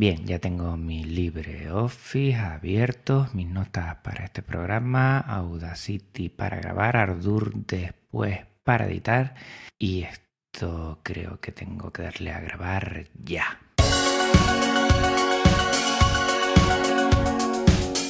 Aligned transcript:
Bien, 0.00 0.24
ya 0.24 0.38
tengo 0.38 0.78
mi 0.78 1.04
LibreOffice 1.04 2.34
abierto, 2.34 3.28
mis 3.34 3.46
notas 3.46 3.96
para 3.96 4.24
este 4.24 4.40
programa, 4.40 5.18
Audacity 5.18 6.30
para 6.30 6.56
grabar, 6.56 6.96
Ardour 6.96 7.52
después 7.66 8.38
para 8.64 8.86
editar 8.86 9.34
y 9.78 10.04
esto 10.04 11.00
creo 11.02 11.38
que 11.38 11.52
tengo 11.52 11.90
que 11.90 12.04
darle 12.04 12.32
a 12.32 12.40
grabar 12.40 13.08
ya. 13.22 13.60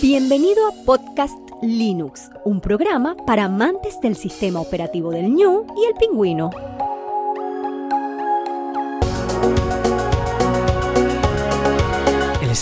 Bienvenido 0.01 0.69
a 0.69 0.85
Podcast 0.87 1.41
Linux, 1.61 2.31
un 2.45 2.61
programa 2.61 3.17
para 3.27 3.47
amantes 3.47 4.01
del 4.01 4.15
sistema 4.15 4.61
operativo 4.61 5.11
del 5.11 5.29
ñu 5.35 5.67
y 5.77 5.87
el 5.87 5.95
pingüino. 5.99 6.51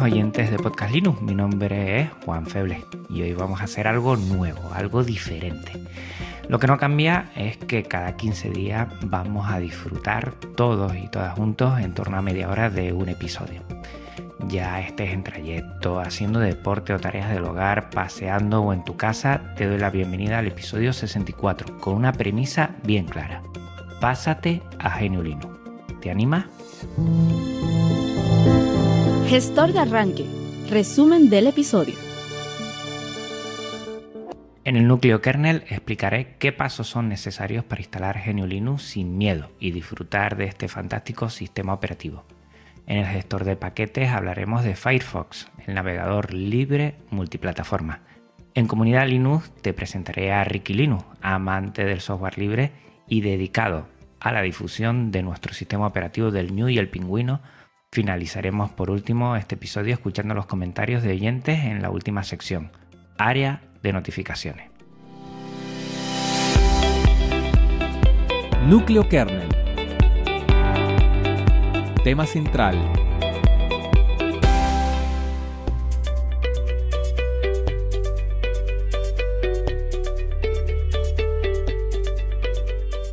Buenas 0.00 0.14
oyentes 0.14 0.50
de 0.50 0.58
Podcast 0.58 0.94
Linux, 0.94 1.20
mi 1.20 1.34
nombre 1.34 2.00
es 2.00 2.10
Juan 2.24 2.46
Feble 2.46 2.82
y 3.10 3.20
hoy 3.20 3.34
vamos 3.34 3.60
a 3.60 3.64
hacer 3.64 3.86
algo 3.86 4.16
nuevo, 4.16 4.72
algo 4.72 5.04
diferente. 5.04 5.72
Lo 6.48 6.58
que 6.58 6.66
no 6.66 6.78
cambia 6.78 7.30
es 7.36 7.58
que 7.58 7.82
cada 7.82 8.16
15 8.16 8.48
días 8.48 8.88
vamos 9.02 9.50
a 9.50 9.58
disfrutar 9.58 10.32
todos 10.56 10.96
y 10.96 11.08
todas 11.08 11.34
juntos 11.34 11.78
en 11.80 11.92
torno 11.92 12.16
a 12.16 12.22
media 12.22 12.48
hora 12.48 12.70
de 12.70 12.94
un 12.94 13.10
episodio. 13.10 13.60
Ya 14.46 14.80
estés 14.80 15.12
en 15.12 15.22
trayecto, 15.22 16.00
haciendo 16.00 16.40
deporte 16.40 16.94
o 16.94 16.98
tareas 16.98 17.30
del 17.30 17.44
hogar, 17.44 17.90
paseando 17.90 18.62
o 18.62 18.72
en 18.72 18.84
tu 18.84 18.96
casa, 18.96 19.52
te 19.56 19.66
doy 19.66 19.78
la 19.78 19.90
bienvenida 19.90 20.38
al 20.38 20.46
episodio 20.46 20.94
64 20.94 21.78
con 21.78 21.94
una 21.94 22.12
premisa 22.12 22.70
bien 22.84 23.04
clara. 23.04 23.42
Pásate 24.00 24.62
a 24.78 24.92
Genio 24.92 25.22
Linux. 25.22 25.48
¿Te 26.00 26.10
animas? 26.10 26.46
Gestor 29.30 29.72
de 29.72 29.78
arranque. 29.78 30.26
Resumen 30.68 31.30
del 31.30 31.46
episodio. 31.46 31.94
En 34.64 34.74
el 34.74 34.88
núcleo 34.88 35.20
kernel 35.20 35.62
explicaré 35.70 36.34
qué 36.40 36.50
pasos 36.50 36.88
son 36.88 37.08
necesarios 37.08 37.62
para 37.62 37.80
instalar 37.80 38.20
GNU 38.26 38.48
Linux 38.48 38.82
sin 38.82 39.16
miedo 39.18 39.52
y 39.60 39.70
disfrutar 39.70 40.36
de 40.36 40.46
este 40.46 40.66
fantástico 40.66 41.30
sistema 41.30 41.72
operativo. 41.72 42.24
En 42.88 42.98
el 42.98 43.06
gestor 43.06 43.44
de 43.44 43.54
paquetes 43.54 44.10
hablaremos 44.10 44.64
de 44.64 44.74
Firefox, 44.74 45.46
el 45.64 45.74
navegador 45.74 46.34
libre 46.34 46.96
multiplataforma. 47.10 48.00
En 48.54 48.66
Comunidad 48.66 49.06
Linux 49.06 49.52
te 49.62 49.72
presentaré 49.72 50.32
a 50.32 50.42
Ricky 50.42 50.74
Linux, 50.74 51.04
amante 51.22 51.84
del 51.84 52.00
software 52.00 52.36
libre 52.36 52.72
y 53.06 53.20
dedicado 53.20 53.86
a 54.18 54.32
la 54.32 54.42
difusión 54.42 55.12
de 55.12 55.22
nuestro 55.22 55.54
sistema 55.54 55.86
operativo 55.86 56.32
del 56.32 56.52
New 56.52 56.68
y 56.68 56.78
el 56.78 56.88
Pingüino. 56.88 57.40
Finalizaremos 57.92 58.70
por 58.70 58.88
último 58.88 59.34
este 59.34 59.56
episodio 59.56 59.94
escuchando 59.94 60.32
los 60.32 60.46
comentarios 60.46 61.02
de 61.02 61.10
oyentes 61.10 61.58
en 61.64 61.82
la 61.82 61.90
última 61.90 62.22
sección, 62.22 62.70
área 63.18 63.62
de 63.82 63.92
notificaciones. 63.92 64.70
Núcleo 68.68 69.08
kernel. 69.08 69.48
Tema 72.04 72.26
central. 72.26 72.99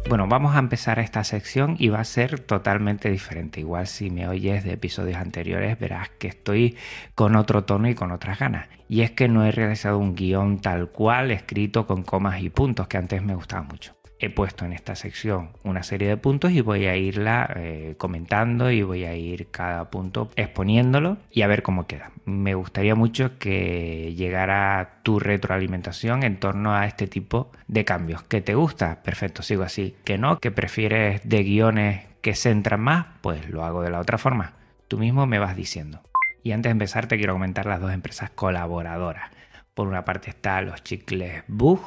Bueno, 0.09 0.25
vamos 0.29 0.55
a 0.55 0.59
empezar 0.59 0.99
esta 0.99 1.25
sección 1.25 1.75
y 1.77 1.89
va 1.89 1.99
a 1.99 2.05
ser 2.05 2.39
totalmente 2.39 3.11
diferente. 3.11 3.59
Igual 3.59 3.87
si 3.87 4.09
me 4.09 4.25
oyes 4.29 4.63
de 4.63 4.71
episodios 4.71 5.17
anteriores 5.17 5.77
verás 5.77 6.09
que 6.17 6.29
estoy 6.29 6.77
con 7.13 7.35
otro 7.35 7.65
tono 7.65 7.89
y 7.89 7.95
con 7.95 8.13
otras 8.13 8.39
ganas. 8.39 8.69
Y 8.87 9.01
es 9.01 9.11
que 9.11 9.27
no 9.27 9.43
he 9.43 9.51
realizado 9.51 9.97
un 9.97 10.15
guion 10.15 10.61
tal 10.61 10.91
cual 10.91 11.31
escrito 11.31 11.85
con 11.85 12.03
comas 12.03 12.41
y 12.41 12.49
puntos 12.49 12.87
que 12.87 12.97
antes 12.97 13.21
me 13.21 13.35
gustaba 13.35 13.63
mucho 13.63 13.96
he 14.19 14.29
puesto 14.29 14.65
en 14.65 14.73
esta 14.73 14.95
sección 14.95 15.51
una 15.63 15.83
serie 15.83 16.07
de 16.07 16.17
puntos 16.17 16.51
y 16.51 16.61
voy 16.61 16.85
a 16.85 16.95
irla 16.95 17.51
eh, 17.55 17.95
comentando 17.97 18.71
y 18.71 18.81
voy 18.81 19.05
a 19.05 19.15
ir 19.15 19.47
cada 19.51 19.89
punto 19.89 20.29
exponiéndolo 20.35 21.17
y 21.31 21.43
a 21.43 21.47
ver 21.47 21.63
cómo 21.63 21.87
queda. 21.87 22.11
Me 22.25 22.55
gustaría 22.55 22.95
mucho 22.95 23.37
que 23.37 24.13
llegara 24.15 24.99
tu 25.03 25.19
retroalimentación 25.19 26.23
en 26.23 26.39
torno 26.39 26.73
a 26.73 26.85
este 26.85 27.07
tipo 27.07 27.51
de 27.67 27.85
cambios. 27.85 28.23
¿Que 28.23 28.41
te 28.41 28.55
gusta? 28.55 29.03
Perfecto, 29.03 29.43
sigo 29.43 29.63
así. 29.63 29.95
¿Que 30.03 30.17
no? 30.17 30.39
¿Que 30.39 30.51
prefieres 30.51 31.21
de 31.27 31.43
guiones 31.43 32.05
que 32.21 32.35
centran 32.35 32.81
más? 32.81 33.05
Pues 33.21 33.49
lo 33.49 33.63
hago 33.63 33.81
de 33.81 33.91
la 33.91 33.99
otra 33.99 34.17
forma. 34.17 34.53
Tú 34.87 34.97
mismo 34.97 35.25
me 35.27 35.39
vas 35.39 35.55
diciendo. 35.55 36.01
Y 36.43 36.51
antes 36.51 36.69
de 36.69 36.71
empezar 36.71 37.07
te 37.07 37.17
quiero 37.17 37.33
comentar 37.33 37.65
las 37.65 37.81
dos 37.81 37.91
empresas 37.91 38.29
colaboradoras. 38.29 39.31
Por 39.73 39.87
una 39.87 40.05
parte 40.05 40.29
está 40.29 40.61
los 40.61 40.83
chicles 40.83 41.43
Bug, 41.47 41.81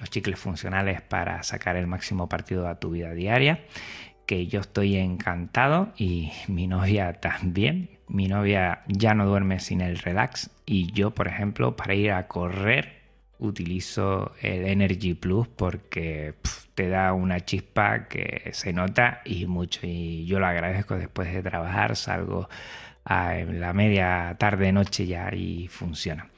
los 0.00 0.10
chicles 0.10 0.38
funcionales 0.38 1.02
para 1.02 1.42
sacar 1.42 1.76
el 1.76 1.86
máximo 1.86 2.28
partido 2.28 2.66
a 2.66 2.80
tu 2.80 2.90
vida 2.90 3.12
diaria, 3.12 3.64
que 4.26 4.46
yo 4.46 4.60
estoy 4.60 4.96
encantado 4.96 5.92
y 5.96 6.32
mi 6.48 6.66
novia 6.66 7.12
también. 7.12 7.90
Mi 8.08 8.26
novia 8.26 8.82
ya 8.88 9.14
no 9.14 9.26
duerme 9.26 9.60
sin 9.60 9.80
el 9.80 9.98
relax 9.98 10.50
y 10.66 10.90
yo, 10.92 11.12
por 11.12 11.28
ejemplo, 11.28 11.76
para 11.76 11.94
ir 11.94 12.10
a 12.12 12.26
correr 12.26 13.00
utilizo 13.40 14.32
el 14.42 14.66
Energy 14.66 15.14
Plus 15.14 15.48
porque 15.48 16.34
te 16.74 16.88
da 16.88 17.12
una 17.12 17.40
chispa 17.40 18.06
que 18.06 18.50
se 18.52 18.72
nota 18.72 19.22
y 19.24 19.46
mucho 19.46 19.80
y 19.82 20.26
yo 20.26 20.38
lo 20.38 20.46
agradezco 20.46 20.96
después 20.96 21.32
de 21.32 21.42
trabajar, 21.42 21.96
salgo 21.96 22.48
a 23.04 23.34
la 23.34 23.72
media 23.72 24.36
tarde 24.38 24.72
noche 24.72 25.06
ya 25.06 25.34
y 25.34 25.68
funciona. 25.68 26.28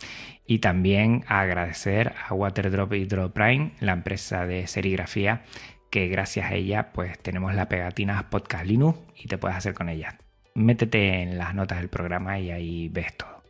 Y 0.52 0.58
también 0.58 1.24
agradecer 1.28 2.12
a 2.28 2.34
Waterdrop 2.34 2.92
y 2.92 3.06
Prime, 3.06 3.72
la 3.80 3.92
empresa 3.92 4.44
de 4.44 4.66
serigrafía, 4.66 5.44
que 5.90 6.08
gracias 6.08 6.50
a 6.50 6.54
ella 6.54 6.92
pues 6.92 7.18
tenemos 7.18 7.54
la 7.54 7.70
pegatina 7.70 8.28
Podcast 8.28 8.66
Linux 8.66 8.98
y 9.16 9.28
te 9.28 9.38
puedes 9.38 9.56
hacer 9.56 9.72
con 9.72 9.88
ella. 9.88 10.18
Métete 10.54 11.22
en 11.22 11.38
las 11.38 11.54
notas 11.54 11.78
del 11.78 11.88
programa 11.88 12.38
y 12.38 12.50
ahí 12.50 12.90
ves 12.90 13.16
todo. 13.16 13.41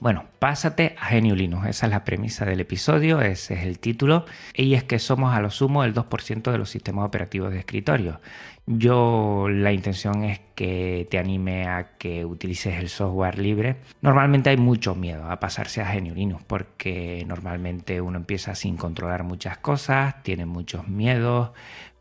Bueno, 0.00 0.24
pásate 0.38 0.96
a 0.98 1.06
Genio 1.06 1.34
Linux, 1.36 1.66
esa 1.68 1.84
es 1.84 1.92
la 1.92 2.04
premisa 2.04 2.46
del 2.46 2.60
episodio, 2.60 3.20
ese 3.20 3.52
es 3.52 3.64
el 3.64 3.78
título, 3.78 4.24
y 4.54 4.72
es 4.72 4.82
que 4.82 4.98
somos 4.98 5.34
a 5.34 5.42
lo 5.42 5.50
sumo 5.50 5.84
el 5.84 5.92
2% 5.92 6.50
de 6.50 6.56
los 6.56 6.70
sistemas 6.70 7.04
operativos 7.04 7.52
de 7.52 7.58
escritorio. 7.58 8.18
Yo 8.66 9.48
la 9.50 9.72
intención 9.72 10.24
es 10.24 10.40
que 10.54 11.06
te 11.10 11.18
anime 11.18 11.66
a 11.68 11.98
que 11.98 12.24
utilices 12.24 12.78
el 12.78 12.88
software 12.88 13.38
libre. 13.38 13.76
Normalmente 14.00 14.48
hay 14.48 14.56
mucho 14.56 14.94
miedo 14.94 15.30
a 15.30 15.38
pasarse 15.38 15.82
a 15.82 15.86
Genio 15.86 16.14
Linux 16.14 16.44
porque 16.46 17.22
normalmente 17.26 18.00
uno 18.00 18.16
empieza 18.16 18.54
sin 18.54 18.78
controlar 18.78 19.22
muchas 19.22 19.58
cosas, 19.58 20.22
tiene 20.22 20.46
muchos 20.46 20.88
miedos, 20.88 21.50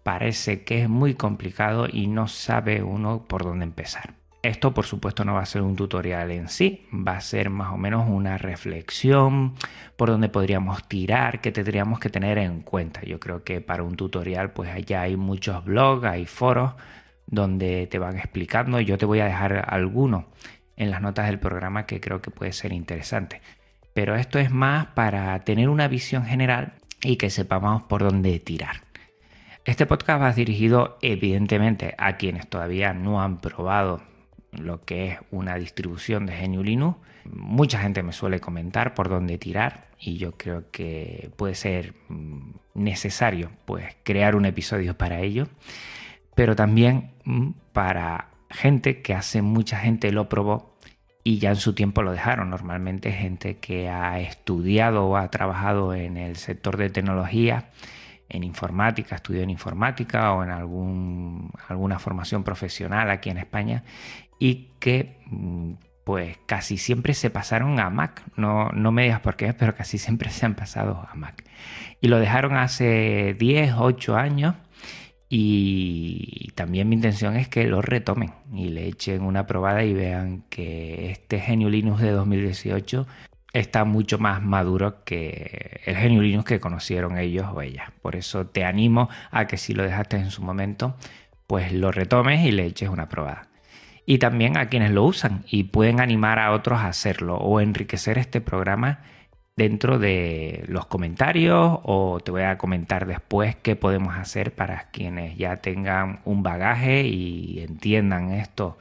parece 0.04 0.64
que 0.64 0.84
es 0.84 0.90
muy 0.90 1.16
complicado 1.16 1.86
y 1.92 2.08
no 2.08 2.30
sabe 2.30 2.82
uno 2.82 3.28
por 3.28 3.44
dónde 3.44 3.66
empezar. 3.66 4.19
Esto 4.42 4.74
por 4.74 4.86
supuesto 4.86 5.26
no 5.26 5.34
va 5.34 5.42
a 5.42 5.46
ser 5.46 5.62
un 5.62 5.76
tutorial 5.76 6.32
en 6.32 6.48
sí, 6.48 6.88
va 6.94 7.18
a 7.18 7.22
ser 7.22 7.50
más 7.50 7.74
o 7.74 7.78
menos 7.78 8.08
una 8.08 8.38
reflexión 8.38 9.56
por 9.98 10.10
donde 10.10 10.30
podríamos 10.30 10.88
tirar, 10.88 11.42
que 11.42 11.52
tendríamos 11.52 12.00
que 12.00 12.10
tener 12.10 12.38
en 12.38 12.62
cuenta. 12.62 13.02
Yo 13.02 13.20
creo 13.20 13.44
que 13.44 13.60
para 13.60 13.84
un 13.84 13.98
tutorial 13.98 14.52
pues 14.54 14.70
allá 14.70 15.02
hay 15.02 15.18
muchos 15.18 15.66
blogs, 15.66 16.06
hay 16.06 16.26
foros 16.26 16.74
donde 17.28 17.88
te 17.88 18.00
van 18.00 18.18
explicando. 18.18 18.80
Yo 18.80 18.98
te 18.98 19.06
voy 19.06 19.20
a 19.20 19.26
dejar 19.26 19.66
alguno 19.68 20.28
en 20.78 20.90
las 20.90 21.02
notas 21.02 21.26
del 21.28 21.40
programa 21.40 21.86
que 21.86 22.00
creo 22.00 22.22
que 22.22 22.32
puede 22.32 22.54
ser 22.54 22.72
interesante. 22.72 23.42
Pero 23.94 24.16
esto 24.16 24.40
es 24.40 24.52
más 24.52 24.88
para 24.88 25.38
tener 25.44 25.68
una 25.68 25.90
visión 25.90 26.24
general 26.26 26.76
y 27.02 27.18
que 27.18 27.30
sepamos 27.30 27.84
por 27.84 28.04
dónde 28.04 28.40
tirar. 28.40 28.84
Este 29.66 29.86
podcast 29.86 30.22
va 30.22 30.32
dirigido 30.32 30.98
evidentemente 31.02 31.94
a 31.98 32.16
quienes 32.16 32.48
todavía 32.48 32.94
no 32.94 33.22
han 33.22 33.40
probado 33.40 34.02
lo 34.52 34.84
que 34.84 35.08
es 35.08 35.20
una 35.32 35.56
distribución 35.56 36.26
de 36.26 36.36
GNU 36.40 36.64
Linux. 36.64 36.98
Mucha 37.26 37.80
gente 37.80 38.04
me 38.04 38.14
suele 38.14 38.40
comentar 38.40 38.94
por 38.94 39.10
dónde 39.10 39.38
tirar 39.38 39.90
y 40.00 40.18
yo 40.18 40.34
creo 40.38 40.72
que 40.72 41.32
puede 41.36 41.56
ser 41.56 41.94
mm, 42.08 42.52
necesario 42.74 43.52
pues 43.66 43.96
crear 44.04 44.36
un 44.36 44.46
episodio 44.46 44.98
para 44.98 45.20
ello, 45.20 45.48
pero 46.36 46.56
también 46.56 47.12
mm, 47.26 47.50
para 47.74 48.30
gente 48.50 49.02
que 49.02 49.14
hace 49.14 49.42
mucha 49.42 49.78
gente 49.78 50.12
lo 50.12 50.30
probó 50.30 50.78
y 51.24 51.38
ya 51.38 51.50
en 51.50 51.58
su 51.58 51.74
tiempo 51.74 52.02
lo 52.02 52.12
dejaron. 52.12 52.50
Normalmente 52.50 53.12
gente 53.12 53.58
que 53.58 53.90
ha 53.90 54.20
estudiado 54.20 55.06
o 55.06 55.18
ha 55.18 55.30
trabajado 55.30 55.94
en 55.94 56.18
el 56.18 56.38
sector 56.38 56.78
de 56.78 56.90
tecnología, 56.90 57.70
en 58.30 58.44
informática, 58.44 59.16
estudió 59.16 59.42
en 59.42 59.50
informática 59.50 60.34
o 60.34 60.44
en 60.44 60.52
algún, 60.52 61.52
alguna 61.68 62.00
formación 62.00 62.44
profesional 62.44 63.10
aquí 63.10 63.30
en 63.30 63.38
España 63.38 63.84
y 64.40 64.70
que 64.80 65.20
mm, 65.28 65.74
pues 66.04 66.38
casi 66.48 66.78
siempre 66.78 67.14
se 67.14 67.30
pasaron 67.30 67.80
a 67.80 67.90
Mac. 67.90 68.24
No, 68.36 68.70
no 68.70 68.92
me 68.92 69.04
digas 69.04 69.20
por 69.20 69.36
qué, 69.36 69.54
pero 69.54 69.76
casi 69.76 69.98
siempre 69.98 70.32
se 70.32 70.46
han 70.46 70.56
pasado 70.56 71.08
a 71.08 71.16
Mac. 71.16 71.44
Y 72.02 72.08
lo 72.08 72.20
dejaron 72.20 72.56
hace 72.56 73.36
10, 73.38 73.76
8 73.78 74.16
años 74.16 74.56
y 75.30 76.52
también 76.56 76.90
mi 76.90 76.96
intención 76.96 77.36
es 77.36 77.48
que 77.48 77.66
lo 77.68 77.84
retomen 77.84 78.32
y 78.52 78.70
le 78.70 78.88
echen 78.88 79.22
una 79.22 79.46
probada 79.46 79.84
y 79.84 79.94
vean 79.94 80.44
que 80.50 81.12
este 81.12 81.40
Genio 81.40 81.70
Linux 81.70 82.02
de 82.02 82.10
2018 82.10 83.06
está 83.54 83.86
mucho 83.86 84.18
más 84.18 84.42
maduro 84.42 85.04
que 85.04 85.82
el 85.86 85.96
Genio 85.98 86.24
Linux 86.24 86.46
que 86.46 86.60
conocieron 86.60 87.20
ellos 87.20 87.46
o 87.54 87.62
ellas. 87.62 87.92
Por 88.02 88.16
eso 88.16 88.48
te 88.48 88.66
animo 88.66 89.10
a 89.30 89.46
que 89.46 89.58
si 89.58 89.74
lo 89.74 89.84
dejaste 89.84 90.18
en 90.18 90.32
su 90.32 90.42
momento, 90.42 90.96
pues 91.46 91.72
lo 91.74 91.92
retomes 91.92 92.44
y 92.44 92.52
le 92.52 92.66
eches 92.66 92.90
una 92.90 93.08
probada. 93.08 93.49
Y 94.10 94.18
también 94.18 94.58
a 94.58 94.70
quienes 94.70 94.90
lo 94.90 95.04
usan 95.04 95.44
y 95.48 95.66
pueden 95.66 96.00
animar 96.00 96.40
a 96.40 96.52
otros 96.54 96.80
a 96.80 96.88
hacerlo 96.88 97.36
o 97.38 97.62
enriquecer 97.62 98.18
este 98.18 98.42
programa 98.42 99.02
dentro 99.56 100.00
de 100.00 100.66
los 100.68 100.88
comentarios 100.88 101.78
o 101.84 102.20
te 102.20 102.32
voy 102.32 102.42
a 102.42 102.58
comentar 102.58 103.06
después 103.06 103.56
qué 103.58 103.76
podemos 103.76 104.16
hacer 104.16 104.56
para 104.56 104.90
quienes 104.90 105.38
ya 105.38 105.58
tengan 105.58 106.22
un 106.26 106.42
bagaje 106.42 107.04
y 107.04 107.60
entiendan 107.60 108.32
esto 108.32 108.80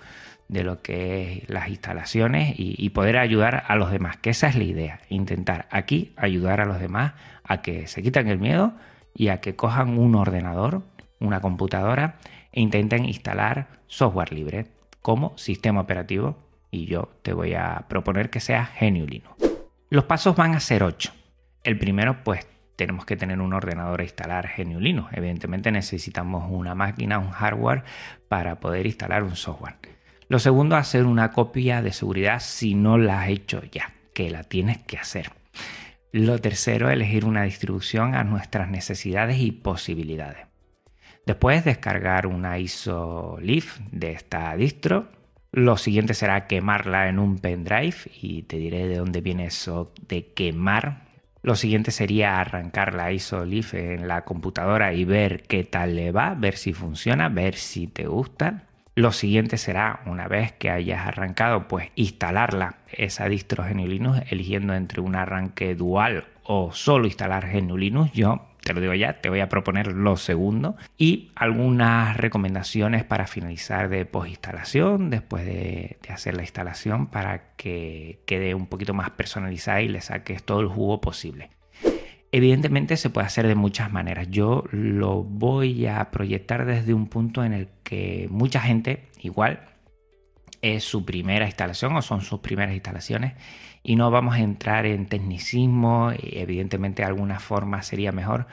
de 0.48 0.64
lo 0.64 0.80
que 0.80 1.42
es 1.42 1.50
las 1.50 1.69
instalaciones 1.69 2.54
y, 2.56 2.88
poder 2.88 3.19
ayudar 3.19 3.64
a 3.69 3.76
los 3.76 3.90
demás, 3.90 4.16
que 4.16 4.31
esa 4.31 4.48
es 4.48 4.54
la 4.54 4.64
idea, 4.64 5.00
intentar 5.10 5.69
aquí 5.70 6.14
ayudar 6.16 6.62
a 6.62 6.64
los 6.64 6.81
demás 6.81 7.12
a 7.44 7.60
que 7.60 7.86
se 7.86 8.02
quiten 8.02 8.28
el 8.28 8.38
miedo 8.38 8.72
y 9.14 9.28
a 9.28 9.42
que 9.42 9.56
cojan 9.56 9.98
un 9.98 10.14
ordenador, 10.14 10.84
una 11.20 11.42
computadora 11.42 12.16
e 12.50 12.62
intenten 12.62 13.04
instalar 13.04 13.69
software 13.88 14.32
libre 14.32 14.77
como 15.02 15.36
sistema 15.36 15.80
operativo 15.80 16.36
y 16.70 16.86
yo 16.86 17.10
te 17.22 17.32
voy 17.32 17.54
a 17.54 17.86
proponer 17.88 18.30
que 18.30 18.40
sea 18.40 18.72
GNU 18.80 19.06
Linux. 19.06 19.36
Los 19.90 20.04
pasos 20.04 20.36
van 20.36 20.54
a 20.54 20.60
ser 20.60 20.82
ocho. 20.82 21.12
El 21.64 21.78
primero, 21.78 22.22
pues 22.24 22.46
tenemos 22.76 23.04
que 23.04 23.16
tener 23.16 23.40
un 23.40 23.52
ordenador 23.52 24.00
e 24.00 24.04
instalar 24.04 24.50
GNU 24.56 24.80
Linux. 24.80 25.12
Evidentemente 25.12 25.72
necesitamos 25.72 26.44
una 26.50 26.74
máquina, 26.74 27.18
un 27.18 27.30
hardware 27.30 27.84
para 28.28 28.60
poder 28.60 28.86
instalar 28.86 29.24
un 29.24 29.34
software. 29.34 29.76
Lo 30.28 30.38
segundo, 30.38 30.76
hacer 30.76 31.06
una 31.06 31.32
copia 31.32 31.80
de 31.80 31.92
seguridad 31.92 32.40
si 32.40 32.74
no 32.74 32.98
la 32.98 33.22
has 33.22 33.30
hecho 33.30 33.62
ya, 33.64 33.92
que 34.12 34.30
la 34.30 34.44
tienes 34.44 34.78
que 34.78 34.98
hacer. 34.98 35.32
Lo 36.12 36.38
tercero, 36.38 36.90
elegir 36.90 37.24
una 37.24 37.44
distribución 37.44 38.14
a 38.14 38.24
nuestras 38.24 38.68
necesidades 38.68 39.38
y 39.38 39.52
posibilidades. 39.52 40.47
Después, 41.28 41.62
descargar 41.62 42.26
una 42.26 42.58
ISO 42.58 43.38
de 43.38 44.12
esta 44.12 44.56
distro 44.56 45.08
lo 45.52 45.76
siguiente 45.76 46.14
será 46.14 46.46
quemarla 46.46 47.10
en 47.10 47.19
un 47.19 47.38
pendrive 47.38 47.96
y 48.19 48.44
te 48.44 48.56
diré 48.56 48.88
de 48.88 48.96
dónde 48.96 49.20
viene 49.20 49.44
eso 49.44 49.92
de 50.08 50.32
quemar. 50.32 51.02
Lo 51.42 51.54
siguiente 51.54 51.90
sería 51.90 52.40
arrancar 52.40 52.94
la 52.94 53.12
ISO 53.12 53.44
en 53.44 54.08
la 54.08 54.25
computadora 54.25 54.94
y 54.94 55.04
ver 55.04 55.42
qué 55.42 55.64
tal 55.64 55.96
le 55.96 56.12
va, 56.12 56.34
ver 56.34 56.56
si 56.56 56.72
funciona, 56.72 57.28
ver 57.28 57.56
si 57.56 57.88
te 57.88 58.06
gusta. 58.06 58.64
Lo 58.94 59.12
siguiente 59.12 59.58
será, 59.58 60.00
una 60.06 60.28
vez 60.28 60.52
que 60.52 60.70
hayas 60.70 61.06
arrancado, 61.06 61.69
pues 61.69 61.90
instalarla, 61.94 62.76
esa 62.90 63.28
distro 63.28 63.64
GNU 63.64 63.86
Linux, 63.86 64.22
eligiendo 64.31 64.74
entre 64.74 65.02
un 65.02 65.14
arranque 65.14 65.74
dual 65.74 66.24
o 66.42 66.72
solo 66.72 67.06
instalar 67.06 67.50
GNU 67.52 67.76
Linux. 67.76 68.12
Yo 68.12 68.47
te 68.69 68.75
lo 68.75 68.82
digo 68.82 68.93
ya, 68.93 69.23
te 69.23 69.31
voy 69.31 69.41
a 69.41 69.49
proponer 69.49 69.93
lo 69.93 70.19
segundo 70.19 70.76
y 70.99 71.32
algunas 71.35 72.19
recomendaciones 72.19 73.03
para 73.03 73.26
finalizar 73.26 73.88
de 73.88 74.05
postinstalación 74.05 75.09
después 75.09 75.47
de, 75.47 75.97
hacer 76.11 76.37
la 76.37 76.43
instalación 76.43 77.06
para 77.06 77.55
que 77.56 78.20
quede 78.26 78.55
un 78.55 78.67
poquito 78.67 78.93
más 78.93 79.11
personalizada 79.11 79.81
y 79.81 79.88
le 79.88 80.03
saques 80.03 80.43
todo 80.43 80.61
el 80.61 80.69
jugo 80.69 81.00
posible. 81.00 81.50
Evidentemente 82.31 82.99
se 82.99 83.09
puede 83.09 83.26
hacer 83.26 83.47
de 83.47 83.55
muchas 83.55 83.91
maneras. 83.91 84.29
Yo 84.31 84.65
lo 84.70 85.23
voy 85.23 85.87
a 85.87 86.11
proyectar 86.11 86.67
desde 86.67 86.93
un 86.93 87.06
punto 87.06 87.44
en 87.44 87.55
el 87.55 87.69
que 87.82 88.29
mucha 88.31 88.61
gente, 88.61 89.09
igual, 89.23 89.61
es 90.61 90.85
su 90.85 91.06
primera 91.06 91.47
instalación 91.47 91.97
o 91.97 92.03
son 92.03 92.20
sus 92.20 92.41
primeras 92.41 92.75
instalaciones 92.75 93.32
y 93.88 93.96
no 93.96 94.11
vamos 94.11 94.35
a 94.35 94.40
entrar 94.40 94.85
en 94.85 95.06
tecnicismo, 95.06 96.12
evidentemente 96.19 97.00
de 97.00 97.08
alguna 97.08 97.40
forma 97.40 97.82
sería 97.82 98.12
mejor, 98.12 98.46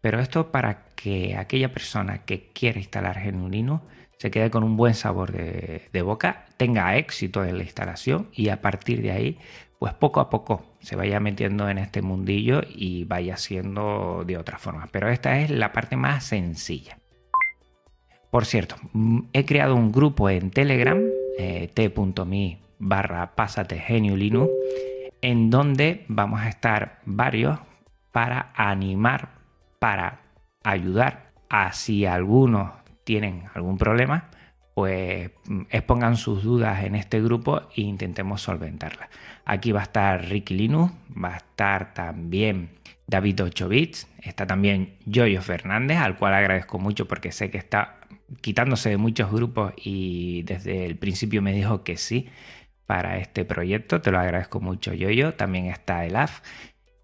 pero 0.00 0.18
esto 0.18 0.50
para 0.50 0.86
que 0.96 1.36
aquella 1.36 1.74
persona 1.74 2.24
que 2.24 2.48
quiere 2.54 2.80
instalar 2.80 3.20
GNU 3.22 3.82
se 4.16 4.30
quede 4.30 4.50
con 4.50 4.64
un 4.64 4.78
buen 4.78 4.94
sabor 4.94 5.30
de, 5.32 6.02
boca, 6.02 6.46
tenga 6.56 6.96
éxito 6.96 7.44
en 7.44 7.58
la 7.58 7.64
instalación 7.64 8.28
y 8.32 8.48
a 8.48 8.62
partir 8.62 9.02
de 9.02 9.10
ahí, 9.10 9.38
pues 9.78 9.92
poco 9.92 10.20
a 10.20 10.30
poco 10.30 10.64
se 10.80 10.96
vaya 10.96 11.20
metiendo 11.20 11.68
en 11.68 11.76
este 11.76 12.00
mundillo 12.00 12.62
y 12.66 13.04
vaya 13.04 13.34
haciendo 13.34 14.24
de 14.26 14.38
otra 14.38 14.56
forma. 14.56 14.88
Pero 14.90 15.10
esta 15.10 15.38
es 15.38 15.50
la 15.50 15.70
parte 15.70 15.98
más 15.98 16.24
sencilla. 16.24 16.98
Por 18.30 18.46
cierto, 18.46 18.76
mm, 18.94 19.20
he 19.34 19.44
creado 19.44 19.74
un 19.74 19.92
grupo 19.92 20.30
en 20.30 20.50
Telegram, 20.50 20.98
eh, 21.38 21.70
barra 22.78 23.34
Pásate 23.34 23.78
Genio 23.78 24.16
Linux, 24.16 24.50
en 25.20 25.50
donde 25.50 26.04
vamos 26.08 26.40
a 26.40 26.48
estar 26.48 27.00
varios 27.04 27.58
para 28.12 28.52
animar, 28.54 29.30
para 29.78 30.20
ayudar 30.64 31.32
a 31.48 31.72
si 31.72 32.06
algunos 32.06 32.70
tienen 33.04 33.44
algún 33.54 33.78
problema, 33.78 34.30
pues 34.74 35.30
mm, 35.46 35.62
expongan 35.70 36.16
sus 36.16 36.42
dudas 36.42 36.84
en 36.84 36.94
este 36.94 37.20
grupo 37.20 37.62
e 37.74 37.80
intentemos 37.80 38.42
solventarlas. 38.42 39.08
Aquí 39.44 39.72
va 39.72 39.80
a 39.80 39.84
estar 39.84 40.24
Ricky 40.28 40.54
Linux, 40.54 40.92
va 41.12 41.34
a 41.34 41.36
estar 41.38 41.94
también 41.94 42.70
David 43.06 43.42
8 43.42 43.68
bits, 43.68 44.08
está 44.22 44.46
también 44.46 44.96
Yoyo 45.06 45.40
Fernández, 45.42 45.98
al 45.98 46.16
cual 46.16 46.34
agradezco 46.34 46.78
mucho 46.78 47.08
porque 47.08 47.32
sé 47.32 47.50
que 47.50 47.58
está 47.58 47.96
quitándose 48.40 48.90
de 48.90 48.98
muchos 48.98 49.32
grupos 49.32 49.72
y 49.76 50.42
desde 50.42 50.84
el 50.84 50.96
principio 50.96 51.40
me 51.40 51.52
dijo 51.52 51.82
que 51.82 51.96
sí 51.96 52.28
para 52.88 53.18
este 53.18 53.44
proyecto. 53.44 54.00
Te 54.00 54.10
lo 54.10 54.18
agradezco 54.18 54.60
mucho, 54.60 54.94
yo 54.94 55.34
También 55.34 55.66
está 55.66 56.06
el 56.06 56.16
AF. 56.16 56.40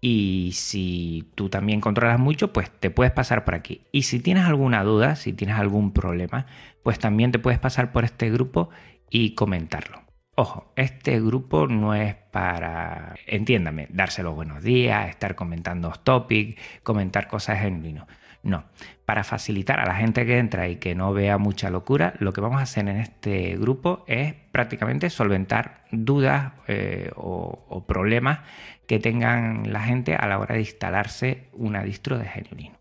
Y 0.01 0.51
si 0.53 1.31
tú 1.35 1.49
también 1.49 1.79
controlas 1.79 2.17
mucho, 2.19 2.51
pues 2.51 2.71
te 2.71 2.89
puedes 2.89 3.13
pasar 3.13 3.45
por 3.45 3.53
aquí. 3.53 3.83
Y 3.91 4.01
si 4.01 4.19
tienes 4.19 4.45
alguna 4.45 4.83
duda, 4.83 5.15
si 5.15 5.31
tienes 5.31 5.57
algún 5.57 5.91
problema, 5.91 6.47
pues 6.81 6.97
también 6.97 7.31
te 7.31 7.37
puedes 7.37 7.59
pasar 7.59 7.91
por 7.91 8.03
este 8.03 8.31
grupo 8.31 8.71
y 9.11 9.35
comentarlo. 9.35 10.01
Ojo, 10.35 10.73
este 10.75 11.21
grupo 11.21 11.67
no 11.67 11.93
es 11.93 12.15
para, 12.15 13.13
entiéndame, 13.27 13.87
darse 13.91 14.23
los 14.23 14.33
buenos 14.33 14.63
días, 14.63 15.07
estar 15.09 15.35
comentando 15.35 15.91
topics, 16.03 16.59
comentar 16.81 17.27
cosas 17.27 17.63
en 17.63 17.83
vino. 17.83 18.07
No, 18.45 18.63
para 19.05 19.23
facilitar 19.23 19.79
a 19.79 19.87
la 19.87 19.95
gente 19.95 20.23
que 20.23 20.37
entra 20.37 20.67
y 20.67 20.75
que 20.75 20.93
no 20.93 21.13
vea 21.13 21.39
mucha 21.39 21.71
locura, 21.71 22.13
lo 22.19 22.31
que 22.31 22.41
vamos 22.41 22.59
a 22.59 22.63
hacer 22.63 22.87
en 22.87 22.97
este 22.97 23.57
grupo 23.57 24.03
es 24.05 24.35
prácticamente 24.51 25.09
solventar 25.09 25.83
dudas 25.91 26.53
eh, 26.67 27.09
o, 27.15 27.83
problemas 27.87 28.41
que 28.85 28.99
tengan 28.99 29.73
la 29.73 29.81
gente 29.81 30.13
a 30.15 30.27
la 30.27 30.37
hora 30.37 30.53
de 30.53 30.61
instalarse 30.61 31.49
una 31.53 31.81
distro 31.81 32.19
de 32.19 32.25
Genuino. 32.25 32.77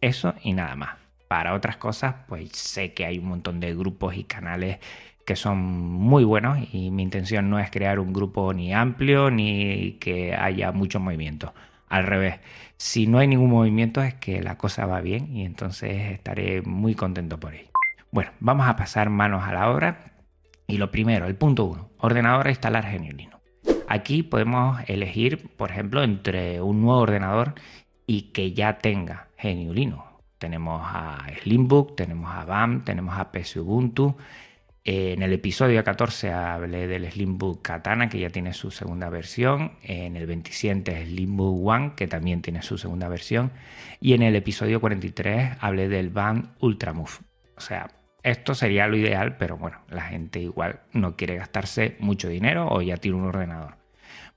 Eso 0.00 0.34
y 0.42 0.54
nada 0.54 0.74
más. 0.74 0.96
Para 1.28 1.54
otras 1.54 1.76
cosas, 1.76 2.16
pues 2.26 2.50
sé 2.50 2.92
que 2.92 3.06
hay 3.06 3.18
un 3.18 3.26
montón 3.26 3.60
de 3.60 3.76
grupos 3.76 4.16
y 4.16 4.24
canales 4.24 4.78
que 5.24 5.36
son 5.36 5.58
muy 5.58 6.24
buenos 6.24 6.58
y 6.72 6.90
mi 6.90 7.04
intención 7.04 7.48
no 7.48 7.60
es 7.60 7.70
crear 7.70 8.00
un 8.00 8.12
grupo 8.12 8.52
ni 8.52 8.74
amplio 8.74 9.30
ni 9.30 9.98
que 10.00 10.34
haya 10.34 10.72
mucho 10.72 10.98
movimiento 10.98 11.54
al 11.88 12.06
revés. 12.06 12.40
Si 12.76 13.06
no 13.06 13.18
hay 13.18 13.28
ningún 13.28 13.50
movimiento 13.50 14.02
es 14.02 14.14
que 14.14 14.42
la 14.42 14.58
cosa 14.58 14.86
va 14.86 15.00
bien 15.00 15.34
y 15.34 15.44
entonces 15.44 16.12
estaré 16.12 16.62
muy 16.62 16.94
contento 16.94 17.38
por 17.38 17.54
ello. 17.54 17.70
Bueno, 18.10 18.30
vamos 18.40 18.68
a 18.68 18.76
pasar 18.76 19.10
manos 19.10 19.44
a 19.44 19.52
la 19.52 19.70
obra. 19.70 20.12
Y 20.66 20.78
lo 20.78 20.90
primero, 20.90 21.26
el 21.26 21.36
punto 21.36 21.64
1, 21.64 21.90
ordenador 21.98 22.48
a 22.48 22.50
instalar 22.50 22.86
GNU 22.90 23.30
Aquí 23.88 24.24
podemos 24.24 24.80
elegir, 24.88 25.48
por 25.56 25.70
ejemplo, 25.70 26.02
entre 26.02 26.60
un 26.60 26.82
nuevo 26.82 27.00
ordenador 27.00 27.54
y 28.06 28.32
que 28.32 28.52
ya 28.52 28.78
tenga 28.78 29.28
GNU 29.40 30.02
Tenemos 30.38 30.82
a 30.84 31.24
Slimbook, 31.42 31.94
tenemos 31.94 32.34
a 32.34 32.44
BAM, 32.44 32.84
tenemos 32.84 33.16
a 33.16 33.30
PC 33.30 33.60
Ubuntu 33.60 34.16
en 34.86 35.22
el 35.22 35.32
episodio 35.32 35.82
14 35.82 36.30
hablé 36.30 36.86
del 36.86 37.10
Slimbook 37.10 37.60
Katana, 37.60 38.08
que 38.08 38.20
ya 38.20 38.30
tiene 38.30 38.54
su 38.54 38.70
segunda 38.70 39.08
versión. 39.08 39.72
En 39.82 40.14
el 40.14 40.26
27 40.26 41.06
Slimbook 41.06 41.66
One, 41.66 41.92
que 41.96 42.06
también 42.06 42.40
tiene 42.40 42.62
su 42.62 42.78
segunda 42.78 43.08
versión. 43.08 43.50
Y 44.00 44.12
en 44.12 44.22
el 44.22 44.36
episodio 44.36 44.80
43 44.80 45.56
hablé 45.58 45.88
del 45.88 46.10
Band 46.10 46.50
Ultramove. 46.60 47.10
O 47.56 47.60
sea, 47.60 47.90
esto 48.22 48.54
sería 48.54 48.86
lo 48.86 48.96
ideal, 48.96 49.36
pero 49.36 49.56
bueno, 49.56 49.80
la 49.88 50.02
gente 50.02 50.38
igual 50.38 50.80
no 50.92 51.16
quiere 51.16 51.34
gastarse 51.34 51.96
mucho 51.98 52.28
dinero 52.28 52.68
o 52.70 52.80
ya 52.80 52.96
tiene 52.96 53.16
un 53.16 53.24
ordenador. 53.24 53.74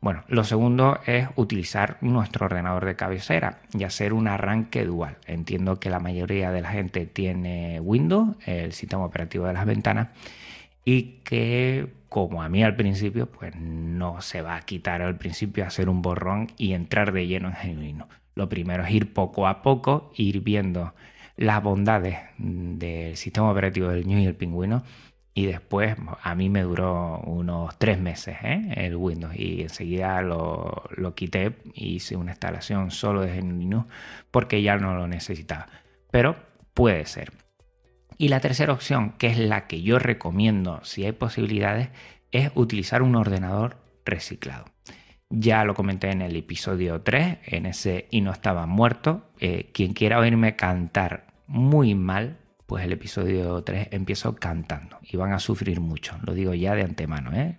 Bueno, 0.02 0.24
lo 0.30 0.46
segundo 0.46 1.00
es 1.06 1.28
utilizar 1.36 1.98
nuestro 2.00 2.46
ordenador 2.46 2.86
de 2.86 2.96
cabecera 2.96 3.60
y 3.78 3.84
hacer 3.84 4.14
un 4.14 4.30
arranque 4.30 4.86
dual. 4.86 5.18
Entiendo 5.26 5.80
que 5.80 5.90
la 5.90 6.00
mayoría 6.00 6.52
de 6.52 6.62
la 6.62 6.70
gente 6.70 7.06
tiene 7.06 7.82
Windows, 7.82 8.38
el 8.46 8.72
sistema 8.72 9.04
operativo 9.04 9.46
de 9.46 9.54
las 9.54 9.66
ventanas, 9.66 10.08
y 10.86 11.20
que 11.26 11.92
como 12.08 12.42
a 12.42 12.50
mí 12.50 12.64
al 12.64 12.78
principio, 12.78 13.28
pues 13.28 13.56
no 13.56 14.22
se 14.22 14.42
va 14.42 14.56
a 14.56 14.62
quitar 14.62 15.02
al 15.02 15.18
principio 15.18 15.66
hacer 15.66 15.90
un 15.90 16.02
borrón 16.02 16.48
y 16.58 16.74
entrar 16.74 17.12
de 17.12 17.28
lleno 17.28 17.50
en 17.50 17.56
genuino. 17.56 18.08
Lo 18.36 18.48
primero 18.48 18.86
es 18.86 18.92
ir 18.92 19.14
poco 19.14 19.48
a 19.48 19.62
poco, 19.62 20.12
ir 20.16 20.42
viendo 20.42 20.94
las 21.36 21.62
bondades 21.62 22.18
del 22.38 23.18
sistema 23.18 23.52
operativo 23.52 23.90
del 23.90 24.08
New 24.08 24.20
y 24.20 24.26
el 24.26 24.36
pingüino 24.36 24.84
y 25.40 25.46
después 25.46 25.96
a 26.22 26.36
mí 26.36 26.50
me 26.50 26.64
duró 26.64 27.20
unos 27.20 27.80
tres 27.80 27.98
meses 27.98 28.36
¿eh? 28.44 28.74
el 28.76 28.98
Windows 28.98 29.34
y 29.38 29.62
enseguida 29.62 30.22
lo, 30.22 30.84
lo 30.98 31.16
quité 31.16 31.56
y 31.74 31.96
hice 31.96 32.18
una 32.18 32.32
instalación 32.32 32.92
solo 32.92 33.22
de 33.22 33.40
GNU 33.40 33.88
porque 34.32 34.62
ya 34.62 34.76
no 34.76 34.96
lo 34.96 35.08
necesitaba. 35.08 35.70
Pero 36.12 36.36
puede 36.74 37.06
ser. 37.06 37.32
Y 38.18 38.28
la 38.28 38.42
tercera 38.42 38.74
opción, 38.74 39.14
que 39.18 39.28
es 39.28 39.38
la 39.38 39.66
que 39.66 39.82
yo 39.82 39.98
recomiendo 39.98 40.82
si 40.84 41.06
hay 41.06 41.14
posibilidades, 41.14 41.88
es 42.34 42.52
utilizar 42.56 43.02
un 43.02 43.16
ordenador 43.16 43.78
reciclado. 44.04 44.66
Ya 45.30 45.64
lo 45.64 45.74
comenté 45.74 46.12
en 46.12 46.22
el 46.22 46.36
episodio 46.36 47.02
3, 47.02 47.38
en 47.46 47.66
ese 47.66 48.10
y 48.12 48.20
no 48.20 48.34
estaba 48.34 48.66
muerto. 48.66 49.32
Eh, 49.40 49.70
quien 49.74 49.94
quiera 49.94 50.20
oírme 50.20 50.58
cantar 50.58 51.28
muy 51.48 51.96
mal, 51.96 52.40
pues 52.70 52.86
el 52.86 52.94
episodio 52.94 53.64
3 53.64 53.88
empiezo 53.90 54.36
cantando 54.36 55.00
y 55.02 55.18
van 55.18 55.34
a 55.34 55.40
sufrir 55.40 55.82
mucho, 55.82 56.16
lo 56.24 56.36
digo 56.36 56.54
ya 56.54 56.76
de 56.76 56.84
antemano. 56.84 57.34
¿eh? 57.34 57.58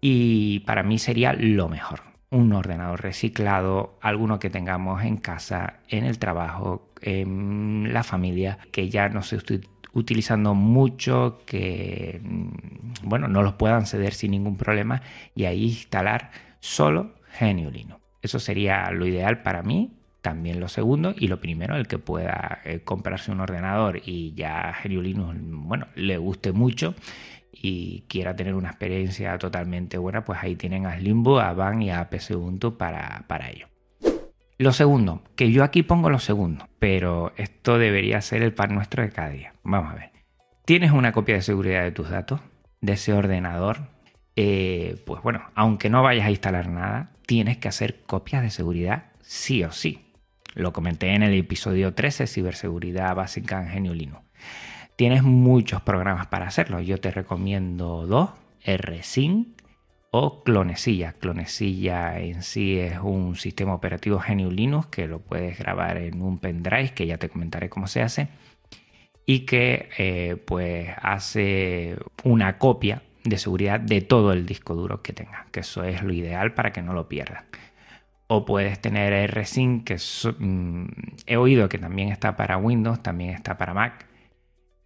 Y 0.00 0.60
para 0.60 0.82
mí 0.82 0.98
sería 0.98 1.34
lo 1.34 1.68
mejor, 1.68 2.00
un 2.30 2.54
ordenador 2.54 3.02
reciclado, 3.02 3.98
alguno 4.00 4.38
que 4.38 4.48
tengamos 4.48 5.04
en 5.04 5.18
casa, 5.18 5.80
en 5.88 6.04
el 6.04 6.18
trabajo, 6.18 6.88
en 7.02 7.92
la 7.92 8.02
familia, 8.02 8.58
que 8.72 8.88
ya 8.88 9.10
no 9.10 9.22
se 9.22 9.36
esté 9.36 9.60
utilizando 9.92 10.54
mucho, 10.54 11.42
que 11.44 12.18
mm, 12.24 12.48
bueno, 13.02 13.28
no 13.28 13.42
los 13.42 13.52
puedan 13.54 13.84
ceder 13.84 14.14
sin 14.14 14.30
ningún 14.30 14.56
problema 14.56 15.02
y 15.34 15.44
ahí 15.44 15.64
instalar 15.64 16.30
solo 16.60 17.16
Linux. 17.40 18.00
Eso 18.22 18.38
sería 18.38 18.90
lo 18.90 19.06
ideal 19.06 19.42
para 19.42 19.62
mí 19.62 19.90
también 20.24 20.58
lo 20.58 20.68
segundo 20.68 21.14
y 21.14 21.28
lo 21.28 21.38
primero, 21.38 21.76
el 21.76 21.86
que 21.86 21.98
pueda 21.98 22.62
eh, 22.64 22.80
comprarse 22.82 23.30
un 23.30 23.40
ordenador 23.40 24.00
y 24.06 24.32
ya 24.32 24.74
GNU 24.82 25.02
Linux, 25.02 25.36
bueno, 25.38 25.88
le 25.96 26.16
guste 26.16 26.52
mucho 26.52 26.94
y 27.52 28.04
quiera 28.08 28.34
tener 28.34 28.54
una 28.54 28.70
experiencia 28.70 29.36
totalmente 29.36 29.98
buena, 29.98 30.24
pues 30.24 30.38
ahí 30.42 30.56
tienen 30.56 30.86
a 30.86 30.96
Slimbo, 30.96 31.40
a 31.40 31.52
Van 31.52 31.82
y 31.82 31.90
a 31.90 32.08
PC 32.08 32.36
Ubuntu 32.36 32.78
para, 32.78 33.26
para 33.26 33.50
ello. 33.50 33.66
Lo 34.56 34.72
segundo, 34.72 35.22
que 35.36 35.52
yo 35.52 35.62
aquí 35.62 35.82
pongo 35.82 36.08
lo 36.08 36.18
segundo, 36.18 36.70
pero 36.78 37.34
esto 37.36 37.76
debería 37.76 38.22
ser 38.22 38.42
el 38.42 38.54
pan 38.54 38.74
nuestro 38.74 39.02
de 39.02 39.10
cada 39.10 39.28
día. 39.28 39.52
Vamos 39.62 39.92
a 39.92 39.96
ver. 39.96 40.10
¿Tienes 40.64 40.92
una 40.92 41.12
copia 41.12 41.34
de 41.34 41.42
seguridad 41.42 41.82
de 41.82 41.92
tus 41.92 42.08
datos? 42.08 42.40
De 42.80 42.94
ese 42.94 43.12
ordenador. 43.12 43.90
Eh, 44.36 45.02
pues 45.04 45.22
bueno, 45.22 45.42
aunque 45.54 45.90
no 45.90 46.02
vayas 46.02 46.26
a 46.26 46.30
instalar 46.30 46.70
nada, 46.70 47.10
tienes 47.26 47.58
que 47.58 47.68
hacer 47.68 48.04
copias 48.06 48.42
de 48.42 48.48
seguridad 48.48 49.12
sí 49.20 49.62
o 49.64 49.70
sí. 49.70 50.00
Lo 50.54 50.72
comenté 50.72 51.14
en 51.14 51.24
el 51.24 51.34
episodio 51.34 51.94
13, 51.94 52.28
ciberseguridad 52.28 53.14
básica 53.16 53.60
en 53.60 53.68
Genio 53.68 53.94
Linux. 53.94 54.22
Tienes 54.94 55.24
muchos 55.24 55.82
programas 55.82 56.28
para 56.28 56.46
hacerlo. 56.46 56.80
Yo 56.80 57.00
te 57.00 57.10
recomiendo 57.10 58.06
dos, 58.06 58.30
RSync 58.64 59.48
o 60.12 60.44
Clonecilla. 60.44 61.14
Clonecilla 61.14 62.20
en 62.20 62.44
sí 62.44 62.78
es 62.78 63.00
un 63.00 63.34
sistema 63.34 63.74
operativo 63.74 64.22
GNU 64.24 64.52
Linux 64.52 64.86
que 64.86 65.08
lo 65.08 65.18
puedes 65.18 65.58
grabar 65.58 65.96
en 65.96 66.22
un 66.22 66.38
pendrive, 66.38 66.92
que 66.94 67.06
ya 67.06 67.18
te 67.18 67.28
comentaré 67.28 67.68
cómo 67.68 67.88
se 67.88 68.02
hace, 68.02 68.28
y 69.26 69.40
que 69.40 69.88
eh, 69.98 70.36
pues 70.46 70.90
hace 71.02 71.96
una 72.22 72.58
copia 72.58 73.02
de 73.24 73.38
seguridad 73.38 73.80
de 73.80 74.02
todo 74.02 74.32
el 74.32 74.46
disco 74.46 74.74
duro 74.74 75.02
que 75.02 75.12
tengas, 75.12 75.50
que 75.50 75.60
eso 75.60 75.82
es 75.82 76.02
lo 76.04 76.12
ideal 76.12 76.54
para 76.54 76.72
que 76.72 76.82
no 76.82 76.92
lo 76.92 77.08
pierdas 77.08 77.42
o 78.36 78.44
puedes 78.44 78.80
tener 78.80 79.30
RSync, 79.30 79.84
que 79.84 79.96
mm, 80.38 80.86
he 81.26 81.36
oído 81.36 81.68
que 81.68 81.78
también 81.78 82.08
está 82.08 82.36
para 82.36 82.56
Windows, 82.56 83.02
también 83.02 83.30
está 83.30 83.56
para 83.56 83.74
Mac 83.74 84.06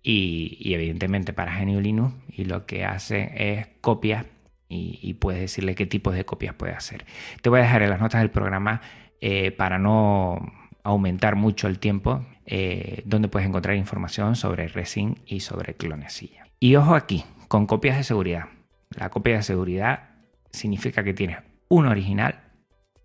y, 0.02 0.72
evidentemente 0.74 1.32
para 1.32 1.58
GNU 1.58 1.80
Linux. 1.80 2.14
Y 2.30 2.44
lo 2.44 2.66
que 2.66 2.84
hace 2.84 3.30
es 3.34 3.68
copias 3.80 4.26
y, 4.68 5.14
puedes 5.14 5.40
decirle 5.40 5.74
qué 5.74 5.86
tipos 5.86 6.14
de 6.14 6.24
copias 6.24 6.54
puede 6.54 6.72
hacer. 6.72 7.06
Te 7.40 7.48
voy 7.48 7.60
a 7.60 7.62
dejar 7.62 7.82
en 7.82 7.90
las 7.90 8.00
notas 8.00 8.20
del 8.20 8.30
programa 8.30 8.82
eh, 9.20 9.50
para 9.50 9.78
no 9.78 10.52
aumentar 10.82 11.36
mucho 11.36 11.68
el 11.68 11.78
tiempo, 11.78 12.24
eh, 12.44 13.02
donde 13.06 13.28
puedes 13.28 13.48
encontrar 13.48 13.76
información 13.76 14.36
sobre 14.36 14.68
RSync 14.68 15.18
y 15.26 15.40
sobre 15.40 15.74
clonecilla. 15.74 16.46
Y 16.60 16.76
ojo 16.76 16.94
aquí, 16.94 17.24
con 17.48 17.66
copias 17.66 17.96
de 17.96 18.04
seguridad. 18.04 18.46
La 18.90 19.10
copia 19.10 19.36
de 19.36 19.42
seguridad 19.42 20.10
significa 20.50 21.02
que 21.02 21.14
tienes 21.14 21.38
un 21.68 21.86
original 21.86 22.47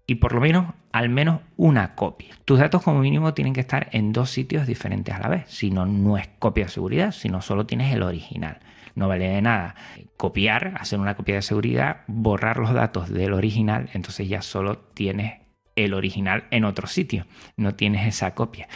y 0.05 0.15
por 0.15 0.33
lo 0.33 0.41
menos 0.41 0.73
al 0.91 1.09
menos 1.09 1.41
una 1.57 1.95
copia. 1.95 2.35
Tus 2.45 2.59
datos 2.59 2.83
como 2.83 2.99
mínimo 2.99 3.33
tienen 3.33 3.53
que 3.53 3.61
estar 3.61 3.89
en 3.91 4.13
dos 4.13 4.29
sitios 4.29 4.67
diferentes 4.67 5.13
a 5.15 5.19
la 5.19 5.29
vez, 5.29 5.43
si 5.47 5.71
no, 5.71 5.85
no 5.85 6.17
es 6.17 6.27
copia 6.39 6.65
de 6.65 6.71
seguridad, 6.71 7.11
sino 7.11 7.41
solo 7.41 7.65
tienes 7.65 7.93
el 7.93 8.03
original. 8.03 8.59
No 8.95 9.07
vale 9.07 9.27
de 9.27 9.41
nada 9.41 9.75
copiar, 10.17 10.75
hacer 10.79 10.99
una 10.99 11.15
copia 11.15 11.35
de 11.35 11.41
seguridad, 11.41 12.01
borrar 12.07 12.57
los 12.57 12.73
datos 12.73 13.09
del 13.09 13.33
original, 13.33 13.89
entonces 13.93 14.29
ya 14.29 14.41
solo 14.41 14.77
tienes 14.77 15.41
el 15.75 15.93
original 15.93 16.45
en 16.51 16.65
otro 16.65 16.87
sitio, 16.87 17.25
no 17.57 17.75
tienes 17.75 18.07
esa 18.07 18.35
copia. 18.35 18.67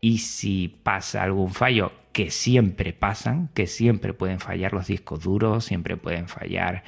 Y 0.00 0.18
si 0.18 0.68
pasa 0.68 1.22
algún 1.22 1.52
fallo, 1.52 1.92
que 2.12 2.30
siempre 2.30 2.94
pasan, 2.94 3.48
que 3.48 3.66
siempre 3.66 4.14
pueden 4.14 4.40
fallar 4.40 4.72
los 4.72 4.86
discos 4.86 5.20
duros, 5.22 5.66
siempre 5.66 5.98
pueden 5.98 6.28
fallar 6.28 6.82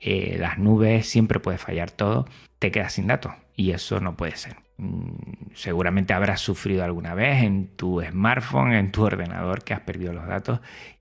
eh, 0.00 0.36
las 0.38 0.58
nubes, 0.58 1.06
siempre 1.06 1.40
puede 1.40 1.58
fallar 1.58 1.90
todo, 1.90 2.26
te 2.60 2.70
quedas 2.70 2.92
sin 2.92 3.08
datos 3.08 3.32
y 3.56 3.72
eso 3.72 3.98
no 3.98 4.16
puede 4.16 4.36
ser. 4.36 4.56
Mm, 4.76 5.50
seguramente 5.54 6.12
habrás 6.12 6.40
sufrido 6.40 6.84
alguna 6.84 7.14
vez 7.14 7.42
en 7.42 7.68
tu 7.76 8.00
smartphone, 8.00 8.74
en 8.74 8.92
tu 8.92 9.02
ordenador 9.04 9.64
que 9.64 9.74
has 9.74 9.80
perdido 9.80 10.12
los 10.12 10.28
datos 10.28 10.60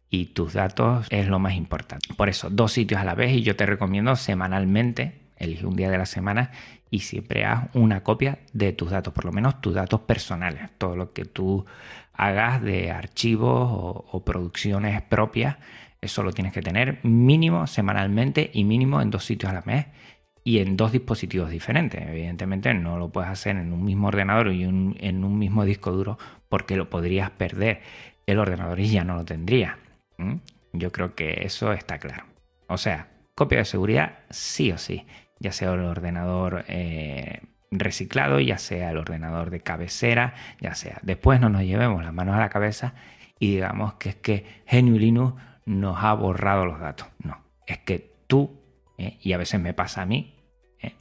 y 0.10 0.28
tus 0.28 0.54
datos 0.54 1.06
es 1.12 1.28
lo 1.28 1.38
más 1.38 1.54
importante. 1.54 2.14
Por 2.16 2.30
eso, 2.30 2.50
dos 2.50 2.72
sitios 2.72 3.00
a 3.00 3.04
la 3.04 3.14
vez 3.14 3.32
y 3.34 3.44
yo 3.44 3.56
te 3.56 3.68
recomiendo 3.68 4.16
semanalmente, 4.16 5.20
elige 5.38 5.68
un 5.68 5.76
día 5.76 5.92
de 5.92 6.00
la 6.00 6.08
semana 6.08 6.52
y 6.90 7.02
siempre 7.02 7.46
haz 7.46 7.68
una 7.74 8.02
copia 8.02 8.40
de 8.54 8.74
tus 8.74 8.90
datos, 8.90 9.14
por 9.14 9.26
lo 9.26 9.32
menos 9.32 9.62
tus 9.62 9.76
datos 9.76 10.02
personales, 10.02 10.72
todo 10.80 10.96
lo 10.96 11.14
que 11.14 11.26
tú 11.26 11.66
hagas 12.14 12.64
de 12.64 12.90
archivos 12.90 13.70
o, 14.12 14.24
producciones 14.26 15.02
propias 15.04 15.58
eso 16.02 16.24
lo 16.24 16.32
tienes 16.32 16.54
que 16.54 16.62
tener 16.62 17.00
mínimo 17.04 17.68
semanalmente 17.68 18.52
y 18.54 18.64
mínimo 18.64 19.02
en 19.02 19.10
dos 19.10 19.26
sitios 19.26 19.52
a 19.52 19.56
la 19.56 19.62
vez 19.62 19.88
y 20.44 20.60
en 20.60 20.78
dos 20.78 20.92
dispositivos 20.92 21.50
diferentes. 21.50 22.02
Evidentemente 22.02 22.74
no 22.74 22.98
lo 22.98 23.10
puedes 23.10 23.30
hacer 23.30 23.58
en 23.58 23.74
un 23.74 23.84
mismo 23.84 24.08
ordenador 24.08 24.48
y 24.50 24.64
en 24.64 25.24
un 25.24 25.38
mismo 25.38 25.66
disco 25.66 25.92
duro 25.92 26.18
porque 26.50 26.76
lo 26.76 26.90
podrías 26.90 27.30
perder. 27.32 27.82
El 28.26 28.40
ordenador 28.40 28.80
y 28.80 28.88
ya 28.92 29.04
no 29.04 29.16
lo 29.16 29.26
tendría. 29.26 29.78
Yo 30.74 30.92
creo 30.92 31.16
que 31.16 31.42
eso 31.46 31.72
está 31.72 31.98
claro. 32.00 32.26
O 32.68 32.78
sea, 32.78 33.08
copia 33.36 33.60
de 33.60 33.66
seguridad 33.66 34.20
sí 34.30 34.72
o 34.72 34.78
sí, 34.78 35.08
ya 35.40 35.52
sea 35.52 35.74
el 35.74 35.80
ordenador 35.80 36.66
eh, 36.68 37.42
reciclado, 37.72 38.40
ya 38.40 38.58
sea 38.58 38.92
el 38.92 38.98
ordenador 38.98 39.50
de 39.50 39.62
cabecera, 39.62 40.34
ya 40.60 40.76
sea. 40.76 41.00
Después 41.02 41.40
no 41.40 41.50
nos 41.50 41.64
llevemos 41.64 42.04
las 42.04 42.14
manos 42.14 42.36
a 42.36 42.40
la 42.40 42.50
cabeza 42.50 42.94
y 43.40 43.56
digamos 43.56 43.94
que 43.94 44.10
es 44.10 44.16
que 44.16 44.46
GNU 44.70 44.98
Linux 44.98 45.42
nos 45.66 46.04
ha 46.04 46.14
borrado 46.14 46.66
los 46.66 46.80
datos. 46.80 47.08
No, 47.24 47.42
es 47.66 47.80
que 47.80 48.14
tú, 48.28 48.59
¿eh? 49.00 49.18
y 49.22 49.34
a 49.34 49.38
veces 49.38 49.60
me 49.60 49.74
pasa 49.74 50.04
a 50.04 50.06
mí, 50.06 50.36
¿eh? 50.80 50.96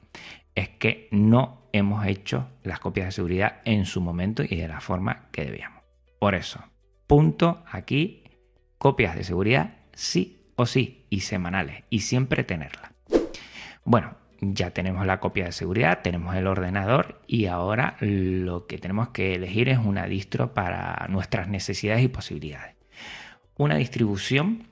es 0.55 0.69
que 0.71 1.09
no 1.11 1.69
hemos 1.73 2.07
hecho 2.07 2.49
las 2.63 2.81
copias 2.81 3.07
de 3.07 3.13
seguridad 3.13 3.61
en 3.65 3.85
su 3.85 4.01
momento 4.01 4.43
y 4.43 4.57
de 4.57 4.69
la 4.69 4.81
forma 4.81 5.29
que 5.31 5.45
debíamos. 5.45 5.83
Por 6.19 6.35
eso, 6.35 6.65
punto 7.07 7.65
aquí, 7.71 8.25
copias 8.79 9.15
de 9.15 9.25
seguridad 9.25 9.77
sí 9.93 10.53
o 10.57 10.67
sí, 10.67 11.07
y 11.09 11.21
semanales, 11.21 11.85
y 11.89 12.01
siempre 12.01 12.43
tenerla. 12.43 12.93
Bueno, 13.85 14.17
ya 14.41 14.71
tenemos 14.71 15.07
la 15.07 15.21
copia 15.21 15.45
de 15.47 15.53
seguridad, 15.53 16.01
tenemos 16.03 16.35
el 16.35 16.47
ordenador 16.47 17.23
y 17.27 17.47
ahora 17.47 17.97
lo 18.01 18.67
que 18.67 18.79
tenemos 18.79 19.11
que 19.11 19.35
elegir 19.35 19.69
es 19.69 19.79
una 19.79 20.07
distro 20.07 20.55
para 20.55 21.07
nuestras 21.09 21.49
necesidades 21.49 22.03
y 22.03 22.09
posibilidades. 22.09 22.77
Una 23.57 23.77
distribución, 23.77 24.69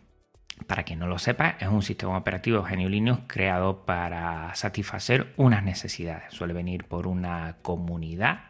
para 0.66 0.82
quien 0.82 0.98
no 0.98 1.06
lo 1.06 1.18
sepa, 1.18 1.56
es 1.60 1.68
un 1.68 1.82
sistema 1.82 2.16
operativo 2.16 2.62
GNU 2.62 2.88
Linux 2.88 3.22
creado 3.26 3.84
para 3.84 4.54
satisfacer 4.54 5.32
unas 5.36 5.62
necesidades. 5.62 6.32
Suele 6.32 6.54
venir 6.54 6.84
por 6.84 7.06
una 7.06 7.56
comunidad 7.62 8.40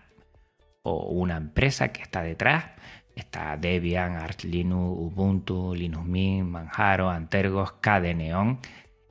o 0.83 1.09
una 1.11 1.37
empresa 1.37 1.89
que 1.89 2.03
está 2.03 2.23
detrás. 2.23 2.65
Está 3.15 3.57
Debian, 3.57 4.17
Arch 4.17 4.45
Linux, 4.45 4.99
Ubuntu, 4.99 5.75
Linux 5.75 6.07
Mint, 6.07 6.49
Manjaro, 6.49 7.11
Antergos, 7.11 7.73
KDE 7.73 8.33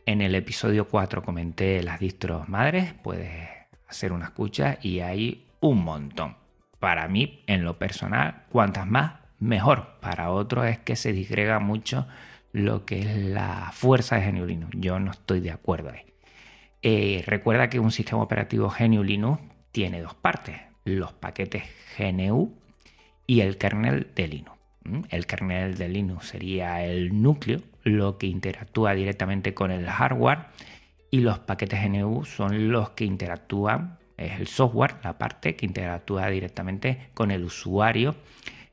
En 0.05 0.21
el 0.21 0.35
episodio 0.35 0.87
4 0.87 1.21
comenté 1.21 1.83
las 1.83 1.99
distros 1.99 2.47
madres, 2.47 2.93
puedes 2.93 3.49
hacer 3.87 4.13
una 4.13 4.25
escucha 4.25 4.77
y 4.81 4.99
hay 4.99 5.47
un 5.59 5.83
montón. 5.83 6.37
Para 6.79 7.07
mí, 7.07 7.43
en 7.47 7.63
lo 7.63 7.77
personal, 7.77 8.43
cuantas 8.49 8.87
más, 8.87 9.13
mejor. 9.39 9.99
Para 10.01 10.31
otros 10.31 10.65
es 10.65 10.79
que 10.79 10.95
se 10.95 11.13
disgrega 11.13 11.59
mucho 11.59 12.07
lo 12.55 12.85
que 12.85 12.99
es 13.01 13.17
la 13.17 13.71
fuerza 13.73 14.15
de 14.15 14.31
GNU 14.31 14.45
Linux. 14.45 14.71
Yo 14.77 14.97
no 14.97 15.11
estoy 15.11 15.41
de 15.41 15.51
acuerdo 15.51 15.89
ahí. 15.89 16.05
Eh, 16.81 17.21
recuerda 17.27 17.69
que 17.69 17.79
un 17.79 17.91
sistema 17.91 18.21
operativo 18.21 18.73
GNU 18.79 19.03
Linux 19.03 19.41
tiene 19.73 20.01
dos 20.01 20.15
partes, 20.15 20.61
los 20.85 21.11
paquetes 21.11 21.63
GNU 21.97 22.55
y 23.27 23.41
el 23.41 23.57
kernel 23.57 24.07
de 24.15 24.27
Linux. 24.29 24.57
El 25.09 25.25
kernel 25.25 25.77
de 25.77 25.89
Linux 25.89 26.27
sería 26.27 26.85
el 26.85 27.21
núcleo, 27.21 27.59
lo 27.83 28.17
que 28.17 28.27
interactúa 28.27 28.93
directamente 28.93 29.53
con 29.53 29.69
el 29.71 29.87
hardware 29.87 30.45
y 31.11 31.19
los 31.19 31.39
paquetes 31.39 31.83
GNU 31.83 32.23
son 32.23 32.71
los 32.71 32.91
que 32.91 33.03
interactúan, 33.03 33.97
es 34.15 34.39
el 34.39 34.47
software, 34.47 34.95
la 35.03 35.17
parte 35.17 35.57
que 35.57 35.65
interactúa 35.65 36.29
directamente 36.29 37.09
con 37.13 37.31
el 37.31 37.43
usuario 37.43 38.15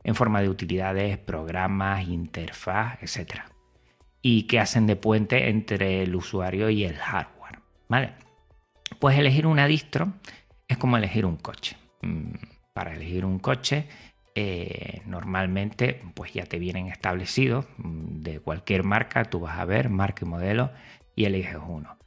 en 0.05 0.15
forma 0.15 0.41
de 0.41 0.49
utilidades, 0.49 1.19
programas, 1.19 2.07
interfaz, 2.07 3.03
etc. 3.03 3.52
Y 4.23 4.45
que 4.45 4.61
hacen 4.61 4.87
de 4.87 4.97
puente 4.97 5.49
entre 5.49 6.02
el 6.02 6.14
usuario 6.14 6.71
y 6.71 6.85
el 6.85 6.97
hardware. 6.97 7.59
¿Vale? 7.88 8.14
Pues 8.99 9.19
elegir 9.19 9.47
una 9.47 9.67
distro 9.67 10.12
es 10.69 10.79
como 10.79 10.97
elegir 10.97 11.26
un 11.26 11.37
coche. 11.37 11.76
Mm, 12.02 12.35
para 12.73 12.95
elegir 12.95 13.25
un 13.25 13.38
coche, 13.38 13.87
eh, 14.35 15.02
normalmente 15.05 16.00
pues 16.14 16.33
ya 16.33 16.47
te 16.47 16.59
vienen 16.59 16.87
establecidos 16.87 17.67
mm, 17.76 18.23
de 18.23 18.41
cualquier 18.41 18.85
marca, 18.85 19.25
tú 19.25 19.41
vas 19.41 19.59
a 19.59 19.64
ver 19.64 19.91
marca 19.91 20.25
y 20.25 20.29
modelo 20.29 20.71
y 21.14 21.26
eliges 21.26 21.59
uno. 21.67 21.99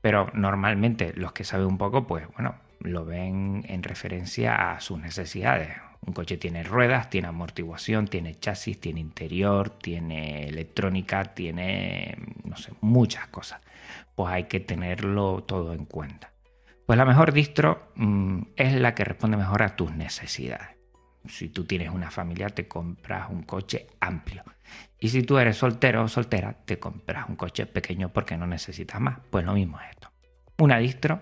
Pero 0.00 0.30
normalmente 0.34 1.12
los 1.16 1.32
que 1.32 1.44
saben 1.44 1.66
un 1.66 1.78
poco, 1.78 2.06
pues 2.06 2.26
bueno, 2.32 2.54
lo 2.80 3.04
ven 3.04 3.64
en 3.68 3.82
referencia 3.82 4.72
a 4.72 4.80
sus 4.80 4.98
necesidades. 4.98 5.76
Un 6.06 6.12
coche 6.12 6.36
tiene 6.36 6.62
ruedas, 6.62 7.10
tiene 7.10 7.28
amortiguación, 7.28 8.06
tiene 8.06 8.36
chasis, 8.36 8.80
tiene 8.80 9.00
interior, 9.00 9.70
tiene 9.70 10.46
electrónica, 10.46 11.34
tiene, 11.34 12.16
no 12.44 12.56
sé, 12.56 12.72
muchas 12.80 13.26
cosas. 13.28 13.60
Pues 14.14 14.32
hay 14.32 14.44
que 14.44 14.60
tenerlo 14.60 15.42
todo 15.42 15.74
en 15.74 15.84
cuenta. 15.84 16.32
Pues 16.86 16.96
la 16.96 17.04
mejor 17.04 17.32
distro 17.32 17.90
mm, 17.96 18.42
es 18.54 18.74
la 18.74 18.94
que 18.94 19.04
responde 19.04 19.36
mejor 19.36 19.64
a 19.64 19.74
tus 19.74 19.92
necesidades. 19.92 20.76
Si 21.26 21.48
tú 21.48 21.64
tienes 21.64 21.90
una 21.90 22.12
familia, 22.12 22.48
te 22.50 22.68
compras 22.68 23.28
un 23.28 23.42
coche 23.42 23.88
amplio. 23.98 24.44
Y 25.00 25.08
si 25.08 25.24
tú 25.24 25.38
eres 25.38 25.56
soltero 25.56 26.04
o 26.04 26.08
soltera, 26.08 26.52
te 26.64 26.78
compras 26.78 27.28
un 27.28 27.34
coche 27.34 27.66
pequeño 27.66 28.12
porque 28.12 28.36
no 28.36 28.46
necesitas 28.46 29.00
más. 29.00 29.18
Pues 29.30 29.44
lo 29.44 29.54
mismo 29.54 29.80
es 29.80 29.90
esto. 29.90 30.12
Una 30.58 30.78
distro 30.78 31.20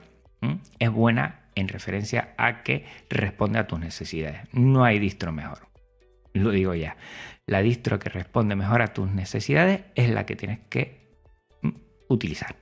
es 0.79 0.91
buena 0.91 1.44
en 1.55 1.69
referencia 1.69 2.35
a 2.37 2.63
que 2.63 2.85
responde 3.09 3.59
a 3.59 3.67
tus 3.67 3.81
necesidades. 3.81 4.43
No 4.53 4.85
hay 4.85 4.99
distro 4.99 5.33
mejor. 5.33 5.69
Lo 6.33 6.51
digo 6.51 6.75
ya. 6.75 6.97
La 7.47 7.63
distro 7.63 7.99
que 7.99 8.09
responde 8.09 8.57
mejor 8.57 8.83
a 8.83 8.93
tus 8.93 9.11
necesidades 9.11 9.83
es 9.95 10.11
la 10.11 10.27
que 10.27 10.37
tienes 10.37 10.61
que 10.69 11.19
utilizar. 12.09 12.57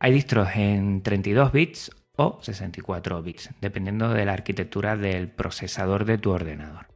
Hay 0.00 0.12
distros 0.12 0.48
en 0.54 1.02
32 1.02 1.52
bits 1.52 1.90
o 2.16 2.38
64 2.42 3.22
bits, 3.22 3.50
dependiendo 3.60 4.08
de 4.10 4.24
la 4.24 4.32
arquitectura 4.32 4.96
del 4.96 5.28
procesador 5.28 6.04
de 6.04 6.18
tu 6.18 6.30
ordenador. 6.30 6.86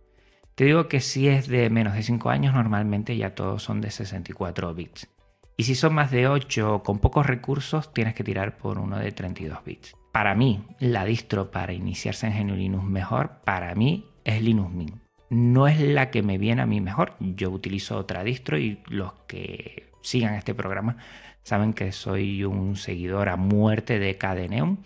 Te 0.54 0.64
digo 0.64 0.88
que 0.88 1.00
si 1.00 1.28
es 1.28 1.48
de 1.48 1.70
menos 1.70 1.94
de 1.94 2.02
5 2.02 2.30
años, 2.30 2.54
normalmente 2.54 3.16
ya 3.16 3.34
todos 3.34 3.62
son 3.62 3.80
de 3.80 3.90
64 3.90 4.74
bits. 4.74 5.08
Y 5.56 5.64
si 5.64 5.74
son 5.74 5.94
más 5.94 6.10
de 6.10 6.28
8 6.28 6.82
con 6.84 6.98
pocos 6.98 7.26
recursos, 7.26 7.92
tienes 7.92 8.14
que 8.14 8.24
tirar 8.24 8.56
por 8.56 8.78
uno 8.78 8.98
de 8.98 9.12
32 9.12 9.64
bits. 9.64 9.96
Para 10.12 10.34
mí, 10.34 10.62
la 10.78 11.06
distro 11.06 11.50
para 11.50 11.72
iniciarse 11.72 12.26
en 12.26 12.46
GNU 12.46 12.54
Linux 12.54 12.84
mejor, 12.84 13.40
para 13.44 13.74
mí 13.74 14.10
es 14.24 14.42
Linux 14.42 14.70
Mint. 14.70 15.02
No 15.30 15.66
es 15.66 15.80
la 15.80 16.10
que 16.10 16.22
me 16.22 16.36
viene 16.36 16.60
a 16.60 16.66
mí 16.66 16.82
mejor. 16.82 17.14
Yo 17.18 17.50
utilizo 17.50 17.96
otra 17.96 18.22
distro 18.22 18.58
y 18.58 18.82
los 18.88 19.14
que 19.26 19.90
sigan 20.02 20.34
este 20.34 20.54
programa 20.54 20.98
saben 21.42 21.72
que 21.72 21.92
soy 21.92 22.44
un 22.44 22.76
seguidor 22.76 23.30
a 23.30 23.36
muerte 23.36 23.98
de 23.98 24.18
KDE 24.18 24.76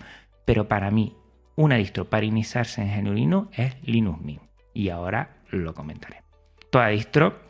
pero 0.45 0.69
para 0.69 0.93
mí 0.93 1.17
una 1.57 1.75
distro 1.75 2.09
para 2.09 2.25
iniciarse 2.25 2.83
en 2.83 3.05
GNU 3.05 3.13
Linux 3.13 3.59
es 3.59 3.77
Linux 3.83 4.23
Mint. 4.23 4.43
Y 4.75 4.91
ahora 4.91 5.39
lo 5.51 5.75
comentaré. 5.75 6.23
Toda 6.71 6.89
distro 6.89 7.41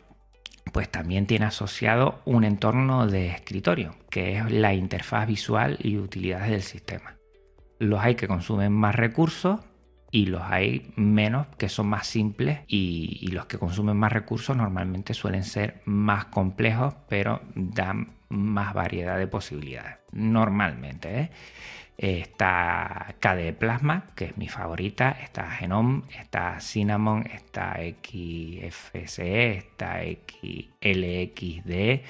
pues 0.73 0.89
también 0.89 1.27
tiene 1.27 1.45
asociado 1.45 2.21
un 2.25 2.43
entorno 2.43 3.05
de 3.05 3.27
escritorio, 3.27 3.95
que 4.09 4.37
es 4.37 4.51
la 4.51 4.73
interfaz 4.73 5.27
visual 5.27 5.77
y 5.79 5.97
utilidades 5.97 6.49
del 6.49 6.63
sistema 6.63 7.16
los 7.79 8.01
hay 8.01 8.15
que 8.15 8.27
consumen 8.27 8.73
más 8.73 8.95
recursos 8.95 9.59
y 10.11 10.27
los 10.27 10.41
hay 10.41 10.91
menos 10.95 11.47
que 11.57 11.69
son 11.69 11.87
más 11.87 12.07
simples 12.07 12.61
y, 12.67 13.27
los 13.31 13.45
que 13.45 13.57
consumen 13.57 13.97
más 13.97 14.11
recursos 14.11 14.55
normalmente 14.55 15.13
suelen 15.13 15.43
ser 15.43 15.81
más 15.85 16.25
complejos 16.25 16.95
pero 17.09 17.41
dan 17.55 18.13
más 18.29 18.73
variedad 18.73 19.17
de 19.17 19.27
posibilidades 19.27 19.97
normalmente 20.11 21.19
¿eh? 21.19 21.31
está 21.97 23.15
KDE 23.19 23.53
Plasma 23.53 24.05
que 24.15 24.25
es 24.25 24.37
mi 24.37 24.47
favorita 24.47 25.11
está 25.11 25.49
Genome 25.51 26.03
está 26.19 26.59
Cinnamon 26.59 27.25
está 27.27 27.77
XFCE 28.01 29.57
está 29.57 30.01
XLXD 30.01 32.03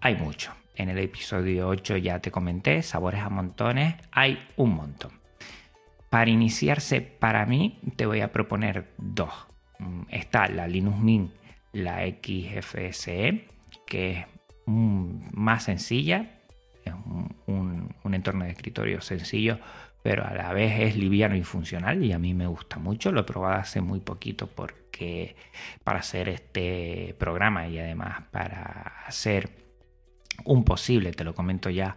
hay 0.00 0.14
muchos 0.16 0.54
en 0.78 0.88
el 0.88 0.98
episodio 0.98 1.68
8 1.68 1.96
ya 1.96 2.20
te 2.20 2.30
comenté, 2.30 2.82
sabores 2.82 3.20
a 3.20 3.28
montones, 3.28 3.96
hay 4.12 4.38
un 4.56 4.74
montón. 4.74 5.12
Para 6.08 6.30
iniciarse, 6.30 7.00
para 7.00 7.44
mí, 7.44 7.80
te 7.96 8.06
voy 8.06 8.20
a 8.20 8.32
proponer 8.32 8.88
dos. 8.96 9.30
Mm, 9.80 10.02
está 10.08 10.48
la 10.48 10.68
Linux 10.68 10.98
Mint, 10.98 11.32
la 11.72 12.06
XFSE, 12.06 13.48
que 13.86 14.10
es 14.12 14.26
más 14.66 15.64
sencilla, 15.64 16.30
es 16.84 16.94
un, 17.46 17.94
un 18.04 18.14
entorno 18.14 18.44
de 18.44 18.52
escritorio 18.52 19.00
sencillo, 19.00 19.58
pero 20.02 20.24
a 20.24 20.32
la 20.32 20.52
vez 20.52 20.80
es 20.80 20.96
liviano 20.96 21.34
y 21.34 21.42
funcional 21.42 22.04
y 22.04 22.12
a 22.12 22.18
mí 22.18 22.34
me 22.34 22.46
gusta 22.46 22.78
mucho. 22.78 23.10
Lo 23.10 23.20
he 23.20 23.24
probado 23.24 23.56
hace 23.60 23.80
muy 23.80 23.98
poquito 24.00 24.46
porque 24.46 25.34
para 25.82 25.98
hacer 25.98 26.28
este 26.28 27.16
programa 27.18 27.66
y 27.66 27.78
además 27.78 28.22
para 28.30 29.04
hacer 29.06 29.67
un 30.44 30.64
posible, 30.64 31.12
te 31.12 31.24
lo 31.24 31.34
comento 31.34 31.70
ya, 31.70 31.96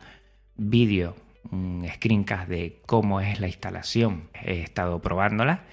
vídeo, 0.56 1.16
un 1.52 1.86
screencast 1.96 2.50
de 2.50 2.82
cómo 2.86 3.22
es 3.22 3.40
la 3.40 3.48
instalación. 3.48 4.30
He 4.34 4.62
estado 4.62 5.02
probándola. 5.02 5.64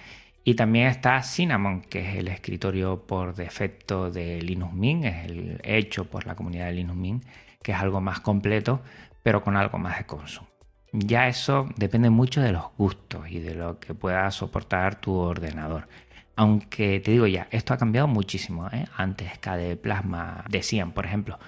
Y 0.45 0.55
también 0.55 0.87
está 0.87 1.23
Cinnamon, 1.23 1.83
que 1.83 2.09
es 2.09 2.17
el 2.17 2.29
escritorio 2.29 3.07
por 3.07 3.35
defecto 3.35 4.11
de 4.11 4.41
Linux 4.41 4.73
Mint, 4.73 5.05
es 5.05 5.25
el 5.27 5.61
hecho 5.63 6.07
por 6.07 6.27
la 6.27 6.37
comunidad 6.37 6.67
de 6.67 6.73
Linux 6.73 6.97
Mint, 6.99 7.25
que 7.63 7.73
es 7.73 7.79
algo 7.79 8.01
más 8.01 8.21
completo, 8.21 8.81
pero 9.23 9.43
con 9.43 9.57
algo 9.57 9.77
más 9.77 9.99
de 9.99 10.07
consumo. 10.07 10.49
Ya 10.93 11.29
eso 11.29 11.69
depende 11.77 12.09
mucho 12.09 12.41
de 12.41 12.53
los 12.53 12.65
gustos 12.79 13.31
y 13.31 13.41
de 13.41 13.55
lo 13.55 13.79
que 13.79 13.93
pueda 13.93 14.31
soportar 14.31 14.99
tu 14.99 15.13
ordenador. 15.17 15.87
Aunque 16.35 17.01
te 17.01 17.11
digo 17.11 17.27
ya, 17.27 17.47
esto 17.51 17.75
ha 17.75 17.77
cambiado 17.77 18.09
muchísimo. 18.09 18.69
¿eh? 18.73 18.87
Antes 18.97 19.39
KDE 19.39 19.77
Plasma 19.77 20.45
decían, 20.49 20.93
por 20.93 21.05
ejemplo, 21.05 21.39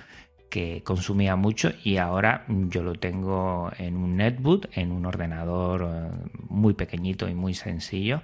que 0.50 0.82
consumía 0.82 1.36
mucho 1.36 1.72
y 1.84 1.96
ahora 1.96 2.44
yo 2.48 2.82
lo 2.82 2.94
tengo 2.94 3.70
en 3.78 3.96
un 3.96 4.16
netbook, 4.16 4.68
en 4.72 4.92
un 4.92 5.06
ordenador 5.06 5.88
eh, 5.88 6.30
muy 6.48 6.74
pequeñito 6.74 7.28
y 7.28 7.34
muy 7.34 7.54
sencillo 7.54 8.22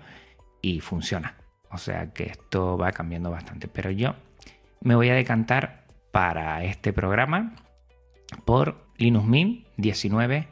y 0.61 0.81
funciona. 0.81 1.37
O 1.71 1.79
sea 1.79 2.13
que 2.13 2.25
esto 2.25 2.77
va 2.77 2.93
cambiando 2.93 3.31
bastante. 3.31 3.69
Pero 3.69 3.91
yo 3.91 4.17
me 4.81 4.95
voy 4.95 5.09
a 5.09 5.15
decantar 5.15 5.87
para 6.11 6.65
este 6.65 6.93
programa 6.93 7.55
por 8.45 8.87
Linux 8.97 9.27
Mint 9.27 9.67
19 9.77 10.49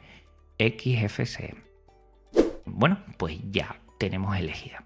XFCE. 0.57 1.55
Bueno, 2.65 2.99
pues 3.17 3.39
ya 3.51 3.75
tenemos 3.97 4.37
elegida. 4.37 4.85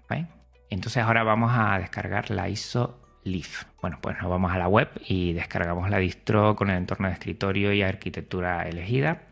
Entonces 0.70 1.02
ahora 1.02 1.22
vamos 1.24 1.52
a 1.54 1.78
descargar 1.78 2.30
la 2.30 2.48
ISO 2.48 2.99
Leaf. 3.24 3.64
Bueno, 3.80 3.98
pues 4.00 4.16
nos 4.20 4.30
vamos 4.30 4.52
a 4.52 4.58
la 4.58 4.68
web 4.68 4.88
y 5.06 5.32
descargamos 5.32 5.90
la 5.90 5.98
distro 5.98 6.56
con 6.56 6.70
el 6.70 6.76
entorno 6.76 7.08
de 7.08 7.14
escritorio 7.14 7.72
y 7.72 7.82
arquitectura 7.82 8.68
elegida, 8.68 9.22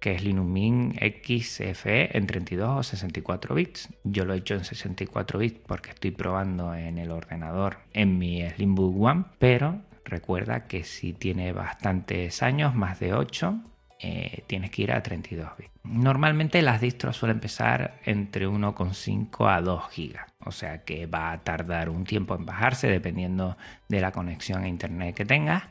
que 0.00 0.12
es 0.12 0.24
Linux 0.24 0.48
Mint 0.48 0.96
XFE 0.98 2.16
en 2.16 2.26
32 2.26 2.78
o 2.78 2.82
64 2.82 3.54
bits. 3.54 3.88
Yo 4.04 4.24
lo 4.24 4.34
he 4.34 4.38
hecho 4.38 4.54
en 4.54 4.64
64 4.64 5.38
bits 5.38 5.60
porque 5.66 5.90
estoy 5.90 6.10
probando 6.10 6.74
en 6.74 6.98
el 6.98 7.10
ordenador 7.10 7.78
en 7.92 8.18
mi 8.18 8.48
Slimbook 8.50 9.00
One, 9.00 9.24
pero 9.38 9.80
recuerda 10.04 10.66
que 10.66 10.84
si 10.84 11.12
tiene 11.12 11.52
bastantes 11.52 12.42
años, 12.42 12.74
más 12.74 12.98
de 12.98 13.14
8, 13.14 13.60
eh, 14.00 14.42
tienes 14.48 14.72
que 14.72 14.82
ir 14.82 14.92
a 14.92 15.02
32 15.02 15.56
bits. 15.56 15.70
Normalmente 15.84 16.60
las 16.62 16.80
distros 16.80 17.16
suelen 17.16 17.36
empezar 17.36 18.00
entre 18.04 18.48
1,5 18.48 19.48
a 19.48 19.60
2 19.60 19.90
gigas, 19.90 20.31
o 20.44 20.52
sea 20.52 20.84
que 20.84 21.06
va 21.06 21.32
a 21.32 21.42
tardar 21.42 21.88
un 21.88 22.04
tiempo 22.04 22.34
en 22.34 22.46
bajarse 22.46 22.88
dependiendo 22.88 23.56
de 23.88 24.00
la 24.00 24.12
conexión 24.12 24.64
a 24.64 24.68
internet 24.68 25.14
que 25.14 25.24
tengas. 25.24 25.64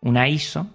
Una 0.00 0.28
ISO, 0.28 0.68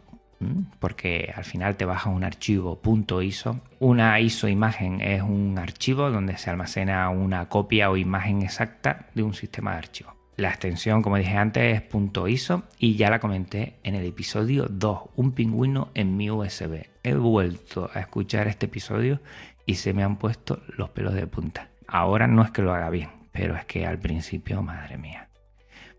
porque 0.80 1.34
al 1.36 1.44
final 1.44 1.78
te 1.78 1.86
baja 1.86 2.10
un 2.10 2.24
archivo 2.24 2.80
.iso. 3.22 3.60
Una 3.80 4.20
ISO 4.20 4.48
imagen 4.48 5.02
es 5.02 5.22
un 5.22 5.58
archivo 5.58 6.12
donde 6.12 6.38
se 6.38 6.50
almacena 6.50 7.10
una 7.10 7.48
copia 7.50 7.90
o 7.90 7.98
imagen 7.98 8.42
exacta 8.42 9.08
de 9.14 9.24
un 9.24 9.34
sistema 9.34 9.72
de 9.72 9.78
archivos. 9.78 10.14
La 10.38 10.50
extensión, 10.50 11.02
como 11.02 11.16
dije 11.16 11.38
antes, 11.38 11.82
es 11.82 11.84
.iso 12.28 12.64
y 12.78 12.98
ya 12.98 13.10
la 13.10 13.20
comenté 13.20 13.78
en 13.84 13.96
el 13.96 14.06
episodio 14.06 14.68
2, 14.70 15.12
un 15.16 15.32
pingüino 15.32 15.92
en 15.94 16.18
mi 16.18 16.30
USB. 16.30 16.88
He 17.04 17.14
vuelto 17.14 17.90
a 17.94 18.02
escuchar 18.02 18.48
este 18.48 18.66
episodio 18.66 19.22
y 19.66 19.76
se 19.76 19.94
me 19.94 20.04
han 20.04 20.18
puesto 20.18 20.62
los 20.68 20.90
pelos 20.90 21.14
de 21.14 21.26
punta. 21.26 21.70
Ahora 21.88 22.28
no 22.28 22.44
es 22.44 22.52
que 22.52 22.62
lo 22.62 22.74
haga 22.74 22.90
bien, 22.90 23.10
pero 23.36 23.56
es 23.56 23.66
que 23.66 23.86
al 23.86 24.00
principio, 24.00 24.64
madre 24.64 24.98
mía. 24.98 25.30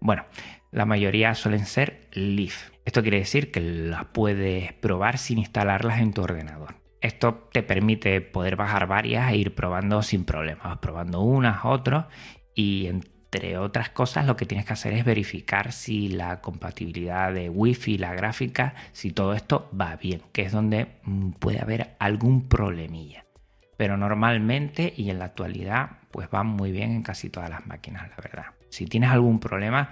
Bueno, 0.01 0.25
la 0.73 0.87
mayoría 0.87 1.35
suelen 1.35 1.67
ser 1.67 2.09
Leaf. 2.13 2.71
Esto 2.85 3.03
quiere 3.03 3.19
decir 3.19 3.53
que 3.53 3.61
las 3.61 4.07
puedes 4.07 4.73
probar 4.73 5.19
sin 5.19 5.39
instalarlas 5.39 6.01
en 6.01 6.13
tu 6.13 6.23
ordenador. 6.23 6.77
Esto 7.01 7.49
te 7.53 7.63
permite 7.63 8.21
poder 8.21 8.57
bajar 8.57 8.87
varias 8.87 9.31
e 9.31 9.37
ir 9.37 9.55
probando 9.55 10.03
sin 10.03 10.25
problemas, 10.25 10.79
probando 10.79 11.21
unas, 11.21 11.65
otras 11.65 12.07
y 12.55 12.87
entre 12.87 13.59
otras 13.59 13.91
cosas 13.91 14.27
lo 14.27 14.37
que 14.37 14.47
tienes 14.47 14.67
que 14.67 14.73
hacer 14.73 14.95
es 14.95 15.05
verificar 15.05 15.73
si 15.73 16.09
la 16.09 16.41
compatibilidad 16.41 17.33
de 17.33 17.51
Wi-Fi, 17.51 17.99
la 17.99 18.15
gráfica, 18.15 18.75
si 18.93 19.13
todo 19.13 19.35
esto 19.35 19.71
va 19.79 19.97
bien, 19.97 20.23
que 20.33 20.43
es 20.43 20.53
donde 20.53 20.99
mm, 21.03 21.33
puede 21.33 21.61
haber 21.61 21.97
algún 21.99 22.49
problemilla. 22.49 23.27
Pero 23.77 23.97
normalmente 23.97 24.95
y 24.97 25.11
en 25.11 25.19
la 25.19 25.27
actualidad 25.27 25.99
pues 26.17 26.31
van 26.31 26.47
muy 26.47 26.73
bien 26.73 26.93
en 26.93 27.03
casi 27.03 27.29
todas 27.29 27.51
las 27.51 27.67
máquinas, 27.67 28.09
la 28.09 28.17
verdad. 28.17 28.47
Si 28.71 28.87
tienes 28.87 29.11
algún 29.11 29.39
problema, 29.39 29.91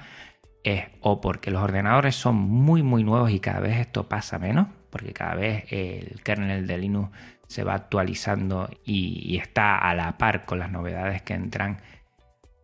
es 0.63 0.85
o 1.03 1.21
porque 1.21 1.51
los 1.51 1.63
ordenadores 1.63 2.17
son 2.17 2.37
muy 2.37 2.83
muy 2.83 3.05
nuevos 3.05 3.31
y 3.31 3.41
cada 3.41 3.61
vez 3.61 3.77
esto 3.77 4.09
pasa 4.09 4.39
menos, 4.39 4.69
porque 4.89 5.13
cada 5.13 5.35
vez 5.35 5.71
el 5.71 6.23
kernel 6.23 6.67
de 6.67 6.79
Linux 6.79 7.11
se 7.47 7.63
va 7.63 7.75
actualizando 7.75 8.71
y, 8.87 9.37
está 9.37 9.77
a 9.77 9.95
la 9.95 10.17
par 10.17 10.47
con 10.47 10.61
las 10.61 10.71
novedades 10.71 11.21
que 11.21 11.35
entran 11.35 11.83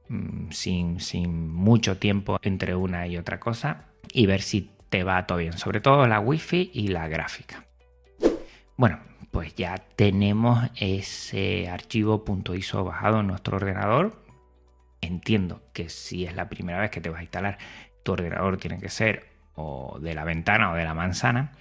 mm, 0.08 0.52
sin, 0.52 0.98
sin, 0.98 1.50
mucho 1.50 1.98
tiempo 1.98 2.38
entre 2.40 2.74
una 2.74 3.06
y 3.06 3.18
otra 3.18 3.38
cosa 3.38 3.88
y 4.10 4.24
ver 4.24 4.40
si 4.40 4.70
te 4.88 5.04
va 5.04 5.26
todo 5.26 5.36
bien, 5.36 5.52
sobre 5.58 5.82
todo 5.82 6.06
la 6.06 6.18
wifi 6.18 6.70
y 6.72 6.88
la 6.88 7.08
gráfica. 7.08 7.66
Bueno, 8.78 9.00
pues 9.30 9.54
ya 9.54 9.76
tenemos 9.96 10.68
ese 10.76 11.68
archivo 11.68 12.24
.iso 12.54 12.84
bajado 12.84 13.20
en 13.20 13.28
nuestro 13.28 13.56
ordenador. 13.56 14.22
Entiendo 15.00 15.62
que 15.72 15.88
si 15.88 16.24
es 16.26 16.34
la 16.34 16.48
primera 16.48 16.80
vez 16.80 16.90
que 16.90 17.00
te 17.00 17.10
vas 17.10 17.20
a 17.20 17.22
instalar 17.22 17.58
tu 18.02 18.12
ordenador 18.12 18.56
tiene 18.56 18.78
que 18.78 18.88
ser 18.88 19.28
o 19.54 19.98
de 20.00 20.14
la 20.14 20.24
ventana 20.24 20.72
o 20.72 20.74
de 20.74 20.84
la 20.84 20.94
manzana. 20.94 21.52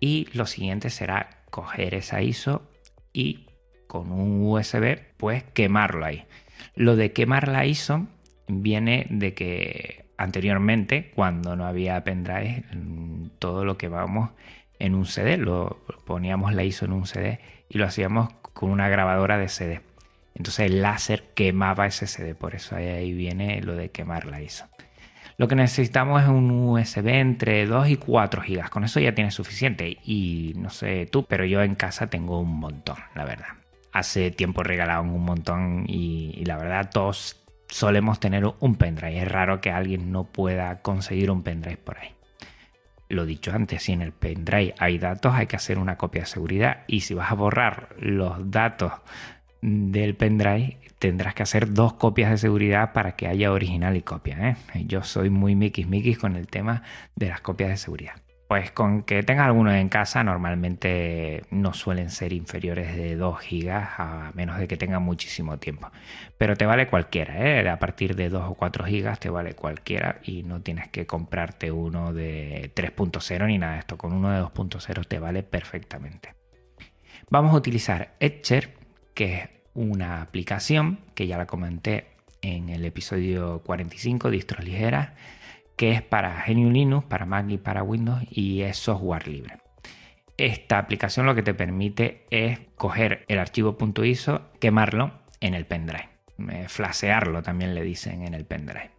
Y 0.00 0.28
lo 0.32 0.46
siguiente 0.46 0.90
será 0.90 1.42
coger 1.50 1.94
esa 1.94 2.22
ISO 2.22 2.68
y 3.12 3.46
con 3.86 4.12
un 4.12 4.44
USB 4.44 4.98
pues 5.16 5.44
quemarlo 5.44 6.04
ahí. 6.04 6.26
Lo 6.74 6.96
de 6.96 7.12
quemar 7.12 7.48
la 7.48 7.66
ISO 7.66 8.06
viene 8.48 9.06
de 9.10 9.34
que 9.34 10.06
anteriormente 10.16 11.10
cuando 11.14 11.56
no 11.56 11.66
había 11.66 12.02
pendrive 12.02 12.64
todo 13.38 13.64
lo 13.64 13.78
quemábamos 13.78 14.30
en 14.78 14.94
un 14.94 15.06
CD, 15.06 15.36
lo 15.36 15.78
poníamos 16.04 16.54
la 16.54 16.64
ISO 16.64 16.84
en 16.84 16.92
un 16.92 17.06
CD 17.06 17.40
y 17.68 17.78
lo 17.78 17.86
hacíamos 17.86 18.30
con 18.52 18.70
una 18.70 18.88
grabadora 18.88 19.38
de 19.38 19.48
CD. 19.48 19.80
Entonces 20.34 20.66
el 20.70 20.82
láser 20.82 21.24
quemaba 21.34 21.86
ese 21.86 22.06
CD, 22.06 22.34
por 22.34 22.54
eso 22.54 22.76
ahí 22.76 23.12
viene 23.12 23.60
lo 23.60 23.74
de 23.74 23.90
quemar 23.90 24.26
la 24.26 24.40
ISO. 24.40 24.66
Lo 25.38 25.46
que 25.46 25.54
necesitamos 25.54 26.20
es 26.20 26.28
un 26.28 26.50
USB 26.50 27.06
entre 27.06 27.64
2 27.64 27.90
y 27.90 27.96
4 27.96 28.42
GB. 28.42 28.70
Con 28.70 28.82
eso 28.82 28.98
ya 28.98 29.14
tienes 29.14 29.34
suficiente. 29.34 29.98
Y 30.04 30.52
no 30.56 30.68
sé 30.68 31.06
tú, 31.06 31.26
pero 31.26 31.44
yo 31.44 31.62
en 31.62 31.76
casa 31.76 32.10
tengo 32.10 32.40
un 32.40 32.58
montón, 32.58 32.96
la 33.14 33.24
verdad. 33.24 33.46
Hace 33.92 34.32
tiempo 34.32 34.64
regalaban 34.64 35.10
un 35.10 35.24
montón 35.24 35.84
y, 35.86 36.44
la 36.44 36.56
verdad 36.56 36.90
todos 36.90 37.36
solemos 37.68 38.18
tener 38.18 38.52
un 38.58 38.74
pendrive. 38.74 39.22
Es 39.22 39.28
raro 39.28 39.60
que 39.60 39.70
alguien 39.70 40.10
no 40.10 40.24
pueda 40.24 40.82
conseguir 40.82 41.30
un 41.30 41.44
pendrive 41.44 41.76
por 41.76 41.98
ahí. 41.98 42.17
Lo 43.08 43.24
dicho 43.24 43.52
antes, 43.52 43.84
si 43.84 43.92
en 43.92 44.02
el 44.02 44.12
pendrive 44.12 44.74
hay 44.78 44.98
datos, 44.98 45.34
hay 45.34 45.46
que 45.46 45.56
hacer 45.56 45.78
una 45.78 45.96
copia 45.96 46.22
de 46.22 46.26
seguridad. 46.26 46.84
Y 46.86 47.00
si 47.00 47.14
vas 47.14 47.30
a 47.32 47.34
borrar 47.34 47.94
los 47.98 48.50
datos 48.50 48.92
del 49.62 50.14
pendrive, 50.14 50.78
tendrás 50.98 51.34
que 51.34 51.42
hacer 51.42 51.72
dos 51.72 51.94
copias 51.94 52.30
de 52.30 52.38
seguridad 52.38 52.92
para 52.92 53.12
que 53.12 53.26
haya 53.26 53.52
original 53.52 53.96
y 53.96 54.02
copia. 54.02 54.50
¿eh? 54.50 54.84
Yo 54.86 55.02
soy 55.02 55.30
muy 55.30 55.54
mikis 55.54 55.86
mikis 55.86 56.18
con 56.18 56.36
el 56.36 56.48
tema 56.48 56.82
de 57.16 57.28
las 57.28 57.40
copias 57.40 57.70
de 57.70 57.76
seguridad. 57.76 58.14
Pues 58.48 58.70
con 58.70 59.02
que 59.02 59.22
tengas 59.22 59.46
alguno 59.46 59.70
en 59.74 59.90
casa, 59.90 60.24
normalmente 60.24 61.44
no 61.50 61.74
suelen 61.74 62.08
ser 62.08 62.32
inferiores 62.32 62.96
de 62.96 63.14
2 63.14 63.40
GB, 63.40 63.70
a 63.70 64.32
menos 64.34 64.58
de 64.58 64.66
que 64.66 64.78
tenga 64.78 65.00
muchísimo 65.00 65.58
tiempo. 65.58 65.90
Pero 66.38 66.56
te 66.56 66.64
vale 66.64 66.86
cualquiera, 66.86 67.36
¿eh? 67.46 67.68
a 67.68 67.78
partir 67.78 68.16
de 68.16 68.30
2 68.30 68.44
o 68.48 68.54
4 68.54 68.86
GB 68.86 69.18
te 69.18 69.28
vale 69.28 69.52
cualquiera 69.52 70.20
y 70.22 70.44
no 70.44 70.62
tienes 70.62 70.88
que 70.88 71.06
comprarte 71.06 71.70
uno 71.70 72.14
de 72.14 72.72
3.0 72.74 73.46
ni 73.46 73.58
nada 73.58 73.74
de 73.74 73.80
esto. 73.80 73.98
Con 73.98 74.14
uno 74.14 74.30
de 74.30 74.40
2.0 74.40 75.06
te 75.06 75.18
vale 75.18 75.42
perfectamente. 75.42 76.34
Vamos 77.28 77.52
a 77.52 77.58
utilizar 77.58 78.14
Etcher, 78.18 78.78
que 79.12 79.34
es 79.34 79.48
una 79.74 80.22
aplicación 80.22 81.00
que 81.14 81.26
ya 81.26 81.36
la 81.36 81.46
comenté 81.46 82.06
en 82.40 82.70
el 82.70 82.86
episodio 82.86 83.60
45, 83.62 84.30
distros 84.30 84.64
ligeras, 84.64 85.10
que 85.78 85.92
es 85.92 86.02
para 86.02 86.44
GNU 86.44 86.70
Linux, 86.70 87.06
para 87.06 87.24
Mac 87.24 87.46
y 87.48 87.56
para 87.56 87.84
Windows 87.84 88.22
y 88.30 88.62
es 88.62 88.76
software 88.76 89.28
libre. 89.28 89.58
Esta 90.36 90.78
aplicación 90.78 91.24
lo 91.24 91.36
que 91.36 91.42
te 91.42 91.54
permite 91.54 92.26
es 92.30 92.58
coger 92.74 93.24
el 93.28 93.38
archivo 93.38 93.78
.iso, 94.04 94.50
quemarlo 94.60 95.12
en 95.40 95.54
el 95.54 95.66
pendrive, 95.66 96.08
eh, 96.50 96.66
flasearlo 96.68 97.42
también 97.42 97.74
le 97.74 97.82
dicen 97.82 98.24
en 98.24 98.34
el 98.34 98.44
pendrive. 98.44 98.90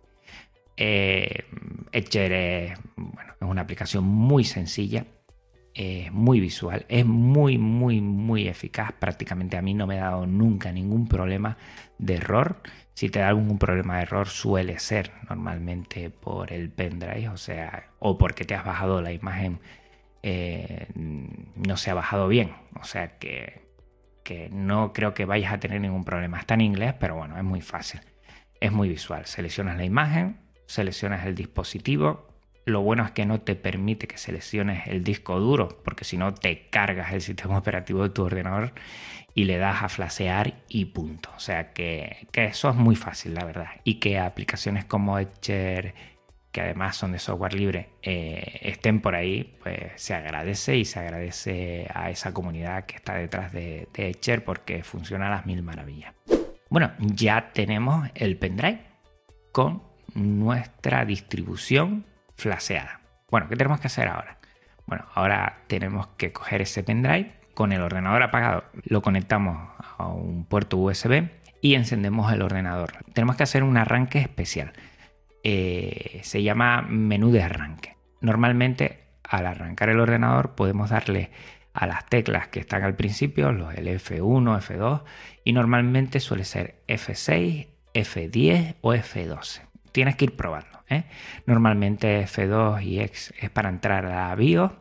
Eh, 0.77 1.43
Etcher 1.91 2.31
es 2.31 2.79
una 3.41 3.61
aplicación 3.61 4.05
muy 4.05 4.45
sencilla 4.45 5.05
es 5.73 6.11
muy 6.11 6.41
visual, 6.41 6.85
es 6.89 7.05
muy, 7.05 7.57
muy, 7.57 8.01
muy 8.01 8.49
eficaz. 8.49 8.91
Prácticamente 8.99 9.55
a 9.55 9.61
mí 9.61 9.73
no 9.73 9.87
me 9.87 9.99
ha 9.99 10.09
dado 10.09 10.27
nunca 10.27 10.73
ningún 10.73 11.07
problema 11.07 11.57
de 11.97 12.15
error. 12.15 12.61
Si 12.99 13.07
te 13.07 13.19
da 13.19 13.29
algún 13.29 13.57
problema 13.57 13.95
de 13.95 14.01
error 14.01 14.27
suele 14.27 14.77
ser 14.77 15.13
normalmente 15.29 16.09
por 16.09 16.51
el 16.51 16.69
pendrive, 16.69 17.29
o 17.29 17.37
sea, 17.37 17.91
o 17.97 18.17
porque 18.17 18.43
te 18.43 18.55
has 18.55 18.65
bajado 18.65 19.01
la 19.01 19.13
imagen, 19.13 19.61
eh, 20.21 20.87
no 20.95 21.77
se 21.77 21.91
ha 21.91 21.93
bajado 21.93 22.27
bien. 22.27 22.51
O 22.75 22.83
sea 22.83 23.17
que, 23.17 23.61
que 24.21 24.49
no 24.49 24.91
creo 24.91 25.13
que 25.13 25.23
vayas 25.23 25.53
a 25.53 25.61
tener 25.61 25.79
ningún 25.79 26.03
problema. 26.03 26.41
Está 26.41 26.55
en 26.55 26.59
inglés, 26.59 26.93
pero 26.99 27.15
bueno, 27.15 27.37
es 27.37 27.43
muy 27.45 27.61
fácil. 27.61 28.01
Es 28.59 28.73
muy 28.73 28.89
visual. 28.89 29.25
Seleccionas 29.27 29.77
la 29.77 29.85
imagen, 29.85 30.41
seleccionas 30.65 31.25
el 31.25 31.35
dispositivo, 31.35 32.27
lo 32.65 32.81
bueno 32.81 33.05
es 33.05 33.11
que 33.11 33.25
no 33.25 33.39
te 33.39 33.55
permite 33.55 34.07
que 34.07 34.17
selecciones 34.17 34.87
el 34.87 35.05
disco 35.05 35.39
duro, 35.39 35.69
porque 35.85 36.03
si 36.03 36.17
no 36.17 36.33
te 36.33 36.69
cargas 36.69 37.13
el 37.13 37.21
sistema 37.21 37.57
operativo 37.57 38.03
de 38.03 38.09
tu 38.09 38.23
ordenador 38.23 38.73
y 39.39 39.45
le 39.45 39.57
das 39.57 39.83
a 39.83 39.87
flashear 39.87 40.53
y 40.67 40.83
punto. 40.83 41.29
O 41.33 41.39
sea 41.39 41.71
que, 41.71 42.27
eso 42.33 42.69
es 42.69 42.75
muy 42.75 42.97
fácil, 42.97 43.35
la 43.35 43.45
verdad. 43.45 43.69
Y 43.85 43.95
que 43.95 44.19
aplicaciones 44.19 44.83
como 44.83 45.17
Etcher, 45.17 45.93
que 46.51 46.59
además 46.59 46.97
son 46.97 47.13
de 47.13 47.19
software 47.19 47.53
libre, 47.53 47.91
eh, 48.01 48.59
estén 48.63 48.99
por 48.99 49.15
ahí, 49.15 49.57
pues 49.63 49.93
se 49.95 50.13
agradece 50.13 50.75
y 50.75 50.83
se 50.83 50.99
agradece 50.99 51.87
a 51.93 52.09
esa 52.09 52.33
comunidad 52.33 52.85
que 52.85 52.97
está 52.97 53.13
detrás 53.13 53.53
de, 53.53 53.87
de 53.93 54.09
Etcher 54.09 54.43
porque 54.43 54.83
funciona 54.83 55.27
a 55.27 55.29
las 55.29 55.45
mil 55.45 55.63
maravillas. 55.63 56.13
Bueno, 56.69 56.91
ya 56.99 57.53
tenemos 57.53 58.09
el 58.15 58.37
pendrive 58.37 58.81
con 59.53 59.83
nuestra 60.15 61.05
distribución 61.05 62.05
flaseada. 62.35 62.99
Bueno, 63.31 63.47
¿qué 63.47 63.55
tenemos 63.55 63.79
que 63.79 63.87
hacer 63.87 64.09
ahora? 64.09 64.37
Bueno, 64.85 65.05
ahora 65.13 65.59
tenemos 65.67 66.07
que 66.17 66.33
coger 66.33 66.63
ese 66.63 66.83
pendrive 66.83 67.38
con 67.53 67.71
el 67.71 67.81
ordenador 67.81 68.23
apagado, 68.23 68.63
lo 68.83 69.01
conectamos 69.01 69.69
a 69.97 70.07
un 70.07 70.45
puerto 70.45 70.77
USB 70.77 71.29
y 71.61 71.75
encendemos 71.75 72.31
el 72.31 72.41
ordenador. 72.41 72.93
Tenemos 73.13 73.35
que 73.35 73.43
hacer 73.43 73.63
un 73.63 73.77
arranque 73.77 74.19
especial. 74.19 74.73
Eh, 75.43 76.19
se 76.23 76.43
llama 76.43 76.81
menú 76.81 77.31
de 77.31 77.43
arranque. 77.43 77.95
Normalmente 78.21 79.09
al 79.23 79.45
arrancar 79.45 79.89
el 79.89 79.99
ordenador 79.99 80.55
podemos 80.55 80.89
darle 80.89 81.31
a 81.73 81.85
las 81.85 82.05
teclas 82.07 82.47
que 82.47 82.59
están 82.59 82.83
al 82.83 82.95
principio, 82.95 83.51
los 83.51 83.73
F1, 83.73 84.61
F2, 84.61 85.03
y 85.43 85.53
normalmente 85.53 86.19
suele 86.19 86.43
ser 86.43 86.81
F6, 86.87 87.67
F10 87.93 88.75
o 88.81 88.93
F12. 88.93 89.61
Tienes 89.91 90.15
que 90.15 90.25
ir 90.25 90.35
probando. 90.35 90.83
¿eh? 90.89 91.03
Normalmente 91.45 92.23
F2 92.23 92.83
y 92.83 92.99
X 92.99 93.33
es 93.39 93.49
para 93.49 93.69
entrar 93.69 94.05
a 94.07 94.33
BIOS 94.35 94.71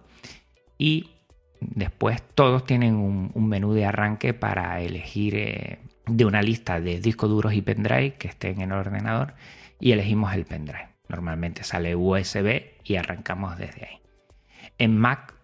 y 0.78 1.17
Después 1.60 2.22
todos 2.34 2.64
tienen 2.64 2.94
un, 2.94 3.48
menú 3.48 3.72
de 3.72 3.84
arranque 3.84 4.34
para 4.34 4.80
elegir 4.80 5.34
eh, 5.36 5.78
de 6.06 6.24
una 6.24 6.42
lista 6.42 6.80
de 6.80 7.00
discos 7.00 7.28
duros 7.28 7.52
y 7.54 7.62
pendrive 7.62 8.14
que 8.14 8.28
estén 8.28 8.60
en 8.60 8.72
el 8.72 8.78
ordenador 8.78 9.34
y 9.80 9.92
elegimos 9.92 10.32
el 10.34 10.44
pendrive. 10.44 10.88
Normalmente 11.08 11.64
sale 11.64 11.96
USB 11.96 12.62
y 12.84 12.96
arrancamos 12.96 13.58
desde 13.58 13.86
ahí. 13.86 14.00
En 14.78 14.96
Mac 14.96 15.34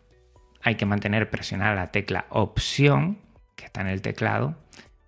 hay 0.62 0.76
que 0.76 0.86
mantener 0.86 1.30
presionada 1.30 1.74
la 1.74 1.90
tecla 1.90 2.26
opción 2.30 3.18
que 3.56 3.64
está 3.64 3.80
en 3.80 3.88
el 3.88 4.02
teclado 4.02 4.56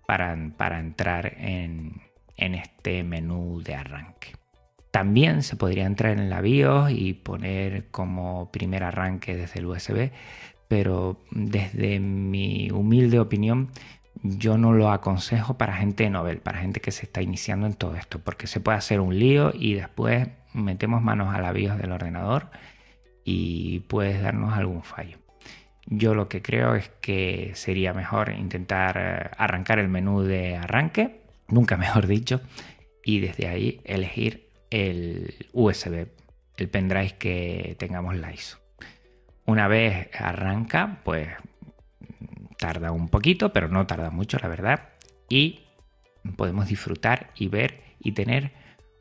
para, 0.05 0.37
para 0.57 0.79
entrar 0.79 1.33
en, 1.37 2.01
en 2.37 2.55
este 2.55 3.03
menú 3.03 3.61
de 3.63 3.75
arranque. 3.75 4.33
También 4.91 5.43
se 5.43 5.55
podría 5.55 5.85
entrar 5.85 6.13
en 6.13 6.29
la 6.29 6.41
BIOS 6.41 6.91
y 6.91 7.13
poner 7.13 7.87
como 7.91 8.51
primer 8.51 8.83
arranque 8.83 9.35
desde 9.35 9.59
el 9.59 9.65
USB, 9.67 10.11
pero 10.67 11.21
desde 11.31 11.99
mi 11.99 12.69
humilde 12.71 13.19
opinión 13.19 13.69
yo 14.23 14.57
no 14.57 14.73
lo 14.73 14.91
aconsejo 14.91 15.57
para 15.57 15.75
gente 15.75 16.03
de 16.03 16.09
Nobel, 16.09 16.39
para 16.39 16.59
gente 16.59 16.81
que 16.81 16.91
se 16.91 17.05
está 17.05 17.21
iniciando 17.21 17.67
en 17.67 17.73
todo 17.73 17.95
esto, 17.95 18.19
porque 18.19 18.47
se 18.47 18.59
puede 18.59 18.77
hacer 18.77 18.99
un 18.99 19.17
lío 19.17 19.51
y 19.53 19.75
después 19.75 20.27
metemos 20.53 21.01
manos 21.01 21.33
a 21.33 21.41
la 21.41 21.51
BIOS 21.51 21.77
del 21.77 21.91
ordenador 21.91 22.49
y 23.23 23.81
puedes 23.81 24.21
darnos 24.21 24.53
algún 24.53 24.83
fallo. 24.83 25.17
Yo 25.85 26.15
lo 26.15 26.27
que 26.27 26.41
creo 26.41 26.75
es 26.75 26.89
que 27.01 27.51
sería 27.55 27.93
mejor 27.93 28.29
intentar 28.31 28.97
eh, 28.97 29.29
arrancar 29.37 29.79
el 29.79 29.87
menú 29.87 30.21
de 30.21 30.57
arranque, 30.57 31.21
nunca 31.47 31.77
mejor 31.77 32.07
dicho, 32.07 32.41
y 33.03 33.19
desde 33.19 33.47
ahí 33.47 33.81
elegir 33.85 34.49
el 34.69 35.47
USB, 35.53 36.07
el 36.57 36.69
pendrive 36.69 37.15
que 37.17 37.75
tengamos 37.79 38.17
la 38.17 38.33
ISO. 38.33 38.66
Una 39.47 39.69
vez 39.69 40.09
arranca, 40.13 40.99
pues 41.05 41.29
tarda 42.57 42.91
un 42.91 43.07
poquito, 43.07 43.53
pero 43.53 43.69
no 43.69 43.87
tarda 43.87 44.11
mucho, 44.11 44.37
la 44.41 44.49
verdad, 44.49 44.89
y 45.29 45.61
podemos 46.35 46.67
disfrutar 46.67 47.31
y 47.35 47.47
ver 47.47 47.81
y 47.99 48.11
tener 48.11 48.51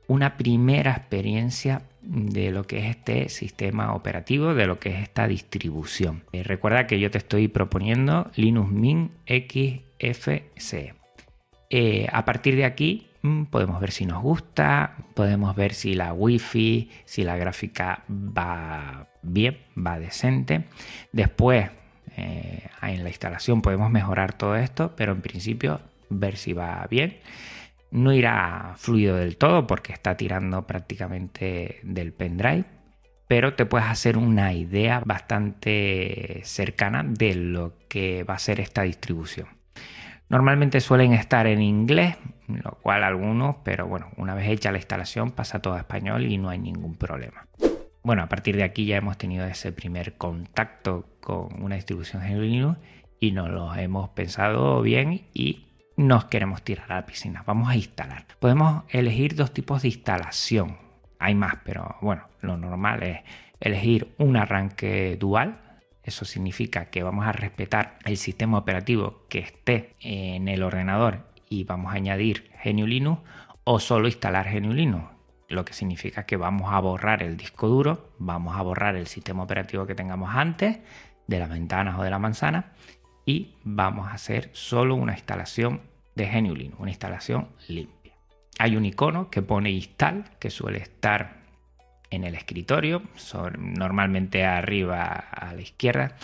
una 0.07 0.37
primera 0.37 0.93
experiencia 0.93 1.83
de 2.01 2.53
lo 2.53 2.65
que 2.65 2.79
es 2.79 2.97
este 2.97 3.29
sistema 3.29 3.93
operativo, 3.93 4.55
de 4.55 4.67
lo 4.67 4.79
que 4.79 4.91
es 4.91 5.03
esta 5.03 5.27
distribución. 5.27 6.23
Eh, 6.33 6.45
recuerda 6.45 6.87
que 6.87 7.01
yo 7.01 7.11
te 7.11 7.19
estoy 7.19 7.49
proponiendo 7.49 8.31
Linux 8.37 8.71
Mint 8.71 9.11
XFCE. 9.27 10.95
Eh, 11.71 12.07
a 12.13 12.25
partir 12.25 12.55
de 12.55 12.65
aquí 12.65 13.09
podemos 13.51 13.81
ver 13.81 13.91
si 13.91 14.07
nos 14.07 14.23
gusta, 14.23 14.97
podemos 15.15 15.55
ver 15.55 15.75
si 15.75 15.95
la 15.95 16.13
wifi, 16.13 16.91
si 17.05 17.25
la 17.25 17.37
gráfica 17.37 18.05
va 18.09 19.09
bien, 19.23 19.59
va 19.77 19.99
decente. 19.99 20.65
Después 21.13 21.71
eh, 22.17 22.69
en 22.83 23.05
la 23.05 23.11
instalación 23.11 23.63
podemos 23.63 23.91
mejorar 23.91 24.33
todo 24.33 24.57
esto, 24.57 24.95
pero 24.97 25.13
en 25.13 25.21
principio 25.21 25.81
ver 26.09 26.37
si 26.37 26.53
va 26.53 26.87
bien. 26.91 27.19
No 27.91 28.13
irá 28.13 28.75
fluido 28.77 29.17
del 29.17 29.37
todo 29.37 29.67
porque 29.67 29.93
está 29.93 30.17
tirando 30.17 30.67
prácticamente 30.67 31.81
del 31.83 32.13
pendrive, 32.13 32.65
pero 33.29 33.55
te 33.55 33.67
puedes 33.67 33.89
hacer 33.89 34.17
una 34.17 34.53
idea 34.53 35.03
bastante 35.05 36.41
cercana 36.45 37.03
de 37.03 37.35
lo 37.35 37.75
que 37.89 38.25
va 38.25 38.35
a 38.35 38.39
ser 38.39 38.61
esta 38.61 38.83
distribución. 38.83 39.56
Normalmente 40.29 40.81
suelen 40.81 41.13
estar 41.13 41.47
en 41.47 41.63
inglés, 41.63 42.17
lo 42.49 42.73
cual 42.83 43.05
algunos, 43.05 43.57
pero 43.65 43.87
bueno, 43.87 44.11
una 44.17 44.35
vez 44.35 44.49
hecha 44.49 44.73
la 44.73 44.79
instalación 44.79 45.31
pasa 45.31 45.61
todo 45.61 45.75
a 45.75 45.79
español 45.79 46.27
y 46.27 46.37
no 46.39 46.49
hay 46.49 46.59
ningún 46.59 46.97
problema. 46.97 47.47
Bueno, 48.03 48.23
a 48.23 48.29
partir 48.29 48.57
de 48.57 48.65
aquí 48.65 48.87
ya 48.87 48.97
hemos 48.97 49.19
tenido 49.19 49.45
ese 49.47 49.73
primer 49.73 50.15
contacto 50.15 51.07
con 51.21 51.63
una 51.63 51.77
distribución 51.77 52.23
GNU 52.23 52.41
Linux 52.41 52.79
y 53.19 53.33
nos 53.33 53.51
lo 53.51 53.75
hemos 53.75 54.11
pensado 54.11 54.81
bien 54.83 55.27
y 55.33 55.67
nos 55.97 56.27
queremos 56.27 56.63
tirar 56.63 56.93
a 56.93 56.97
la 56.97 57.07
piscina. 57.07 57.43
Vamos 57.47 57.69
a 57.69 57.77
instalar. 57.77 58.27
Podemos 58.39 58.85
elegir 58.91 59.35
dos 59.35 59.53
tipos 59.53 59.83
de 59.83 59.89
instalación. 59.89 60.77
Hay 61.19 61.35
más, 61.35 61.57
pero 61.65 61.97
bueno, 62.01 62.29
lo 62.43 62.57
normal 62.57 63.03
es 63.03 63.21
elegir 63.61 64.15
un 64.19 64.37
arranque 64.37 65.17
dual. 65.19 65.61
Eso 66.07 66.25
significa 66.25 66.87
que 66.87 67.03
vamos 67.03 67.27
a 67.27 67.33
respetar 67.33 67.99
el 68.05 68.17
sistema 68.17 68.59
operativo 68.59 69.25
que 69.29 69.41
esté 69.41 69.97
en 70.01 70.47
el 70.47 70.63
ordenador 70.63 71.27
y 71.49 71.65
vamos 71.65 71.93
a 71.93 71.97
añadir 71.97 72.49
GNU 72.65 72.87
Linux 72.87 73.23
o 73.65 73.81
solo 73.81 74.07
instalar 74.07 74.49
GNU 74.49 74.73
Linux. 74.73 75.05
Lo 75.49 75.65
que 75.65 75.73
significa 75.73 76.25
que 76.25 76.37
vamos 76.37 76.73
a 76.73 76.79
borrar 76.79 77.25
el 77.25 77.37
disco 77.37 77.67
duro, 77.67 78.13
vamos 78.19 78.57
a 78.57 78.63
borrar 78.63 78.95
el 78.95 79.09
sistema 79.09 79.43
operativo 79.43 79.85
que 79.85 79.97
tengamos 79.97 80.33
antes 80.33 80.79
de 81.27 81.39
las 81.41 81.51
ventanas 81.51 81.99
o 81.99 82.05
de 82.05 82.11
la 82.11 82.21
manzana 82.21 82.73
y 83.25 83.57
vamos 83.65 84.07
a 84.07 84.13
hacer 84.13 84.51
solo 84.53 84.95
una 84.95 85.15
instalación 85.15 85.81
de 86.15 86.27
GNU 86.27 86.55
Linux, 86.55 86.79
una 86.79 86.91
instalación 86.91 87.49
limpia. 87.67 88.15
Hay 88.61 88.77
un 88.77 88.85
icono 88.85 89.29
que 89.29 89.43
pone 89.43 89.71
install 89.71 90.31
que 90.39 90.51
suele 90.51 90.79
estar 90.79 91.46
en 92.11 92.25
el 92.25 92.35
escritorio, 92.35 93.03
normalmente 93.59 94.45
arriba 94.45 95.07
a 95.07 95.55
la 95.55 95.61
izquierda 95.61 96.17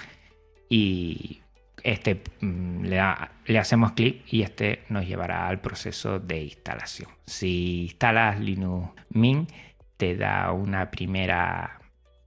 y 0.69 1.41
este 1.83 2.23
mm, 2.41 2.85
le, 2.85 3.01
le, 3.47 3.59
hacemos 3.59 3.93
clic 3.93 4.23
y 4.29 4.43
este 4.43 4.83
nos 4.89 5.07
llevará 5.07 5.49
al 5.49 5.61
proceso 5.61 6.19
de 6.19 6.45
instalación. 6.45 7.11
Si 7.27 7.83
instalas 7.83 8.41
Linux 8.41 8.93
Mint 9.11 9.51
te 9.97 10.17
da 10.17 10.53
una 10.53 10.91
primera 10.91 11.81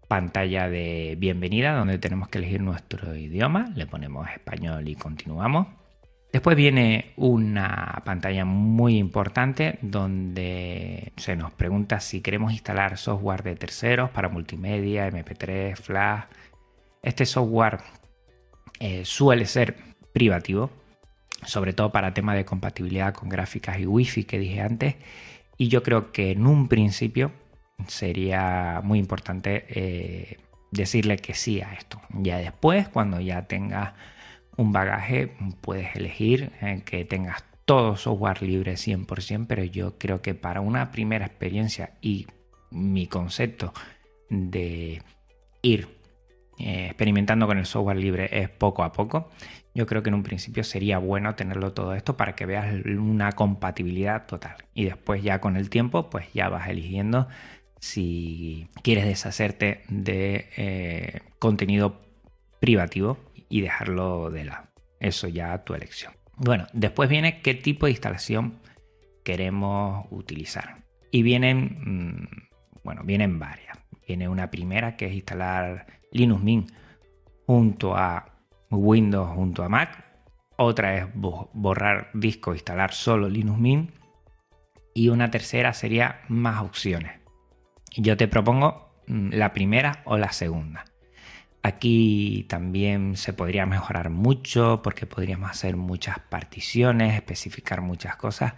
pantalla 0.08 0.70
de 0.70 1.16
bienvenida 1.18 1.74
donde 1.74 1.98
tenemos 1.98 2.30
que 2.30 2.38
elegir 2.38 2.62
nuestro 2.62 3.16
idioma, 3.16 3.72
le 3.76 3.88
ponemos 3.88 4.30
español 4.30 4.88
y 4.88 4.96
continuamos. 4.96 5.68
Después 6.36 6.58
viene 6.58 7.14
una 7.16 8.02
pantalla 8.04 8.44
muy 8.44 8.98
importante 8.98 9.80
donde 9.82 11.14
se 11.16 11.38
nos 11.38 11.54
pregunta 11.54 12.02
si 12.02 12.20
queremos 12.20 12.52
instalar 12.52 12.98
software 12.98 13.42
de 13.42 13.56
terceros 13.56 14.10
para 14.10 14.28
multimedia, 14.28 15.08
MP3, 15.08 15.78
Flash. 15.78 16.26
Este 17.02 17.26
software 17.26 17.78
eh, 18.82 19.06
suele 19.06 19.46
ser 19.46 19.78
privativo, 20.12 20.72
sobre 21.46 21.72
todo 21.72 21.94
para 21.94 22.14
temas 22.14 22.36
de 22.36 22.44
compatibilidad 22.44 23.14
con 23.14 23.30
gráficas 23.30 23.80
y 23.80 23.86
wifi 23.86 24.26
que 24.26 24.38
dije 24.38 24.60
antes. 24.60 24.96
Y 25.58 25.70
yo 25.70 25.84
creo 25.84 26.12
que 26.12 26.32
en 26.32 26.48
un 26.48 26.68
principio 26.68 27.32
sería 27.88 28.82
muy 28.84 29.00
importante 29.00 29.68
eh, 29.70 30.38
decirle 30.70 31.16
que 31.16 31.34
sí 31.34 31.62
a 31.62 31.72
esto. 31.76 32.02
Ya 32.10 32.40
después, 32.40 32.90
cuando 32.90 33.22
ya 33.22 33.44
tengas 33.44 33.94
un 34.58 34.72
bagaje, 34.72 35.36
puedes 35.62 35.96
elegir 35.96 36.52
eh, 36.62 36.82
que 36.86 37.06
tengas 37.06 37.44
todo 37.66 37.98
software 37.98 38.42
libre 38.42 38.74
100%, 38.74 39.46
pero 39.48 39.64
yo 39.64 39.98
creo 39.98 40.22
que 40.22 40.36
para 40.36 40.62
una 40.62 40.92
primera 40.92 41.26
experiencia 41.26 41.94
y 42.02 42.28
mi 42.72 43.08
concepto 43.08 43.74
de 44.30 45.02
ir 45.62 45.88
eh, 46.58 46.88
experimentando 46.88 47.48
con 47.48 47.58
el 47.58 47.66
software 47.66 47.98
libre 47.98 48.30
es 48.32 48.50
poco 48.50 48.84
a 48.84 48.92
poco, 48.92 49.30
yo 49.74 49.86
creo 49.86 50.04
que 50.04 50.10
en 50.10 50.16
un 50.16 50.24
principio 50.24 50.64
sería 50.64 51.00
bueno 51.00 51.36
tenerlo 51.36 51.74
todo 51.74 51.94
esto 51.96 52.16
para 52.16 52.36
que 52.36 52.46
veas 52.46 52.74
una 52.86 53.34
compatibilidad 53.34 54.26
total. 54.26 54.56
Y 54.74 54.86
después 54.86 55.22
ya 55.22 55.42
con 55.42 55.58
el 55.58 55.70
tiempo, 55.70 56.10
pues 56.10 56.32
ya 56.34 56.48
vas 56.48 56.70
eligiendo 56.70 57.28
si 57.80 58.70
quieres 58.84 59.06
deshacerte 59.06 59.84
de 59.90 60.50
eh, 60.56 61.20
contenido 61.40 62.02
privativo 62.60 63.18
y 63.50 63.62
dejarlo 63.62 64.30
de 64.32 64.46
lado. 64.46 64.68
Eso 65.00 65.28
ya 65.28 65.64
tu 65.64 65.74
elección. 65.74 66.14
Bueno, 66.38 66.68
después 66.74 67.10
viene 67.10 67.42
qué 67.42 67.54
tipo 67.54 67.86
de 67.86 67.94
instalación 67.94 68.60
queremos 69.24 70.06
utilizar. 70.12 70.84
Y 71.12 71.24
vienen, 71.24 71.80
mm, 71.84 72.82
bueno, 72.84 73.04
vienen 73.04 73.40
varias. 73.40 73.78
Viene 74.08 74.28
una 74.28 74.52
primera 74.52 74.96
que 74.96 75.08
es 75.08 75.14
instalar 75.14 75.88
Linux 76.12 76.44
Mint 76.44 76.72
junto 77.48 77.96
a 77.96 78.38
Windows, 78.70 79.30
junto 79.36 79.64
a 79.64 79.70
Mac. 79.70 80.04
Otra 80.58 80.96
es 80.96 81.08
borrar 81.14 82.10
disco, 82.14 82.54
instalar 82.54 82.94
solo 82.94 83.28
Linux 83.30 83.60
Mint. 83.60 83.92
Y 84.94 85.10
una 85.10 85.32
tercera 85.32 85.74
sería 85.74 86.22
más 86.30 86.62
opciones. 86.62 87.20
Yo 87.98 88.16
te 88.18 88.28
propongo 88.28 89.02
mm, 89.08 89.32
la 89.34 89.54
primera 89.54 90.02
o 90.06 90.18
la 90.18 90.32
segunda. 90.32 90.86
Aquí 91.66 92.46
también 92.48 93.18
se 93.18 93.34
podría 93.34 93.66
mejorar 93.66 94.12
mucho 94.12 94.82
porque 94.84 95.08
podríamos 95.08 95.50
hacer 95.50 95.76
muchas 95.78 96.20
particiones, 96.20 97.16
especificar 97.16 97.82
muchas 97.82 98.18
cosas, 98.18 98.54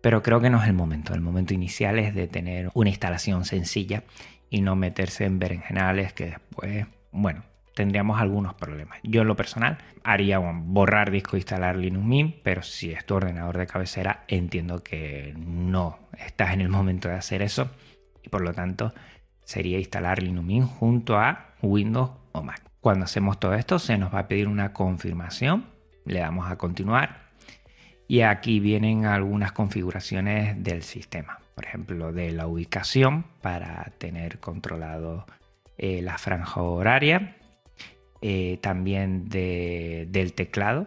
pero 0.00 0.22
creo 0.22 0.40
que 0.40 0.50
no 0.50 0.62
es 0.62 0.68
el 0.68 0.72
momento. 0.72 1.14
El 1.14 1.20
momento 1.20 1.52
inicial 1.52 1.98
es 1.98 2.14
de 2.14 2.28
tener 2.28 2.70
una 2.72 2.90
instalación 2.90 3.44
sencilla 3.44 4.04
y 4.50 4.60
no 4.60 4.76
meterse 4.76 5.24
en 5.24 5.40
berenjenales 5.40 6.12
que 6.12 6.26
después, 6.26 6.86
bueno, 7.10 7.42
tendríamos 7.74 8.20
algunos 8.20 8.54
problemas. 8.54 9.00
Yo 9.02 9.22
en 9.22 9.26
lo 9.26 9.34
personal 9.34 9.78
haría 10.04 10.38
borrar 10.38 11.10
disco 11.10 11.34
e 11.34 11.40
instalar 11.40 11.74
Linux 11.74 12.06
Mint, 12.06 12.36
pero 12.44 12.62
si 12.62 12.92
es 12.92 13.04
tu 13.04 13.16
ordenador 13.16 13.58
de 13.58 13.66
cabecera, 13.66 14.22
entiendo 14.28 14.80
que 14.80 15.34
no 15.36 15.98
estás 16.24 16.52
en 16.52 16.60
el 16.60 16.68
momento 16.68 17.08
de 17.08 17.16
hacer 17.16 17.42
eso 17.42 17.68
y 18.22 18.28
por 18.28 18.42
lo 18.42 18.52
tanto 18.52 18.94
sería 19.42 19.76
instalar 19.80 20.22
Linux 20.22 20.46
Mint 20.46 20.68
junto 20.68 21.18
a 21.18 21.56
Windows 21.60 22.22
o. 22.34 22.54
Cuando 22.80 23.04
hacemos 23.04 23.40
todo 23.40 23.54
esto 23.54 23.78
se 23.78 23.96
nos 23.96 24.14
va 24.14 24.20
a 24.20 24.28
pedir 24.28 24.48
una 24.48 24.72
confirmación, 24.72 25.66
le 26.04 26.20
damos 26.20 26.50
a 26.50 26.56
continuar 26.56 27.24
y 28.06 28.20
aquí 28.20 28.60
vienen 28.60 29.06
algunas 29.06 29.52
configuraciones 29.52 30.62
del 30.62 30.82
sistema, 30.82 31.40
por 31.54 31.64
ejemplo 31.64 32.12
de 32.12 32.32
la 32.32 32.46
ubicación 32.46 33.24
para 33.40 33.92
tener 33.98 34.38
controlado 34.40 35.26
eh, 35.78 36.02
la 36.02 36.18
franja 36.18 36.62
horaria, 36.62 37.36
eh, 38.20 38.58
también 38.60 39.28
del 39.28 40.32
teclado, 40.34 40.86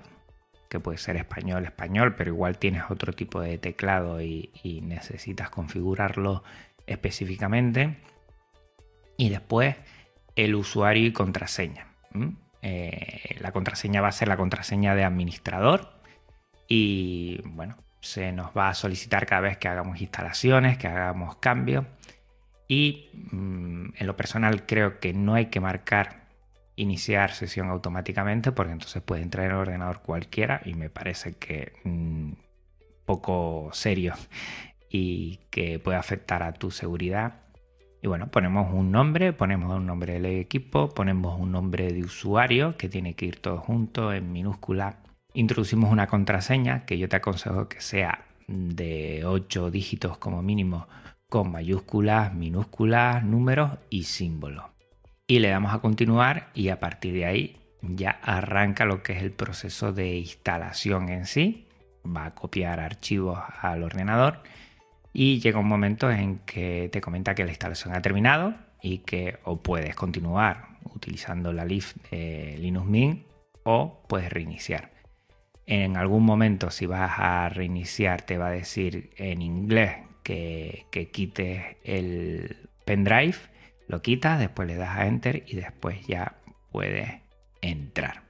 que 0.70 0.80
puede 0.80 0.98
ser 0.98 1.18
español, 1.18 1.66
español, 1.66 2.16
pero 2.16 2.32
igual 2.32 2.58
tienes 2.58 2.84
otro 2.90 3.14
tipo 3.14 3.42
de 3.42 3.58
teclado 3.58 4.22
y, 4.22 4.52
necesitas 4.84 5.50
configurarlo 5.50 6.44
específicamente. 6.86 7.98
Y 9.18 9.30
después 9.30 9.76
el 10.38 10.56
usuario 10.56 11.08
y 11.08 11.12
contraseña. 11.12 11.88
Eh, 12.62 13.36
la 13.40 13.52
contraseña 13.52 14.02
va 14.02 14.08
a 14.08 14.14
ser 14.14 14.30
la 14.30 14.38
contraseña 14.38 14.96
de 14.96 15.04
administrador 15.04 15.90
y 16.68 17.42
bueno, 17.46 17.76
se 18.02 18.32
nos 18.32 18.56
va 18.56 18.70
a 18.70 18.74
solicitar 18.74 19.26
cada 19.26 19.42
vez 19.42 19.58
que 19.58 19.68
hagamos 19.68 20.00
instalaciones, 20.00 20.78
que 20.78 20.88
hagamos 20.88 21.36
cambios. 21.38 21.86
Y 22.68 23.10
mm, 23.32 23.90
en 23.98 24.08
lo 24.08 24.16
personal 24.16 24.66
creo 24.66 25.00
que 25.00 25.14
no 25.14 25.34
hay 25.34 25.48
que 25.48 25.60
marcar 25.60 26.28
iniciar 26.76 27.32
sesión 27.32 27.70
automáticamente 27.70 28.52
porque 28.52 28.74
entonces 28.74 29.02
puede 29.02 29.24
entrar 29.24 29.46
en 29.46 29.52
el 29.52 29.58
ordenador 29.58 30.02
cualquiera 30.02 30.62
y 30.64 30.76
me 30.76 30.90
parece 30.90 31.36
que 31.38 31.74
mm, 31.84 32.34
poco 33.06 33.70
serio 33.74 34.14
y 34.90 35.40
que 35.50 35.80
puede 35.80 35.98
afectar 35.98 36.44
a 36.44 36.54
tu 36.54 36.70
seguridad. 36.70 37.47
Y 38.02 38.08
bueno, 38.08 38.28
ponemos 38.28 38.74
un 38.74 38.92
nombre, 38.92 39.34
ponemos 39.34 39.76
un 39.76 39.86
nombre 39.86 40.14
del 40.14 40.26
equipo, 40.26 40.90
ponemos 40.90 41.40
un 41.40 41.52
nombre 41.52 41.92
de 41.92 42.04
usuario 42.04 42.78
que 42.78 42.90
tiene 42.90 43.16
que 43.16 43.26
ir 43.26 43.40
todo 43.40 43.58
junto 43.58 44.14
en 44.14 44.32
minúscula. 44.32 44.98
Introducimos 45.34 45.92
una 45.92 46.08
contraseña 46.08 46.86
que 46.86 46.98
yo 46.98 47.10
te 47.10 47.18
aconsejo 47.18 47.68
que 47.68 47.82
sea 47.82 48.26
de 48.48 49.24
8 49.26 49.72
dígitos 49.72 50.18
como 50.18 50.42
mínimo 50.42 50.88
con 51.30 51.52
mayúsculas, 51.52 52.34
minúsculas, 52.34 53.24
números 53.24 53.72
y 53.90 54.04
símbolos 54.04 54.78
y 55.28 55.40
le 55.40 55.50
damos 55.50 55.74
a 55.74 55.80
continuar 55.80 56.50
y 56.54 56.70
a 56.70 56.80
partir 56.80 57.14
de 57.14 57.26
ahí 57.26 57.58
ya 57.82 58.12
arranca 58.24 58.86
lo 58.86 59.04
que 59.04 59.14
es 59.14 59.22
el 59.22 59.32
proceso 59.32 59.92
de 59.92 60.16
instalación 60.16 61.10
en 61.10 61.26
sí. 61.26 61.68
Va 62.06 62.26
a 62.26 62.36
copiar 62.36 62.80
archivos 62.80 63.38
al 63.62 63.84
ordenador 63.84 64.40
y 65.14 65.40
llega 65.40 65.60
un 65.60 65.68
momento 65.68 66.12
en 66.12 66.40
que 66.40 66.90
te 66.92 67.02
comenta 67.02 67.36
que 67.36 67.44
la 67.44 67.52
instalación 67.52 67.96
ha 67.96 68.02
terminado 68.02 68.56
y 68.82 69.00
que 69.00 69.40
o 69.44 69.62
puedes 69.62 69.96
continuar 69.96 70.78
utilizando 70.94 71.54
la 71.54 71.66
lif 71.66 71.96
de 72.12 72.56
Linux 72.58 72.88
Mint 72.88 73.26
o 73.64 74.04
puedes 74.08 74.32
reiniciar. 74.32 74.92
En 75.66 75.98
algún 75.98 76.24
momento 76.24 76.72
si 76.72 76.86
vas 76.86 77.12
a 77.18 77.50
reiniciar 77.50 78.22
te 78.22 78.38
va 78.38 78.48
a 78.48 78.52
decir 78.52 79.10
en 79.18 79.42
inglés 79.42 79.98
que, 80.24 80.86
que 80.92 81.10
quites 81.10 81.78
el 81.84 82.70
pendrive 82.86 83.38
lo 83.88 84.02
quitas, 84.02 84.38
después 84.40 84.68
le 84.68 84.76
das 84.76 84.98
a 84.98 85.08
Enter 85.08 85.44
y 85.48 85.56
después 85.56 86.06
ya 86.08 86.36
puedes 86.72 87.22
entrar. 87.62 88.24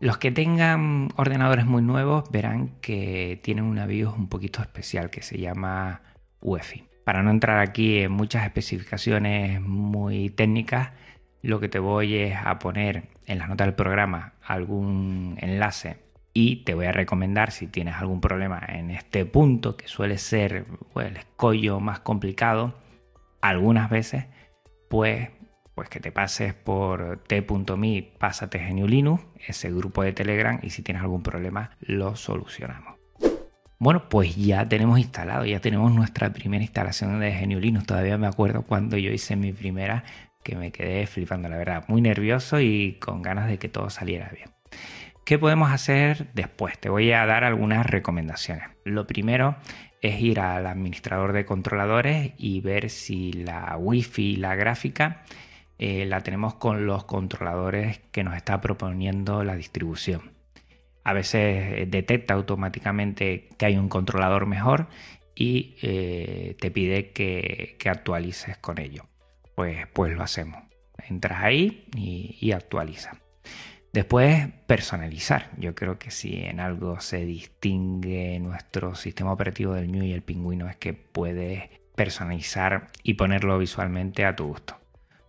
Los 0.00 0.18
que 0.18 0.30
tengan 0.30 1.08
ordenadores 1.16 1.66
muy 1.66 1.82
nuevos 1.82 2.30
verán 2.30 2.76
que 2.80 3.40
tienen 3.42 3.64
una 3.64 3.86
BIOS 3.86 4.16
un 4.16 4.28
poquito 4.28 4.60
especial 4.60 5.10
que 5.10 5.22
se 5.22 5.38
llama 5.38 6.02
UEFI. 6.40 6.84
Para 7.04 7.22
no 7.22 7.30
entrar 7.30 7.58
aquí 7.60 8.00
en 8.00 8.12
muchas 8.12 8.44
especificaciones 8.44 9.60
muy 9.60 10.30
técnicas, 10.30 10.90
lo 11.42 11.60
que 11.60 11.68
te 11.68 11.78
voy 11.78 12.16
es 12.16 12.36
a 12.36 12.58
poner 12.58 13.08
en 13.26 13.38
las 13.38 13.48
notas 13.48 13.66
del 13.66 13.74
programa 13.74 14.34
algún 14.42 15.36
enlace 15.40 15.98
y 16.32 16.64
te 16.64 16.74
voy 16.74 16.86
a 16.86 16.92
recomendar 16.92 17.50
si 17.50 17.66
tienes 17.66 17.96
algún 17.96 18.20
problema 18.20 18.60
en 18.68 18.90
este 18.90 19.24
punto, 19.24 19.76
que 19.76 19.88
suele 19.88 20.18
ser 20.18 20.66
el 20.96 21.16
escollo 21.16 21.80
más 21.80 22.00
complicado, 22.00 22.78
algunas 23.40 23.90
veces 23.90 24.26
pues, 24.88 25.30
pues 25.74 25.88
que 25.88 26.00
te 26.00 26.12
pases 26.12 26.54
por 26.54 27.22
t.me, 27.26 28.12
pásate 28.18 28.58
Geniulinux, 28.58 29.24
ese 29.46 29.70
grupo 29.72 30.02
de 30.02 30.12
Telegram, 30.12 30.58
y 30.62 30.70
si 30.70 30.82
tienes 30.82 31.02
algún 31.02 31.22
problema, 31.22 31.76
lo 31.80 32.16
solucionamos. 32.16 32.97
Bueno, 33.80 34.08
pues 34.08 34.34
ya 34.34 34.68
tenemos 34.68 34.98
instalado, 34.98 35.44
ya 35.44 35.60
tenemos 35.60 35.92
nuestra 35.92 36.32
primera 36.32 36.64
instalación 36.64 37.20
de 37.20 37.30
Geniulinux. 37.30 37.86
Todavía 37.86 38.18
me 38.18 38.26
acuerdo 38.26 38.62
cuando 38.62 38.96
yo 38.96 39.12
hice 39.12 39.36
mi 39.36 39.52
primera, 39.52 40.02
que 40.42 40.56
me 40.56 40.72
quedé 40.72 41.06
flipando, 41.06 41.48
la 41.48 41.58
verdad, 41.58 41.84
muy 41.86 42.00
nervioso 42.00 42.60
y 42.60 42.94
con 42.94 43.22
ganas 43.22 43.46
de 43.46 43.58
que 43.58 43.68
todo 43.68 43.88
saliera 43.88 44.30
bien. 44.34 44.50
¿Qué 45.24 45.38
podemos 45.38 45.70
hacer 45.70 46.32
después? 46.34 46.76
Te 46.80 46.88
voy 46.88 47.12
a 47.12 47.24
dar 47.26 47.44
algunas 47.44 47.86
recomendaciones. 47.86 48.64
Lo 48.84 49.06
primero 49.06 49.56
es 50.02 50.20
ir 50.20 50.40
al 50.40 50.66
administrador 50.66 51.32
de 51.32 51.44
controladores 51.44 52.32
y 52.36 52.60
ver 52.60 52.90
si 52.90 53.32
la 53.32 53.76
wifi 53.78 54.32
y 54.32 54.36
la 54.36 54.56
gráfica 54.56 55.22
eh, 55.78 56.04
la 56.06 56.22
tenemos 56.22 56.54
con 56.54 56.86
los 56.86 57.04
controladores 57.04 58.00
que 58.10 58.24
nos 58.24 58.34
está 58.34 58.60
proponiendo 58.60 59.44
la 59.44 59.54
distribución. 59.54 60.37
A 61.04 61.12
veces 61.12 61.80
eh, 61.80 61.86
detecta 61.88 62.34
automáticamente 62.34 63.48
que 63.56 63.66
hay 63.66 63.76
un 63.76 63.88
controlador 63.88 64.46
mejor 64.46 64.88
y 65.34 65.76
eh, 65.82 66.56
te 66.60 66.70
pide 66.70 67.12
que, 67.12 67.76
actualices 67.86 68.58
con 68.58 68.78
ello. 68.78 69.06
Pues, 69.54 69.86
pues 69.92 70.12
lo 70.14 70.22
hacemos. 70.22 70.62
Entras 71.08 71.42
ahí 71.42 71.88
y, 71.96 72.36
y 72.40 72.52
actualiza. 72.52 73.20
Después, 73.92 74.48
personalizar. 74.66 75.50
Yo 75.56 75.74
creo 75.74 75.98
que 75.98 76.10
si 76.10 76.42
en 76.44 76.60
algo 76.60 77.00
se 77.00 77.24
distingue 77.24 78.38
nuestro 78.40 78.94
sistema 78.94 79.32
operativo 79.32 79.74
del 79.74 79.90
New 79.90 80.04
y 80.04 80.12
el 80.12 80.22
pingüino 80.22 80.68
es 80.68 80.76
que 80.76 80.92
puedes 80.92 81.70
personalizar 81.94 82.88
y 83.02 83.14
ponerlo 83.14 83.58
visualmente 83.58 84.24
a 84.24 84.36
tu 84.36 84.46
gusto. 84.46 84.77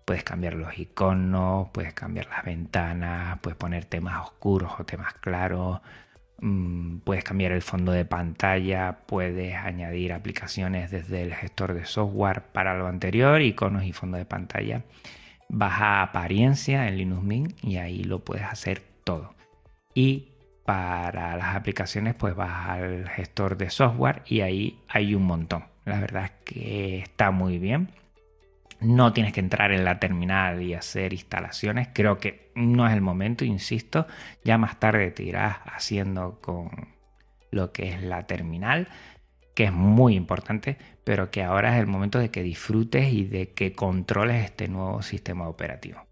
Puedes 0.10 0.24
cambiar 0.24 0.56
los 0.56 0.80
iconos, 0.80 1.68
puedes 1.72 1.94
cambiar 1.94 2.28
las 2.30 2.44
ventanas, 2.44 3.38
puedes 3.44 3.58
poner 3.58 3.86
temas 3.86 4.20
oscuros 4.26 4.72
o 4.80 4.84
temas 4.84 5.14
claros, 5.14 5.82
mm, 6.42 7.02
puedes 7.02 7.24
cambiar 7.24 7.52
el 7.52 7.62
fondo 7.62 7.92
de 7.92 8.06
pantalla, 8.06 9.02
puedes 9.06 9.56
añadir 9.56 10.14
aplicaciones 10.14 10.90
desde 10.90 11.22
el 11.22 11.36
gestor 11.36 11.76
de 11.76 11.86
software 11.86 12.42
para 12.52 12.74
lo 12.74 12.88
anterior, 12.88 13.40
iconos 13.42 13.84
y 13.84 13.94
fondo 13.94 14.18
de 14.18 14.26
pantalla 14.26 14.84
vas 15.50 15.82
a 15.82 16.02
apariencia 16.04 16.88
en 16.88 16.98
Linux 16.98 17.24
Mint 17.24 17.64
y 17.64 17.78
ahí 17.78 18.04
lo 18.04 18.24
puedes 18.24 18.46
hacer 18.46 18.82
todo. 19.04 19.36
Y 19.94 20.30
para 20.66 21.36
las 21.36 21.56
aplicaciones 21.56 22.16
pues 22.16 22.36
vas 22.36 22.70
al 22.70 23.10
gestor 23.10 23.58
de 23.58 23.70
software 23.70 24.22
y 24.26 24.42
ahí 24.42 24.80
hay 24.88 25.16
un 25.16 25.24
montón. 25.24 25.66
La 25.86 26.00
verdad 26.00 26.26
es 26.26 26.32
que 26.46 27.00
está 27.00 27.32
muy 27.32 27.58
bien. 27.58 27.90
No 28.82 29.12
tienes 29.14 29.34
que 29.34 29.42
entrar 29.42 29.72
en 29.72 29.84
la 29.84 30.00
terminal 30.00 30.62
y 30.62 30.74
hacer 30.74 31.14
instalaciones. 31.14 31.90
Creo 31.94 32.18
que 32.18 32.52
no 32.56 32.88
es 32.88 32.94
el 32.94 33.02
momento, 33.02 33.44
insisto. 33.44 34.08
Ya 34.44 34.58
más 34.58 34.80
tarde 34.80 35.12
te 35.12 35.24
irás 35.24 35.58
haciendo 35.66 36.40
con 36.42 36.70
lo 37.52 37.72
que 37.72 37.90
es 37.90 38.02
la 38.04 38.26
terminal 38.26 38.88
que 39.60 39.66
es 39.66 39.74
muy 39.74 40.16
importante, 40.16 40.78
pero 41.04 41.32
que 41.32 41.44
ahora 41.44 41.76
es 41.76 41.82
el 41.82 41.86
momento 41.86 42.18
de 42.18 42.32
que 42.32 42.44
disfrutes 42.44 43.12
y 43.12 43.26
de 43.26 43.52
que 43.52 43.74
controles 43.74 44.46
este 44.46 44.70
nuevo 44.70 45.02
sistema 45.02 45.50
operativo. 45.50 46.08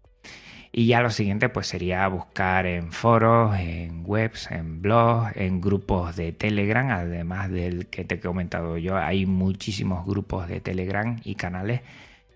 Y 0.70 0.86
ya 0.86 1.00
lo 1.00 1.08
siguiente 1.08 1.48
pues 1.48 1.66
sería 1.66 2.06
buscar 2.08 2.66
en 2.66 2.92
foros, 2.92 3.56
en 3.58 4.02
webs, 4.04 4.50
en 4.50 4.82
blogs, 4.82 5.34
en 5.34 5.62
grupos 5.62 6.14
de 6.14 6.32
Telegram, 6.32 6.90
además 6.90 7.50
del 7.50 7.86
que 7.86 8.04
te 8.04 8.16
he 8.16 8.20
comentado 8.20 8.76
yo, 8.76 8.98
hay 8.98 9.24
muchísimos 9.24 10.04
grupos 10.04 10.46
de 10.46 10.60
Telegram 10.60 11.18
y 11.24 11.34
canales 11.36 11.80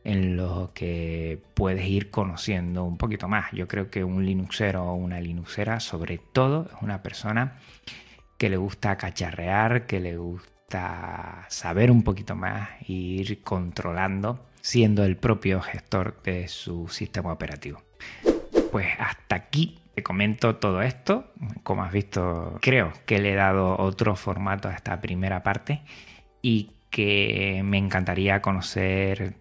en 0.04 0.36
los 0.36 0.70
que 0.70 1.40
puedes 1.54 1.86
ir 1.86 2.10
conociendo 2.10 2.84
un 2.84 2.96
poquito 2.96 3.28
más. 3.28 3.52
Yo 3.52 3.68
creo 3.68 3.90
que 3.90 4.04
un 4.04 4.24
Linuxero 4.24 4.84
o 4.84 4.94
una 4.94 5.20
Linuxera 5.20 5.80
sobre 5.80 6.18
todo 6.18 6.68
es 6.74 6.82
una 6.82 7.02
persona 7.02 7.58
que 8.38 8.50
le 8.50 8.56
gusta 8.56 8.96
cacharrear, 8.96 9.86
que 9.86 10.00
le 10.00 10.16
gusta 10.16 11.46
saber 11.48 11.90
un 11.90 12.02
poquito 12.02 12.34
más 12.34 12.70
e 12.88 12.92
ir 12.92 13.42
controlando 13.42 14.46
siendo 14.62 15.04
el 15.04 15.16
propio 15.16 15.60
gestor 15.60 16.22
de 16.22 16.48
su 16.48 16.88
sistema 16.88 17.32
operativo. 17.32 17.82
Pues 18.70 18.86
hasta 18.98 19.36
aquí 19.36 19.78
te 19.94 20.02
comento 20.02 20.56
todo 20.56 20.83
esto. 20.83 21.33
Como 21.62 21.85
has 21.85 21.92
visto, 21.92 22.58
creo 22.62 22.92
que 23.04 23.18
le 23.18 23.33
he 23.33 23.35
dado 23.35 23.77
otro 23.79 24.16
formato 24.16 24.68
a 24.68 24.72
esta 24.72 25.00
primera 25.00 25.42
parte 25.42 25.83
y 26.40 26.70
que 26.90 27.62
me 27.64 27.79
encantaría 27.79 28.40
conocer 28.40 29.35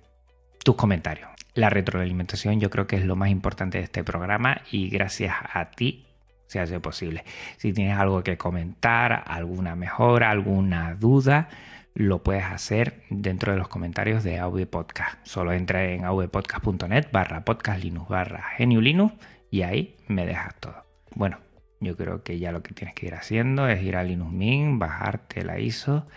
tus 0.64 0.76
comentarios. 0.76 1.30
La 1.54 1.70
retroalimentación 1.70 2.60
yo 2.60 2.70
creo 2.70 2.88
que 2.88 2.96
es 2.96 3.06
lo 3.06 3.16
más 3.16 3.30
importante 3.30 3.78
de 3.78 3.84
este 3.84 4.04
programa 4.04 4.62
y 4.72 4.90
gracias 4.90 5.36
a 5.54 5.72
ti 5.72 6.06
se 6.48 6.60
hace 6.60 6.80
posible. 6.80 7.24
Si 7.58 7.74
tienes 7.74 7.98
algo 7.98 8.24
que 8.24 8.38
comentar, 8.38 9.24
alguna 9.28 9.76
mejora, 9.76 10.30
alguna 10.30 10.96
duda, 10.96 11.50
lo 11.94 12.24
puedes 12.24 12.44
hacer 12.44 13.04
dentro 13.10 13.52
de 13.52 13.58
los 13.58 13.68
comentarios 13.68 14.24
de 14.24 14.40
AV 14.40 14.66
Podcast. 14.68 15.18
Solo 15.24 15.52
entra 15.54 15.84
en 15.86 16.06
avpodcast.net 16.06 17.08
barra 17.12 17.44
podcast 17.44 17.84
linux 17.84 18.08
barra 18.08 18.44
geniu 18.58 18.82
linux 18.82 19.14
y 19.50 19.64
ahí 19.64 19.96
me 20.08 20.26
dejas 20.26 20.56
todo. 20.60 20.86
Bueno, 21.16 21.40
yo 21.82 21.98
creo 21.98 22.24
que 22.24 22.40
ya 22.40 22.52
lo 22.52 22.64
que 22.64 22.74
tienes 22.74 22.96
que 22.96 23.08
ir 23.08 23.16
haciendo 23.16 23.68
es 23.68 23.82
ir 23.84 23.98
a 23.98 24.04
Linux 24.04 24.32
Mint, 24.32 24.80
bajarte 24.80 25.44
la 25.44 25.60
ISO, 25.60 26.08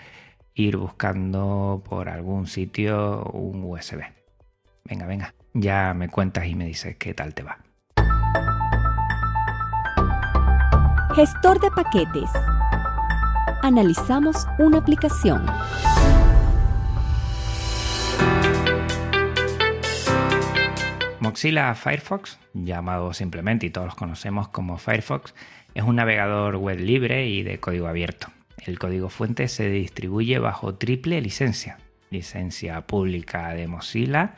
ir 0.55 0.77
buscando 0.77 1.83
por 1.89 2.09
algún 2.09 2.47
sitio 2.47 3.25
un 3.33 3.65
USB. 3.65 4.03
Venga, 4.87 5.07
venga, 5.07 5.35
ya 5.55 5.95
me 5.95 6.11
cuentas 6.11 6.47
y 6.47 6.55
me 6.55 6.67
dices 6.67 6.97
qué 6.97 7.15
tal 7.15 7.33
te 7.33 7.43
va. 7.43 7.59
Gestor 11.15 11.59
de 11.61 11.71
paquetes. 11.71 12.31
Analizamos 13.63 14.47
una 14.59 14.79
aplicación. 14.79 15.47
Mozilla 21.21 21.75
Firefox, 21.75 22.39
llamado 22.53 23.15
simplemente 23.15 23.65
y 23.65 23.71
todos 23.71 23.87
los 23.87 23.95
conocemos 23.95 24.49
como 24.49 24.77
Firefox, 24.77 25.35
es 25.73 25.83
un 25.83 25.97
navegador 25.97 26.57
web 26.57 26.79
libre 26.79 27.27
y 27.27 27.43
de 27.43 27.59
código 27.59 27.87
abierto. 27.87 28.29
El 28.59 28.79
código 28.79 29.09
fuente 29.09 29.49
se 29.49 29.71
distribuye 29.71 30.39
bajo 30.39 30.75
triple 30.75 31.23
licencia. 31.23 31.79
Licencia 32.11 32.83
pública 32.83 33.55
de 33.55 33.67
Mozilla, 33.67 34.35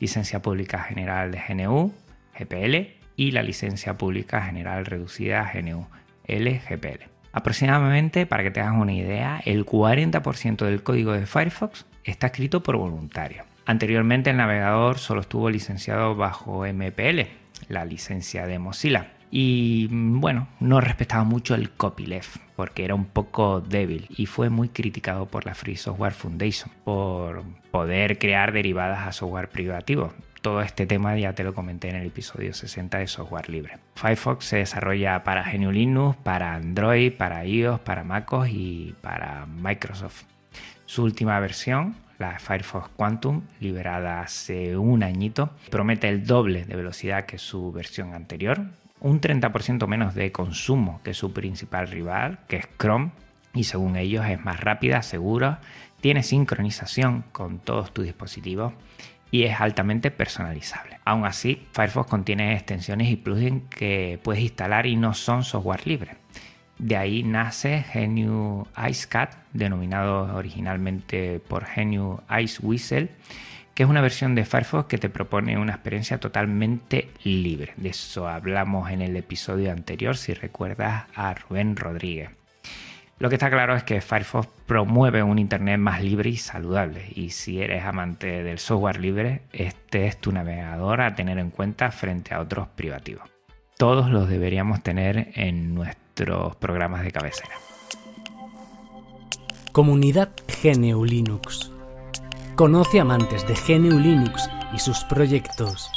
licencia 0.00 0.40
pública 0.40 0.78
general 0.80 1.30
de 1.32 1.42
GNU, 1.46 1.92
GPL 2.38 2.94
y 3.16 3.32
la 3.32 3.42
licencia 3.42 3.98
pública 3.98 4.42
general 4.42 4.86
reducida 4.86 5.50
GNU, 5.52 5.86
LGPL. 6.26 7.10
Aproximadamente, 7.32 8.26
para 8.26 8.42
que 8.42 8.50
te 8.50 8.60
hagas 8.60 8.80
una 8.80 8.94
idea, 8.94 9.40
el 9.44 9.66
40% 9.66 10.64
del 10.64 10.82
código 10.82 11.12
de 11.12 11.26
Firefox 11.26 11.86
está 12.04 12.28
escrito 12.28 12.62
por 12.62 12.76
voluntarios. 12.76 13.46
Anteriormente 13.66 14.30
el 14.30 14.38
navegador 14.38 14.98
solo 14.98 15.20
estuvo 15.20 15.50
licenciado 15.50 16.14
bajo 16.14 16.64
MPL, 16.64 17.26
la 17.68 17.84
licencia 17.84 18.46
de 18.46 18.58
Mozilla. 18.58 19.12
Y 19.30 19.88
bueno, 19.90 20.48
no 20.60 20.80
respetaba 20.80 21.24
mucho 21.24 21.54
el 21.54 21.70
copyleft 21.70 22.36
porque 22.56 22.84
era 22.84 22.94
un 22.94 23.04
poco 23.04 23.60
débil 23.60 24.06
y 24.10 24.26
fue 24.26 24.48
muy 24.48 24.68
criticado 24.70 25.26
por 25.26 25.46
la 25.46 25.54
Free 25.54 25.76
Software 25.76 26.14
Foundation 26.14 26.70
por 26.84 27.44
poder 27.70 28.18
crear 28.18 28.52
derivadas 28.52 29.06
a 29.06 29.12
software 29.12 29.48
privativo. 29.48 30.12
Todo 30.40 30.62
este 30.62 30.86
tema 30.86 31.16
ya 31.16 31.34
te 31.34 31.44
lo 31.44 31.52
comenté 31.52 31.90
en 31.90 31.96
el 31.96 32.06
episodio 32.06 32.54
60 32.54 32.98
de 32.98 33.06
software 33.06 33.50
libre. 33.50 33.78
Firefox 33.96 34.44
se 34.44 34.58
desarrolla 34.58 35.24
para 35.24 35.50
GNU 35.52 35.72
Linux, 35.72 36.16
para 36.16 36.54
Android, 36.54 37.12
para 37.12 37.44
iOS, 37.44 37.80
para 37.80 38.04
MacOS 38.04 38.48
y 38.50 38.94
para 39.02 39.46
Microsoft. 39.46 40.24
Su 40.86 41.02
última 41.02 41.38
versión, 41.40 41.96
la 42.18 42.38
Firefox 42.38 42.88
Quantum, 42.96 43.42
liberada 43.60 44.20
hace 44.20 44.76
un 44.76 45.02
añito, 45.02 45.50
promete 45.70 46.08
el 46.08 46.24
doble 46.24 46.64
de 46.64 46.76
velocidad 46.76 47.26
que 47.26 47.38
su 47.38 47.72
versión 47.72 48.14
anterior, 48.14 48.66
un 49.00 49.20
30% 49.20 49.86
menos 49.86 50.14
de 50.14 50.32
consumo 50.32 51.00
que 51.04 51.14
su 51.14 51.32
principal 51.32 51.88
rival, 51.88 52.40
que 52.48 52.56
es 52.56 52.68
Chrome, 52.78 53.10
y 53.54 53.64
según 53.64 53.96
ellos 53.96 54.26
es 54.26 54.44
más 54.44 54.60
rápida, 54.60 55.02
segura, 55.02 55.60
tiene 56.00 56.22
sincronización 56.22 57.24
con 57.32 57.58
todos 57.58 57.92
tus 57.92 58.04
dispositivos 58.04 58.72
y 59.30 59.44
es 59.44 59.60
altamente 59.60 60.10
personalizable. 60.10 61.00
Aún 61.04 61.24
así, 61.26 61.66
Firefox 61.72 62.08
contiene 62.08 62.54
extensiones 62.54 63.08
y 63.10 63.16
plugins 63.16 63.62
que 63.68 64.18
puedes 64.22 64.42
instalar 64.42 64.86
y 64.86 64.96
no 64.96 65.14
son 65.14 65.44
software 65.44 65.86
libre. 65.86 66.16
De 66.78 66.96
ahí 66.96 67.24
nace 67.24 67.84
GNU 67.92 68.66
IceCat, 68.88 69.34
denominado 69.52 70.36
originalmente 70.36 71.40
por 71.40 71.66
GNU 71.74 72.20
Ice 72.40 72.64
Whistle, 72.64 73.10
que 73.78 73.84
es 73.84 73.88
una 73.88 74.00
versión 74.00 74.34
de 74.34 74.44
Firefox 74.44 74.88
que 74.88 74.98
te 74.98 75.08
propone 75.08 75.56
una 75.56 75.74
experiencia 75.74 76.18
totalmente 76.18 77.10
libre. 77.22 77.74
De 77.76 77.90
eso 77.90 78.26
hablamos 78.26 78.90
en 78.90 79.02
el 79.02 79.14
episodio 79.14 79.70
anterior, 79.70 80.16
si 80.16 80.34
recuerdas 80.34 81.04
a 81.14 81.32
Rubén 81.34 81.76
Rodríguez. 81.76 82.30
Lo 83.20 83.28
que 83.28 83.36
está 83.36 83.48
claro 83.50 83.76
es 83.76 83.84
que 83.84 84.00
Firefox 84.00 84.48
promueve 84.66 85.22
un 85.22 85.38
Internet 85.38 85.78
más 85.78 86.02
libre 86.02 86.28
y 86.28 86.36
saludable. 86.38 87.04
Y 87.14 87.30
si 87.30 87.62
eres 87.62 87.84
amante 87.84 88.42
del 88.42 88.58
software 88.58 88.98
libre, 88.98 89.42
este 89.52 90.08
es 90.08 90.20
tu 90.20 90.32
navegador 90.32 91.00
a 91.00 91.14
tener 91.14 91.38
en 91.38 91.50
cuenta 91.50 91.92
frente 91.92 92.34
a 92.34 92.40
otros 92.40 92.66
privativos. 92.66 93.30
Todos 93.76 94.10
los 94.10 94.28
deberíamos 94.28 94.82
tener 94.82 95.30
en 95.36 95.76
nuestro 95.76 96.56
programas 96.58 97.04
de 97.04 97.12
cabecera. 97.12 97.54
Comunidad 99.70 100.30
GNU 100.64 101.04
Linux. 101.04 101.77
Conoce 102.58 102.98
amantes 102.98 103.46
de 103.46 103.54
GNU 103.54 104.00
Linux 104.00 104.50
y 104.74 104.80
sus 104.80 105.04
proyectos. 105.04 105.92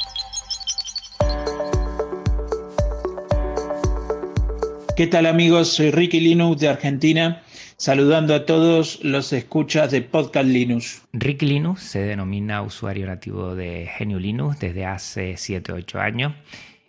¿Qué 4.96 5.08
tal 5.08 5.26
amigos? 5.26 5.70
Soy 5.70 5.90
Ricky 5.90 6.20
Linux 6.20 6.60
de 6.60 6.68
Argentina, 6.68 7.42
saludando 7.76 8.32
a 8.32 8.46
todos 8.46 9.02
los 9.02 9.32
escuchas 9.32 9.90
de 9.90 10.02
Podcast 10.02 10.46
Linux. 10.46 11.02
Ricky 11.12 11.46
Linux 11.46 11.82
se 11.82 11.98
denomina 11.98 12.62
usuario 12.62 13.08
nativo 13.08 13.56
de 13.56 13.90
GNU 13.98 14.20
Linux 14.20 14.60
desde 14.60 14.86
hace 14.86 15.32
7-8 15.32 15.98
años 15.98 16.32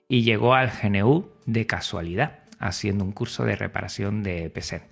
y 0.08 0.22
llegó 0.22 0.54
al 0.54 0.70
GNU 0.70 1.32
de 1.48 1.66
casualidad 1.66 2.42
haciendo 2.60 3.04
un 3.04 3.12
curso 3.12 3.44
de 3.44 3.56
reparación 3.56 4.22
de 4.22 4.52
PC. 4.52 4.84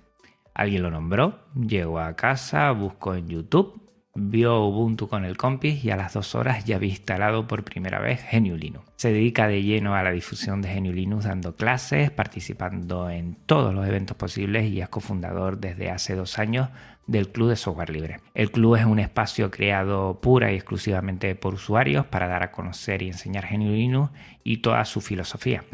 Alguien 0.54 0.82
lo 0.82 0.90
nombró, 0.90 1.38
llegó 1.54 2.00
a 2.00 2.16
casa, 2.16 2.72
buscó 2.72 3.14
en 3.14 3.28
YouTube, 3.28 3.81
vio 4.14 4.60
Ubuntu 4.66 5.08
con 5.08 5.24
el 5.24 5.36
compis 5.36 5.84
y 5.84 5.90
a 5.90 5.96
las 5.96 6.12
dos 6.12 6.34
horas 6.34 6.64
ya 6.64 6.76
había 6.76 6.90
instalado 6.90 7.46
por 7.46 7.64
primera 7.64 7.98
vez 7.98 8.20
GNU 8.30 8.56
Linux. 8.56 8.86
Se 8.96 9.12
dedica 9.12 9.48
de 9.48 9.62
lleno 9.62 9.94
a 9.94 10.02
la 10.02 10.10
difusión 10.10 10.60
de 10.60 10.74
GNU 10.74 10.92
Linux 10.92 11.24
dando 11.24 11.56
clases, 11.56 12.10
participando 12.10 13.08
en 13.08 13.36
todos 13.46 13.74
los 13.74 13.86
eventos 13.86 14.16
posibles 14.16 14.70
y 14.70 14.80
es 14.80 14.88
cofundador 14.88 15.58
desde 15.58 15.90
hace 15.90 16.14
dos 16.14 16.38
años 16.38 16.68
del 17.06 17.30
Club 17.30 17.48
de 17.50 17.56
Software 17.56 17.90
Libre. 17.90 18.20
El 18.34 18.50
club 18.50 18.76
es 18.76 18.84
un 18.84 18.98
espacio 18.98 19.50
creado 19.50 20.20
pura 20.20 20.52
y 20.52 20.56
exclusivamente 20.56 21.34
por 21.34 21.54
usuarios 21.54 22.06
para 22.06 22.28
dar 22.28 22.42
a 22.42 22.52
conocer 22.52 23.02
y 23.02 23.08
enseñar 23.08 23.48
GNU 23.50 23.72
Linux 23.72 24.12
y 24.44 24.58
toda 24.58 24.84
su 24.84 25.00
filosofía. 25.00 25.64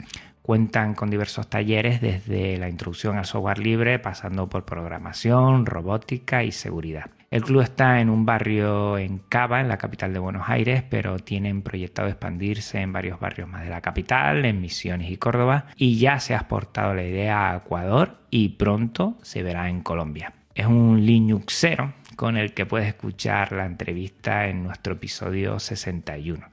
Cuentan 0.42 0.94
con 0.94 1.10
diversos 1.10 1.50
talleres 1.50 2.00
desde 2.00 2.56
la 2.56 2.70
introducción 2.70 3.18
al 3.18 3.26
software 3.26 3.58
libre, 3.58 3.98
pasando 3.98 4.48
por 4.48 4.64
programación, 4.64 5.66
robótica 5.66 6.42
y 6.42 6.52
seguridad. 6.52 7.10
El 7.30 7.42
club 7.42 7.60
está 7.60 8.00
en 8.00 8.08
un 8.08 8.24
barrio 8.24 8.96
en 8.96 9.18
Cava, 9.18 9.60
en 9.60 9.68
la 9.68 9.76
capital 9.76 10.14
de 10.14 10.18
Buenos 10.18 10.48
Aires, 10.48 10.82
pero 10.88 11.18
tienen 11.18 11.60
proyectado 11.60 12.08
expandirse 12.08 12.80
en 12.80 12.90
varios 12.90 13.20
barrios 13.20 13.46
más 13.46 13.64
de 13.64 13.68
la 13.68 13.82
capital, 13.82 14.46
en 14.46 14.62
Misiones 14.62 15.10
y 15.10 15.18
Córdoba, 15.18 15.66
y 15.76 15.98
ya 15.98 16.20
se 16.20 16.32
ha 16.32 16.38
exportado 16.38 16.94
la 16.94 17.04
idea 17.04 17.50
a 17.50 17.56
Ecuador 17.58 18.16
y 18.30 18.48
pronto 18.50 19.18
se 19.20 19.42
verá 19.42 19.68
en 19.68 19.82
Colombia. 19.82 20.32
Es 20.54 20.64
un 20.64 21.04
Linuxero 21.04 21.92
con 22.16 22.38
el 22.38 22.54
que 22.54 22.64
puedes 22.64 22.88
escuchar 22.88 23.52
la 23.52 23.66
entrevista 23.66 24.48
en 24.48 24.64
nuestro 24.64 24.94
episodio 24.94 25.58
61. 25.58 26.46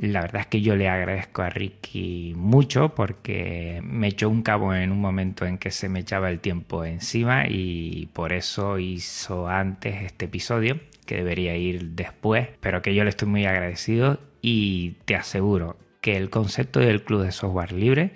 La 0.00 0.22
verdad 0.22 0.40
es 0.40 0.46
que 0.46 0.62
yo 0.62 0.76
le 0.76 0.88
agradezco 0.88 1.42
a 1.42 1.50
Ricky 1.50 2.32
mucho 2.34 2.94
porque 2.94 3.82
me 3.84 4.08
echó 4.08 4.30
un 4.30 4.40
cabo 4.42 4.72
en 4.74 4.92
un 4.92 4.98
momento 4.98 5.44
en 5.44 5.58
que 5.58 5.70
se 5.70 5.90
me 5.90 6.00
echaba 6.00 6.30
el 6.30 6.40
tiempo 6.40 6.86
encima 6.86 7.44
y 7.46 8.08
por 8.14 8.32
eso 8.32 8.78
hizo 8.78 9.46
antes 9.46 10.02
este 10.02 10.24
episodio, 10.24 10.80
que 11.04 11.16
debería 11.16 11.54
ir 11.54 11.90
después, 11.90 12.48
pero 12.60 12.80
que 12.80 12.94
yo 12.94 13.04
le 13.04 13.10
estoy 13.10 13.28
muy 13.28 13.44
agradecido 13.44 14.18
y 14.40 14.92
te 15.04 15.16
aseguro 15.16 15.76
que 16.00 16.16
el 16.16 16.30
concepto 16.30 16.80
del 16.80 17.04
Club 17.04 17.24
de 17.24 17.32
Software 17.32 17.72
Libre 17.72 18.14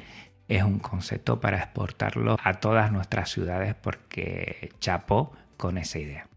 es 0.49 0.62
un 0.62 0.78
concepto 0.78 1.39
para 1.39 1.59
exportarlo 1.59 2.39
a 2.43 2.55
todas 2.61 2.93
nuestras 2.93 3.28
ciudades 3.28 3.74
porque 3.74 4.70
chapó 4.80 5.32
con 5.59 5.76
esa 5.76 5.99
idea. 5.99 6.28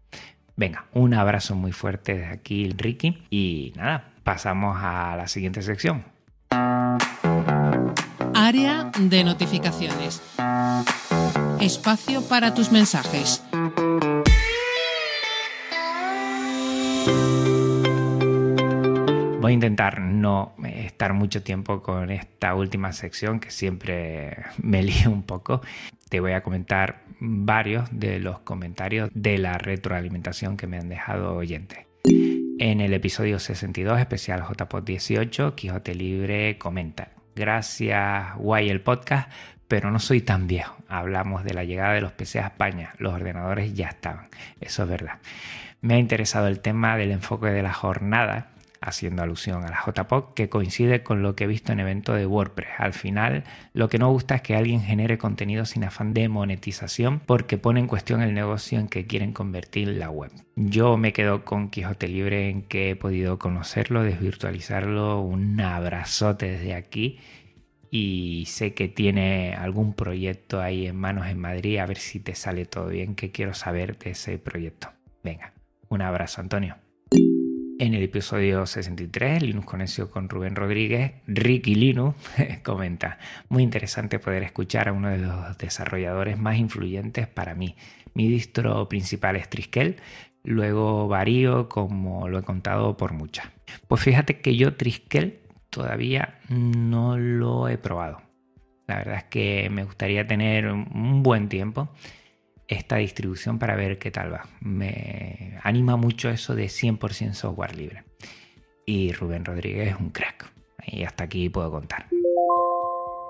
Venga, 0.56 0.84
un 0.92 1.14
abrazo 1.14 1.54
muy 1.54 1.72
fuerte 1.72 2.18
de 2.18 2.26
aquí, 2.26 2.68
Ricky, 2.76 3.22
y 3.30 3.72
nada, 3.76 4.10
pasamos 4.28 4.76
a 4.78 5.16
la 5.16 5.26
siguiente 5.26 5.62
sección. 5.62 6.04
Área 8.34 8.90
de 8.98 9.24
notificaciones. 9.24 10.20
Espacio 11.62 12.20
para 12.28 12.52
tus 12.52 12.70
mensajes. 12.70 13.42
Voy 19.40 19.50
a 19.50 19.54
intentar 19.54 20.02
no 20.02 20.52
estar 20.62 21.14
mucho 21.14 21.42
tiempo 21.42 21.82
con 21.82 22.10
esta 22.10 22.54
última 22.54 22.92
sección 22.92 23.40
que 23.40 23.50
siempre 23.50 24.44
me 24.62 24.82
lío 24.88 25.10
un 25.10 25.22
poco. 25.22 25.62
Te 26.10 26.20
voy 26.20 26.32
a 26.32 26.42
comentar 26.42 27.00
varios 27.18 27.88
de 27.92 28.18
los 28.18 28.40
comentarios 28.40 29.08
de 29.14 29.38
la 29.38 29.56
retroalimentación 29.56 30.58
que 30.58 30.66
me 30.66 30.76
han 30.76 30.90
dejado 30.90 31.34
oyentes. 31.34 31.86
En 32.60 32.80
el 32.80 32.92
episodio 32.92 33.38
62, 33.38 34.00
especial 34.00 34.42
JPod 34.42 34.82
18, 34.82 35.54
Quijote 35.54 35.94
Libre 35.94 36.58
comenta. 36.58 37.10
Gracias, 37.36 38.34
guay 38.34 38.68
el 38.68 38.80
podcast, 38.80 39.30
pero 39.68 39.92
no 39.92 40.00
soy 40.00 40.22
tan 40.22 40.48
viejo. 40.48 40.76
Hablamos 40.88 41.44
de 41.44 41.54
la 41.54 41.62
llegada 41.62 41.94
de 41.94 42.00
los 42.00 42.10
PC 42.10 42.40
a 42.40 42.48
España. 42.48 42.94
Los 42.98 43.14
ordenadores 43.14 43.74
ya 43.74 43.86
estaban. 43.86 44.26
Eso 44.60 44.82
es 44.82 44.88
verdad. 44.88 45.18
Me 45.82 45.94
ha 45.94 45.98
interesado 45.98 46.48
el 46.48 46.58
tema 46.58 46.96
del 46.96 47.12
enfoque 47.12 47.46
de 47.46 47.62
la 47.62 47.72
jornada. 47.72 48.50
Haciendo 48.80 49.22
alusión 49.22 49.64
a 49.64 49.70
la 49.70 49.82
JPOC, 49.84 50.34
que 50.34 50.48
coincide 50.48 51.02
con 51.02 51.22
lo 51.22 51.34
que 51.34 51.44
he 51.44 51.46
visto 51.46 51.72
en 51.72 51.80
eventos 51.80 52.16
de 52.16 52.26
WordPress. 52.26 52.68
Al 52.78 52.92
final, 52.92 53.44
lo 53.72 53.88
que 53.88 53.98
no 53.98 54.10
gusta 54.10 54.36
es 54.36 54.42
que 54.42 54.56
alguien 54.56 54.82
genere 54.82 55.18
contenido 55.18 55.64
sin 55.64 55.84
afán 55.84 56.14
de 56.14 56.28
monetización 56.28 57.20
porque 57.20 57.58
pone 57.58 57.80
en 57.80 57.86
cuestión 57.86 58.22
el 58.22 58.34
negocio 58.34 58.78
en 58.78 58.88
que 58.88 59.06
quieren 59.06 59.32
convertir 59.32 59.88
la 59.88 60.10
web. 60.10 60.30
Yo 60.56 60.96
me 60.96 61.12
quedo 61.12 61.44
con 61.44 61.70
Quijote 61.70 62.08
Libre 62.08 62.48
en 62.48 62.62
que 62.62 62.90
he 62.90 62.96
podido 62.96 63.38
conocerlo, 63.38 64.02
desvirtualizarlo. 64.02 65.20
Un 65.20 65.60
abrazote 65.60 66.50
desde 66.50 66.74
aquí. 66.74 67.18
Y 67.90 68.44
sé 68.46 68.74
que 68.74 68.88
tiene 68.88 69.54
algún 69.54 69.94
proyecto 69.94 70.60
ahí 70.60 70.86
en 70.86 70.96
manos 70.96 71.26
en 71.26 71.38
Madrid. 71.38 71.78
A 71.78 71.86
ver 71.86 71.96
si 71.96 72.20
te 72.20 72.34
sale 72.34 72.66
todo 72.66 72.88
bien, 72.88 73.14
que 73.14 73.30
quiero 73.30 73.54
saber 73.54 73.96
de 73.98 74.10
ese 74.10 74.38
proyecto. 74.38 74.88
Venga, 75.22 75.54
un 75.88 76.02
abrazo, 76.02 76.40
Antonio. 76.40 76.87
En 77.80 77.94
el 77.94 78.02
episodio 78.02 78.66
63, 78.66 79.40
Linux 79.40 79.64
Conexión 79.64 80.08
con 80.08 80.28
Rubén 80.28 80.56
Rodríguez, 80.56 81.12
Ricky 81.28 81.76
Linux 81.76 82.16
comenta, 82.64 83.18
muy 83.48 83.62
interesante 83.62 84.18
poder 84.18 84.42
escuchar 84.42 84.88
a 84.88 84.92
uno 84.92 85.10
de 85.10 85.18
los 85.18 85.56
desarrolladores 85.58 86.36
más 86.36 86.58
influyentes 86.58 87.28
para 87.28 87.54
mí. 87.54 87.76
Mi 88.14 88.26
distro 88.26 88.88
principal 88.88 89.36
es 89.36 89.48
Triskel, 89.48 89.94
luego 90.42 91.06
varío 91.06 91.68
como 91.68 92.28
lo 92.28 92.40
he 92.40 92.42
contado 92.42 92.96
por 92.96 93.12
muchas. 93.12 93.46
Pues 93.86 94.02
fíjate 94.02 94.40
que 94.40 94.56
yo 94.56 94.74
Triskel 94.74 95.38
todavía 95.70 96.40
no 96.48 97.16
lo 97.16 97.68
he 97.68 97.78
probado. 97.78 98.22
La 98.88 98.96
verdad 98.96 99.18
es 99.18 99.24
que 99.24 99.70
me 99.70 99.84
gustaría 99.84 100.26
tener 100.26 100.66
un 100.66 101.22
buen 101.22 101.48
tiempo 101.48 101.90
esta 102.68 102.96
distribución 102.96 103.58
para 103.58 103.74
ver 103.74 103.98
qué 103.98 104.10
tal 104.10 104.32
va. 104.32 104.46
Me 104.60 105.58
anima 105.62 105.96
mucho 105.96 106.28
eso 106.28 106.54
de 106.54 106.66
100% 106.66 107.32
software 107.32 107.76
libre. 107.76 108.04
Y 108.86 109.12
Rubén 109.12 109.44
Rodríguez 109.44 109.88
es 109.94 110.00
un 110.00 110.10
crack. 110.10 110.52
Y 110.86 111.02
hasta 111.02 111.24
aquí 111.24 111.48
puedo 111.48 111.70
contar. 111.70 112.06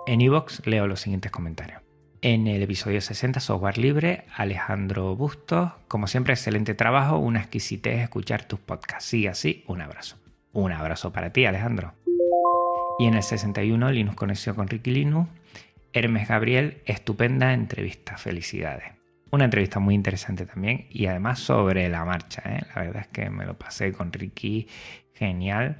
En 0.06 0.20
iVoox 0.20 0.66
leo 0.66 0.86
los 0.86 1.00
siguientes 1.00 1.30
comentarios. 1.30 1.82
En 2.20 2.48
el 2.48 2.62
episodio 2.62 3.00
60, 3.00 3.38
Software 3.38 3.78
Libre, 3.78 4.24
Alejandro 4.34 5.14
Bustos, 5.14 5.70
como 5.86 6.08
siempre, 6.08 6.34
excelente 6.34 6.74
trabajo, 6.74 7.18
una 7.18 7.38
exquisitez 7.38 8.00
escuchar 8.00 8.44
tus 8.44 8.58
podcasts. 8.58 9.08
Sigue 9.08 9.28
así, 9.28 9.62
un 9.68 9.82
abrazo. 9.82 10.16
Un 10.52 10.72
abrazo 10.72 11.12
para 11.12 11.32
ti, 11.32 11.44
Alejandro. 11.44 11.94
Y 12.98 13.06
en 13.06 13.14
el 13.14 13.22
61, 13.22 13.92
Linux 13.92 14.16
Conexión 14.16 14.56
con 14.56 14.66
Ricky 14.66 14.90
Linux, 14.90 15.28
Hermes 15.92 16.26
Gabriel, 16.26 16.82
estupenda 16.86 17.52
entrevista, 17.52 18.16
felicidades. 18.16 18.97
Una 19.30 19.44
entrevista 19.44 19.78
muy 19.78 19.94
interesante 19.94 20.46
también 20.46 20.86
y 20.90 21.06
además 21.06 21.38
sobre 21.40 21.88
la 21.88 22.04
marcha. 22.04 22.42
¿eh? 22.46 22.62
La 22.74 22.82
verdad 22.82 23.02
es 23.02 23.08
que 23.08 23.28
me 23.28 23.44
lo 23.44 23.58
pasé 23.58 23.92
con 23.92 24.12
Ricky 24.12 24.68
genial 25.12 25.78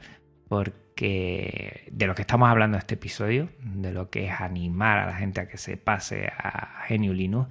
porque 0.49 1.89
de 1.91 2.07
lo 2.07 2.15
que 2.15 2.23
estamos 2.23 2.49
hablando 2.49 2.77
en 2.77 2.81
este 2.81 2.95
episodio, 2.95 3.49
de 3.63 3.93
lo 3.93 4.11
que 4.11 4.27
es 4.27 4.41
animar 4.41 4.99
a 4.99 5.07
la 5.07 5.15
gente 5.15 5.41
a 5.41 5.49
que 5.49 5.57
se 5.57 5.77
pase 5.77 6.27
a 6.27 6.85
Genio 6.87 7.15
Linux, 7.15 7.49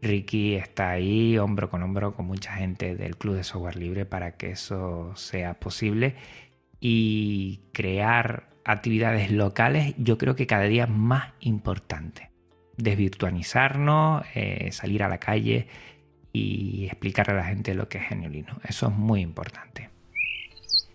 Ricky 0.00 0.54
está 0.54 0.90
ahí 0.90 1.38
hombro 1.38 1.70
con 1.70 1.82
hombro 1.82 2.14
con 2.14 2.26
mucha 2.26 2.54
gente 2.54 2.96
del 2.96 3.16
Club 3.16 3.36
de 3.36 3.44
Software 3.44 3.76
Libre 3.76 4.04
para 4.04 4.36
que 4.36 4.50
eso 4.50 5.14
sea 5.16 5.54
posible 5.54 6.16
y 6.80 7.60
crear 7.72 8.48
actividades 8.64 9.30
locales 9.30 9.94
yo 9.98 10.18
creo 10.18 10.34
que 10.34 10.48
cada 10.48 10.64
día 10.64 10.88
más 10.88 11.32
importante 11.38 12.31
desvirtualizarnos, 12.82 14.24
eh, 14.34 14.70
salir 14.72 15.02
a 15.02 15.08
la 15.08 15.18
calle 15.18 15.68
y 16.32 16.86
explicar 16.86 17.30
a 17.30 17.34
la 17.34 17.44
gente 17.44 17.74
lo 17.74 17.88
que 17.88 17.98
es 17.98 18.04
Geniolino. 18.04 18.58
Eso 18.64 18.88
es 18.88 18.94
muy 18.94 19.20
importante. 19.20 19.90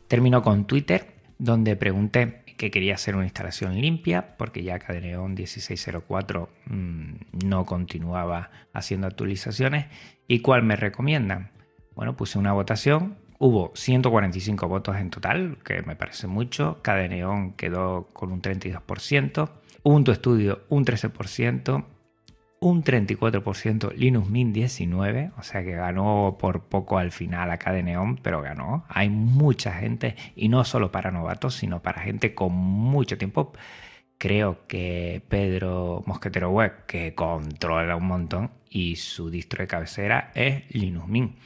Termino 0.08 0.42
con 0.42 0.66
Twitter, 0.66 1.08
donde 1.38 1.76
pregunté 1.76 2.44
que 2.58 2.72
quería 2.72 2.96
hacer 2.96 3.16
una 3.16 3.26
instalación 3.26 3.80
limpia, 3.80 4.36
porque 4.38 4.64
ya 4.64 4.80
Cadeneon 4.80 5.34
1604 5.36 6.50
mm, 6.66 7.14
no 7.46 7.66
continuaba 7.66 8.50
haciendo 8.74 9.08
actualizaciones. 9.08 9.86
¿Y 10.28 10.40
cuál 10.40 10.64
me 10.64 10.76
recomiendan? 10.76 11.52
Bueno, 11.96 12.18
puse 12.18 12.40
una 12.40 12.54
votación. 12.54 13.18
Hubo 13.40 13.72
145 13.76 14.68
votos 14.68 14.98
en 14.98 15.12
total, 15.12 15.60
que 15.64 15.84
me 15.84 15.96
parece 15.96 16.26
mucho. 16.26 16.80
Cadeneon 16.82 17.54
quedó 17.54 18.08
con 18.12 18.32
un 18.32 18.42
32%. 18.42 19.50
Ubuntu 19.88 20.14
Studio 20.14 20.66
un 20.68 20.84
13%, 20.84 21.86
un 22.60 22.84
34% 22.84 23.94
Linux 23.94 24.30
Mint 24.30 24.54
19, 24.54 25.32
o 25.38 25.44
sea 25.44 25.64
que 25.64 25.72
ganó 25.72 26.36
por 26.38 26.64
poco 26.64 26.98
al 26.98 27.12
final 27.12 27.52
acá 27.52 27.72
de 27.72 27.84
Neon, 27.84 28.18
pero 28.18 28.42
ganó. 28.42 28.84
Hay 28.90 29.10
mucha 29.10 29.72
gente, 29.72 30.18
y 30.36 30.50
no 30.50 30.66
solo 30.66 30.92
para 30.92 31.10
novatos, 31.12 31.56
sino 31.56 31.82
para 31.82 32.02
gente 32.02 32.36
con 32.36 32.52
mucho 32.52 33.18
tiempo. 33.18 33.54
Creo 34.18 34.68
que 34.68 35.22
Pedro 35.30 36.04
Mosquetero 36.06 36.50
Web, 36.50 36.86
que 36.86 37.16
controla 37.16 37.96
un 37.96 38.08
montón, 38.08 38.52
y 38.70 38.98
su 38.98 39.30
distro 39.30 39.62
de 39.62 39.68
cabecera 39.68 40.32
es 40.36 40.64
Linux 40.76 41.08
Mint. 41.08 41.38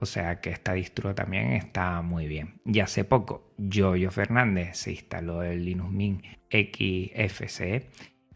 O 0.00 0.06
sea 0.06 0.40
que 0.40 0.50
esta 0.50 0.72
distro 0.72 1.14
también 1.14 1.52
está 1.52 2.00
muy 2.00 2.26
bien. 2.26 2.60
Y 2.64 2.80
hace 2.80 3.04
poco, 3.04 3.52
Yoyo 3.58 4.10
Fernández 4.10 4.78
se 4.78 4.92
instaló 4.92 5.42
el 5.42 5.64
Linux 5.64 5.90
Mint 5.90 6.24
XFCE 6.50 7.90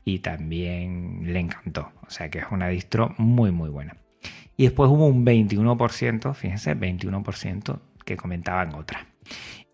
y 0.05 0.19
también 0.19 1.33
le 1.33 1.41
encantó. 1.41 1.93
O 2.07 2.11
sea 2.11 2.31
que 2.31 2.41
es 2.41 2.47
una 2.51 2.69
distro 2.69 3.15
muy 3.17 3.51
muy 3.51 3.71
buena. 3.71 3.97
Y 4.57 4.65
después 4.65 4.91
hubo 4.91 5.07
un 5.07 5.25
21%, 5.25 6.35
fíjense, 6.35 6.77
21% 6.77 7.81
que 8.05 8.17
comentaban 8.17 8.75
otra. 8.75 9.07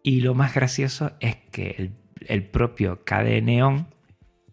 Y 0.03 0.21
lo 0.21 0.35
más 0.35 0.55
gracioso 0.55 1.13
es 1.21 1.37
que 1.51 1.75
el, 1.77 1.93
el 2.27 2.45
propio 2.45 3.05
KD 3.05 3.43
Neon 3.43 3.89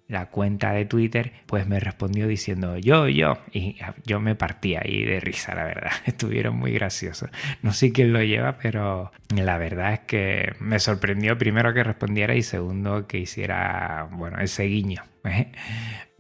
la 0.08 0.28
cuenta 0.28 0.72
de 0.72 0.86
Twitter, 0.86 1.34
pues 1.46 1.68
me 1.68 1.80
respondió 1.80 2.28
diciendo 2.28 2.78
yo, 2.78 3.08
yo. 3.08 3.38
Y 3.52 3.78
yo 4.06 4.20
me 4.20 4.36
partí 4.36 4.76
ahí 4.76 5.04
de 5.04 5.20
risa, 5.20 5.54
la 5.54 5.66
verdad. 5.66 5.92
Estuvieron 6.06 6.56
muy 6.56 6.72
graciosos. 6.74 7.30
No 7.62 7.74
sé 7.74 7.92
quién 7.92 8.14
lo 8.14 8.24
lleva, 8.24 8.58
pero 8.58 9.12
la 9.36 9.58
verdad 9.58 9.94
es 9.94 10.00
que 10.02 10.54
me 10.60 10.80
sorprendió 10.80 11.38
primero 11.38 11.74
que 11.74 11.84
respondiera 11.84 12.36
y 12.36 12.44
segundo 12.44 13.08
que 13.08 13.18
hiciera, 13.20 14.08
bueno, 14.12 14.40
ese 14.40 14.64
guiño. 14.64 15.04
¿eh? 15.26 15.52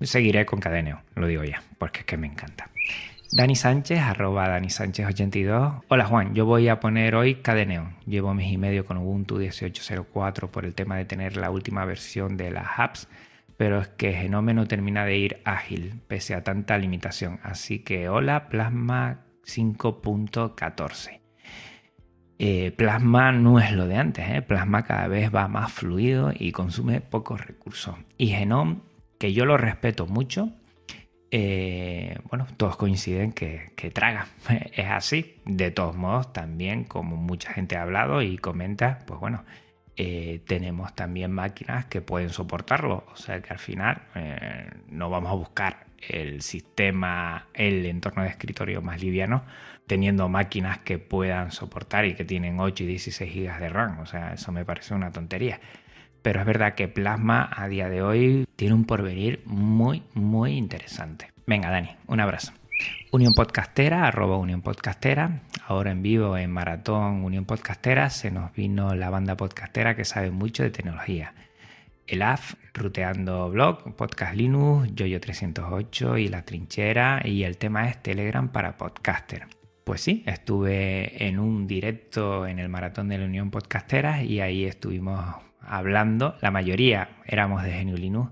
Seguiré 0.01 0.45
con 0.45 0.59
Cadeneo, 0.59 1.01
lo 1.15 1.27
digo 1.27 1.43
ya, 1.43 1.63
porque 1.77 1.99
es 2.01 2.05
que 2.05 2.17
me 2.17 2.27
encanta. 2.27 2.69
Dani 3.31 3.55
Sánchez, 3.55 3.99
arroba 3.99 4.47
Dani 4.47 4.69
Sánchez 4.69 5.05
82. 5.05 5.83
Hola 5.89 6.05
Juan, 6.05 6.33
yo 6.33 6.45
voy 6.45 6.69
a 6.69 6.79
poner 6.79 7.13
hoy 7.13 7.35
Cadeneo. 7.35 7.93
Llevo 8.05 8.33
mes 8.33 8.49
y 8.51 8.57
medio 8.57 8.85
con 8.85 8.97
Ubuntu 8.97 9.37
18.04 9.37 10.49
por 10.49 10.63
el 10.63 10.73
tema 10.73 10.95
de 10.95 11.03
tener 11.03 11.35
la 11.35 11.51
última 11.51 11.83
versión 11.83 12.37
de 12.37 12.51
las 12.51 12.67
apps 12.77 13.09
pero 13.57 13.81
es 13.81 13.87
que 13.89 14.13
Genome 14.13 14.53
no 14.53 14.67
termina 14.67 15.05
de 15.05 15.17
ir 15.17 15.41
ágil 15.43 15.99
pese 16.07 16.35
a 16.35 16.43
tanta 16.43 16.77
limitación. 16.77 17.39
Así 17.43 17.79
que 17.79 18.07
hola 18.07 18.49
Plasma 18.49 19.25
5.14. 19.45 21.19
Eh, 22.39 22.71
Plasma 22.71 23.31
no 23.31 23.59
es 23.59 23.71
lo 23.71 23.87
de 23.87 23.97
antes, 23.97 24.29
¿eh? 24.29 24.41
Plasma 24.43 24.83
cada 24.83 25.07
vez 25.07 25.33
va 25.33 25.47
más 25.47 25.71
fluido 25.71 26.31
y 26.37 26.51
consume 26.51 27.01
pocos 27.01 27.45
recursos. 27.45 27.95
Y 28.17 28.27
Genome, 28.27 28.77
que 29.17 29.33
yo 29.33 29.45
lo 29.45 29.57
respeto 29.57 30.05
mucho, 30.05 30.51
eh, 31.31 32.19
bueno, 32.29 32.45
todos 32.57 32.77
coinciden 32.77 33.31
que, 33.31 33.71
que, 33.75 33.89
traga. 33.89 34.27
Es 34.73 34.85
así. 34.85 35.41
De 35.45 35.71
todos 35.71 35.95
modos, 35.95 36.31
también 36.31 36.83
como 36.83 37.15
mucha 37.15 37.51
gente 37.53 37.75
ha 37.75 37.81
hablado 37.81 38.21
y 38.21 38.37
comenta, 38.37 38.99
pues 39.07 39.19
bueno, 39.19 39.43
eh, 39.97 40.41
tenemos 40.45 40.95
también 40.95 41.31
máquinas 41.31 41.85
que 41.85 42.01
pueden 42.01 42.29
soportarlo. 42.29 43.03
O 43.11 43.15
sea 43.15 43.41
que 43.41 43.51
al 43.51 43.59
final 43.59 44.03
eh, 44.15 44.69
no 44.89 45.09
vamos 45.09 45.31
a 45.31 45.35
buscar 45.35 45.87
el 46.07 46.43
sistema, 46.43 47.47
el 47.55 47.85
entorno 47.87 48.21
de 48.21 48.29
escritorio 48.29 48.83
más 48.83 49.01
liviano, 49.01 49.43
teniendo 49.87 50.29
máquinas 50.29 50.77
que 50.79 50.99
puedan 50.99 51.51
soportar 51.51 52.05
y 52.05 52.13
que 52.13 52.23
tienen 52.25 52.59
8 52.59 52.83
y 52.83 52.87
16 52.87 53.33
GB 53.33 53.59
de 53.59 53.69
RAM. 53.69 53.99
O 53.99 54.05
sea, 54.05 54.33
eso 54.33 54.51
me 54.51 54.63
parece 54.63 54.93
una 54.93 55.11
tontería. 55.11 55.59
Pero 56.21 56.39
es 56.41 56.45
verdad 56.45 56.75
que 56.75 56.87
Plasma 56.87 57.49
a 57.51 57.67
día 57.67 57.89
de 57.89 58.03
hoy 58.03 58.45
tiene 58.55 58.75
un 58.75 58.85
porvenir 58.85 59.41
muy, 59.45 60.03
muy 60.13 60.57
interesante. 60.57 61.31
Venga, 61.47 61.71
Dani, 61.71 61.95
un 62.07 62.19
abrazo. 62.19 62.53
Unión 63.11 63.33
Podcastera, 63.33 64.07
arroba 64.07 64.37
Unión 64.37 64.61
Podcastera. 64.61 65.43
Ahora 65.65 65.91
en 65.91 66.01
vivo 66.01 66.37
en 66.37 66.51
Maratón 66.51 67.23
Unión 67.23 67.45
Podcastera 67.45 68.09
se 68.09 68.31
nos 68.31 68.53
vino 68.53 68.95
la 68.95 69.09
banda 69.09 69.37
podcastera 69.37 69.95
que 69.95 70.05
sabe 70.05 70.29
mucho 70.29 70.63
de 70.63 70.71
tecnología. 70.71 71.33
El 72.05 72.21
AF, 72.21 72.55
Ruteando 72.73 73.49
Blog, 73.49 73.95
Podcast 73.95 74.35
Linux, 74.35 74.93
Yoyo 74.93 75.19
308 75.19 76.17
y 76.17 76.27
La 76.27 76.43
Trinchera. 76.43 77.21
Y 77.23 77.43
el 77.43 77.57
tema 77.57 77.89
es 77.89 78.01
Telegram 78.03 78.49
para 78.49 78.77
podcaster. 78.77 79.47
Pues 79.83 80.01
sí, 80.01 80.23
estuve 80.25 81.27
en 81.27 81.39
un 81.39 81.65
directo 81.65 82.45
en 82.45 82.59
el 82.59 82.69
Maratón 82.69 83.07
de 83.09 83.17
la 83.17 83.25
Unión 83.25 83.51
Podcastera 83.51 84.21
y 84.21 84.41
ahí 84.41 84.65
estuvimos 84.65 85.23
hablando. 85.61 86.35
La 86.41 86.51
mayoría 86.51 87.09
éramos 87.25 87.63
de 87.63 87.71
Genio 87.71 87.95
Linux, 87.95 88.31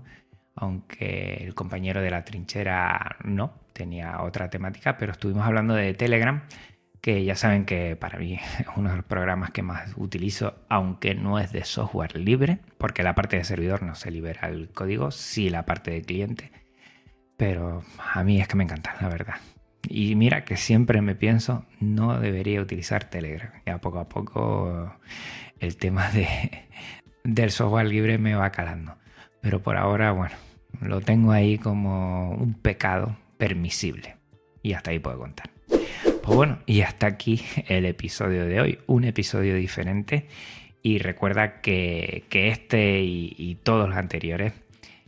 aunque 0.54 1.38
el 1.42 1.54
compañero 1.54 2.02
de 2.02 2.10
La 2.10 2.24
Trinchera 2.24 3.16
no 3.24 3.65
tenía 3.76 4.22
otra 4.22 4.48
temática, 4.48 4.96
pero 4.96 5.12
estuvimos 5.12 5.46
hablando 5.46 5.74
de 5.74 5.92
Telegram 5.94 6.42
que 7.02 7.24
ya 7.24 7.36
saben 7.36 7.66
que 7.66 7.94
para 7.94 8.18
mí 8.18 8.34
es 8.58 8.66
uno 8.74 8.90
de 8.90 8.96
los 8.96 9.04
programas 9.04 9.50
que 9.50 9.62
más 9.62 9.92
utilizo, 9.96 10.56
aunque 10.68 11.14
no 11.14 11.38
es 11.38 11.52
de 11.52 11.64
software 11.64 12.16
libre, 12.16 12.58
porque 12.78 13.04
la 13.04 13.14
parte 13.14 13.36
de 13.36 13.44
servidor 13.44 13.82
no 13.82 13.94
se 13.94 14.10
libera 14.10 14.48
el 14.48 14.70
código, 14.70 15.12
sí 15.12 15.48
la 15.50 15.64
parte 15.66 15.92
de 15.92 16.02
cliente, 16.02 16.50
pero 17.36 17.84
a 18.12 18.24
mí 18.24 18.40
es 18.40 18.48
que 18.48 18.56
me 18.56 18.64
encanta, 18.64 18.96
la 19.00 19.08
verdad. 19.08 19.36
Y 19.88 20.16
mira 20.16 20.44
que 20.44 20.56
siempre 20.56 21.00
me 21.00 21.14
pienso, 21.14 21.64
no 21.78 22.18
debería 22.18 22.60
utilizar 22.60 23.04
Telegram. 23.04 23.52
Ya 23.64 23.78
poco 23.78 24.00
a 24.00 24.08
poco 24.08 24.96
el 25.60 25.76
tema 25.76 26.10
de, 26.10 26.26
del 27.24 27.52
software 27.52 27.86
libre 27.86 28.18
me 28.18 28.34
va 28.34 28.50
calando. 28.50 28.96
Pero 29.42 29.62
por 29.62 29.76
ahora, 29.76 30.10
bueno, 30.10 30.34
lo 30.80 31.00
tengo 31.02 31.30
ahí 31.30 31.56
como 31.58 32.32
un 32.32 32.54
pecado 32.54 33.16
permisible. 33.36 34.16
Y 34.62 34.72
hasta 34.72 34.90
ahí 34.90 34.98
puedo 34.98 35.18
contar. 35.18 35.50
Pues 35.66 36.36
bueno, 36.36 36.58
y 36.66 36.80
hasta 36.80 37.06
aquí 37.06 37.42
el 37.68 37.86
episodio 37.86 38.46
de 38.46 38.60
hoy. 38.60 38.78
Un 38.86 39.04
episodio 39.04 39.54
diferente. 39.54 40.26
Y 40.82 40.98
recuerda 40.98 41.60
que, 41.60 42.24
este 42.30 43.00
y, 43.02 43.58
todos 43.62 43.88
los 43.88 43.98
anteriores 43.98 44.52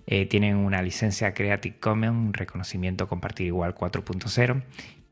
eh, 0.07 0.27
tienen 0.27 0.57
una 0.57 0.83
licencia 0.83 1.35
Creative 1.35 1.77
Commons, 1.79 2.37
reconocimiento 2.37 3.09
compartir 3.09 3.47
igual 3.47 3.75
4.0. 3.75 4.63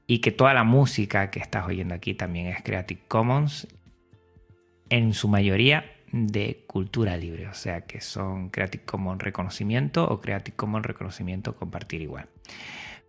Y 0.09 0.21
que 0.21 0.33
toda 0.33 0.55
la 0.55 0.65
música 0.65 1.31
que 1.31 1.41
estás 1.41 1.67
oyendo 1.67 1.95
aquí 1.95 2.15
también 2.15 2.47
es 2.47 2.63
Creative 2.63 3.01
Commons. 3.09 3.69
En 4.89 5.13
su 5.15 5.29
mayoría 5.29 5.85
de 6.13 6.65
cultura 6.67 7.17
libre, 7.17 7.49
o 7.49 7.55
sea 7.55 7.83
que 7.83 8.01
son 8.01 8.51
Creative 8.51 8.85
Commons 8.85 9.23
reconocimiento 9.23 10.07
o 10.07 10.21
Creative 10.21 10.57
Commons 10.57 10.87
reconocimiento 10.87 11.57
compartir 11.57 12.03
igual. 12.03 12.29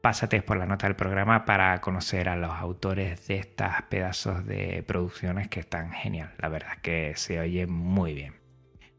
Pásate 0.02 0.41
por 0.41 0.58
la 0.58 0.66
nota 0.66 0.88
del 0.88 0.95
programa 0.95 1.45
para 1.45 1.80
conocer 1.82 2.30
a 2.30 2.36
los 2.36 2.52
autores 2.52 3.28
de 3.28 3.38
estos 3.38 3.68
pedazos 3.89 4.45
de 4.45 4.84
producciones 4.88 5.50
que 5.50 5.60
están 5.60 5.91
genial. 5.91 6.34
La 6.38 6.50
verdad 6.50 6.74
es 6.76 6.82
que 6.82 7.14
se 7.16 7.39
oye 7.39 7.68
muy 7.68 8.14
bien. 8.14 8.36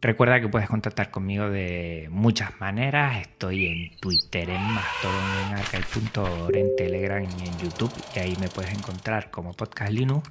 Recuerda 0.01 0.41
que 0.41 0.49
puedes 0.49 0.69
contactar 0.69 1.11
conmigo 1.11 1.51
de 1.51 2.07
muchas 2.11 2.61
maneras. 2.61 3.21
Estoy 3.21 3.67
en 3.67 3.97
Twitter, 3.99 4.49
en 4.49 4.61
Mastodon, 4.61 6.51
en 6.51 6.57
en 6.57 6.77
Telegram 6.77 7.25
y 7.25 7.49
en 7.49 7.59
YouTube. 7.59 7.93
Y 8.15 8.19
ahí 8.21 8.37
me 8.41 8.49
puedes 8.49 8.73
encontrar 8.73 9.33
como 9.33 9.55
Podcast 9.55 9.91
Linux 9.91 10.31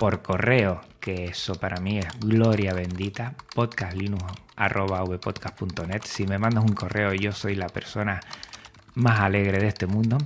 por 0.00 0.22
correo, 0.22 0.80
que 0.98 1.26
eso 1.26 1.54
para 1.56 1.78
mí 1.80 1.98
es 1.98 2.06
gloria 2.20 2.72
bendita, 2.72 3.34
podcastlinux.vpodcast.net. 3.54 6.02
Si 6.04 6.26
me 6.26 6.38
mandas 6.38 6.64
un 6.64 6.72
correo, 6.72 7.12
yo 7.12 7.32
soy 7.32 7.56
la 7.56 7.68
persona 7.68 8.20
más 8.94 9.20
alegre 9.20 9.58
de 9.58 9.68
este 9.68 9.86
mundo. 9.86 10.18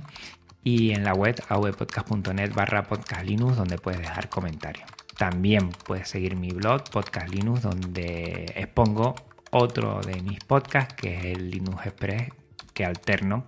Y 0.63 0.91
en 0.91 1.03
la 1.03 1.13
web 1.13 1.35
avpodcast.net 1.47 2.53
barra 2.53 2.83
podcastlinux, 2.83 3.55
donde 3.55 3.77
puedes 3.77 3.99
dejar 3.99 4.29
comentarios. 4.29 4.89
También 5.17 5.69
puedes 5.69 6.09
seguir 6.09 6.35
mi 6.35 6.49
blog, 6.49 6.83
Podcast 6.89 7.29
Linux, 7.29 7.61
donde 7.61 8.51
expongo 8.55 9.15
otro 9.51 10.01
de 10.01 10.21
mis 10.21 10.39
podcasts, 10.39 10.93
que 10.95 11.17
es 11.17 11.25
el 11.37 11.51
Linux 11.51 11.85
Express, 11.85 12.29
que 12.73 12.83
alterno 12.83 13.45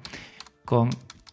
con 0.64 0.90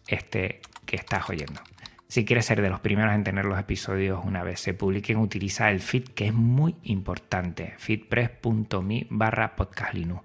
este 0.07 0.61
que 0.85 0.97
estás 0.97 1.29
oyendo. 1.29 1.61
Si 2.07 2.25
quieres 2.25 2.45
ser 2.45 2.61
de 2.61 2.69
los 2.69 2.81
primeros 2.81 3.13
en 3.13 3.23
tener 3.23 3.45
los 3.45 3.59
episodios 3.59 4.23
una 4.23 4.43
vez 4.43 4.59
se 4.59 4.73
publiquen, 4.73 5.17
utiliza 5.17 5.69
el 5.69 5.79
feed 5.79 6.03
que 6.09 6.27
es 6.27 6.33
muy 6.33 6.75
importante, 6.83 7.73
feedpress.me 7.77 9.07
barra 9.09 9.55
podcastlinux. 9.55 10.23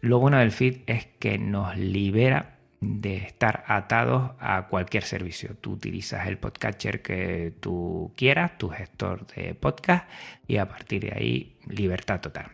Lo 0.00 0.18
bueno 0.18 0.38
del 0.38 0.52
feed 0.52 0.80
es 0.86 1.06
que 1.18 1.38
nos 1.38 1.76
libera 1.76 2.55
de 2.86 3.16
estar 3.16 3.64
atados 3.66 4.32
a 4.38 4.66
cualquier 4.68 5.02
servicio. 5.02 5.56
Tú 5.60 5.72
utilizas 5.72 6.26
el 6.26 6.38
podcatcher 6.38 7.02
que 7.02 7.52
tú 7.60 8.12
quieras, 8.16 8.58
tu 8.58 8.68
gestor 8.68 9.26
de 9.28 9.54
podcast 9.54 10.08
y 10.46 10.56
a 10.56 10.68
partir 10.68 11.02
de 11.02 11.12
ahí 11.16 11.58
libertad 11.66 12.20
total. 12.20 12.52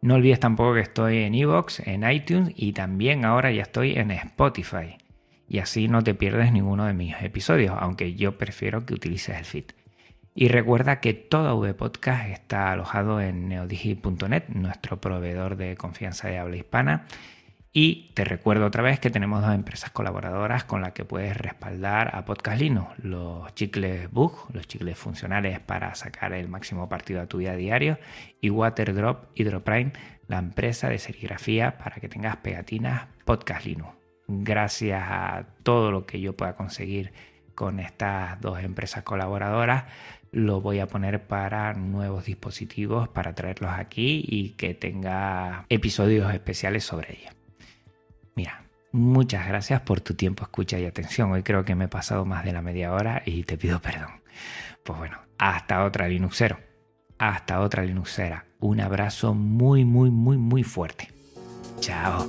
No 0.00 0.14
olvides 0.14 0.40
tampoco 0.40 0.74
que 0.74 0.80
estoy 0.80 1.18
en 1.18 1.34
Evox, 1.34 1.80
en 1.86 2.08
iTunes 2.10 2.52
y 2.56 2.72
también 2.72 3.24
ahora 3.24 3.52
ya 3.52 3.62
estoy 3.62 3.92
en 3.92 4.10
Spotify 4.10 4.96
y 5.48 5.58
así 5.58 5.86
no 5.86 6.02
te 6.02 6.14
pierdes 6.14 6.50
ninguno 6.50 6.86
de 6.86 6.94
mis 6.94 7.14
episodios, 7.20 7.76
aunque 7.78 8.14
yo 8.14 8.38
prefiero 8.38 8.86
que 8.86 8.94
utilices 8.94 9.36
el 9.36 9.44
feed. 9.44 9.64
Y 10.34 10.48
recuerda 10.48 11.00
que 11.00 11.12
todo 11.12 11.60
VPodcast 11.60 12.30
está 12.30 12.72
alojado 12.72 13.20
en 13.20 13.48
neodigi.net, 13.48 14.44
nuestro 14.48 14.98
proveedor 14.98 15.56
de 15.56 15.76
confianza 15.76 16.28
de 16.28 16.38
habla 16.38 16.56
hispana. 16.56 17.06
Y 17.74 18.10
te 18.14 18.24
recuerdo 18.24 18.66
otra 18.66 18.82
vez 18.82 19.00
que 19.00 19.08
tenemos 19.08 19.40
dos 19.42 19.54
empresas 19.54 19.90
colaboradoras 19.90 20.64
con 20.64 20.82
las 20.82 20.92
que 20.92 21.06
puedes 21.06 21.36
respaldar 21.36 22.14
a 22.14 22.26
Podcast 22.26 22.60
Linux, 22.60 22.98
los 23.02 23.54
chicles 23.54 24.10
Bug, 24.10 24.48
los 24.52 24.66
chicles 24.66 24.98
funcionales 24.98 25.58
para 25.58 25.94
sacar 25.94 26.34
el 26.34 26.48
máximo 26.48 26.90
partido 26.90 27.22
a 27.22 27.26
tu 27.26 27.38
vida 27.38 27.56
diario, 27.56 27.98
y 28.42 28.50
Waterdrop 28.50 29.30
Hydroprime, 29.34 29.92
la 30.28 30.38
empresa 30.38 30.90
de 30.90 30.98
serigrafía 30.98 31.78
para 31.78 31.96
que 31.96 32.10
tengas 32.10 32.36
pegatinas 32.36 33.06
Podcast 33.24 33.64
Linux 33.64 34.02
gracias 34.28 35.02
a 35.02 35.46
todo 35.62 35.90
lo 35.90 36.06
que 36.06 36.20
yo 36.20 36.36
pueda 36.36 36.56
conseguir 36.56 37.12
con 37.54 37.80
estas 37.80 38.40
dos 38.40 38.62
empresas 38.62 39.02
colaboradoras, 39.02 39.84
lo 40.30 40.60
voy 40.60 40.78
a 40.78 40.86
poner 40.86 41.26
para 41.26 41.74
nuevos 41.74 42.24
dispositivos, 42.24 43.08
para 43.08 43.34
traerlos 43.34 43.72
aquí 43.72 44.24
y 44.26 44.50
que 44.50 44.74
tenga 44.74 45.66
episodios 45.68 46.32
especiales 46.32 46.84
sobre 46.84 47.12
ellos. 47.12 47.41
Mira, 48.34 48.64
muchas 48.92 49.46
gracias 49.46 49.80
por 49.82 50.00
tu 50.00 50.14
tiempo, 50.14 50.44
escucha 50.44 50.78
y 50.78 50.86
atención. 50.86 51.32
Hoy 51.32 51.42
creo 51.42 51.64
que 51.64 51.74
me 51.74 51.84
he 51.84 51.88
pasado 51.88 52.24
más 52.24 52.44
de 52.44 52.52
la 52.52 52.62
media 52.62 52.92
hora 52.92 53.22
y 53.24 53.44
te 53.44 53.58
pido 53.58 53.80
perdón. 53.80 54.22
Pues 54.82 54.98
bueno, 54.98 55.18
hasta 55.38 55.84
otra 55.84 56.08
Linuxero. 56.08 56.58
Hasta 57.18 57.60
otra 57.60 57.84
Linuxera. 57.84 58.46
Un 58.58 58.80
abrazo 58.80 59.34
muy, 59.34 59.84
muy, 59.84 60.10
muy, 60.10 60.38
muy 60.38 60.64
fuerte. 60.64 61.08
Chao. 61.80 62.28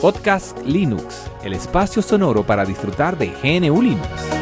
Podcast 0.00 0.58
Linux, 0.66 1.30
el 1.44 1.52
espacio 1.52 2.02
sonoro 2.02 2.44
para 2.44 2.64
disfrutar 2.64 3.16
de 3.16 3.28
GNU 3.28 3.80
Linux. 3.80 4.41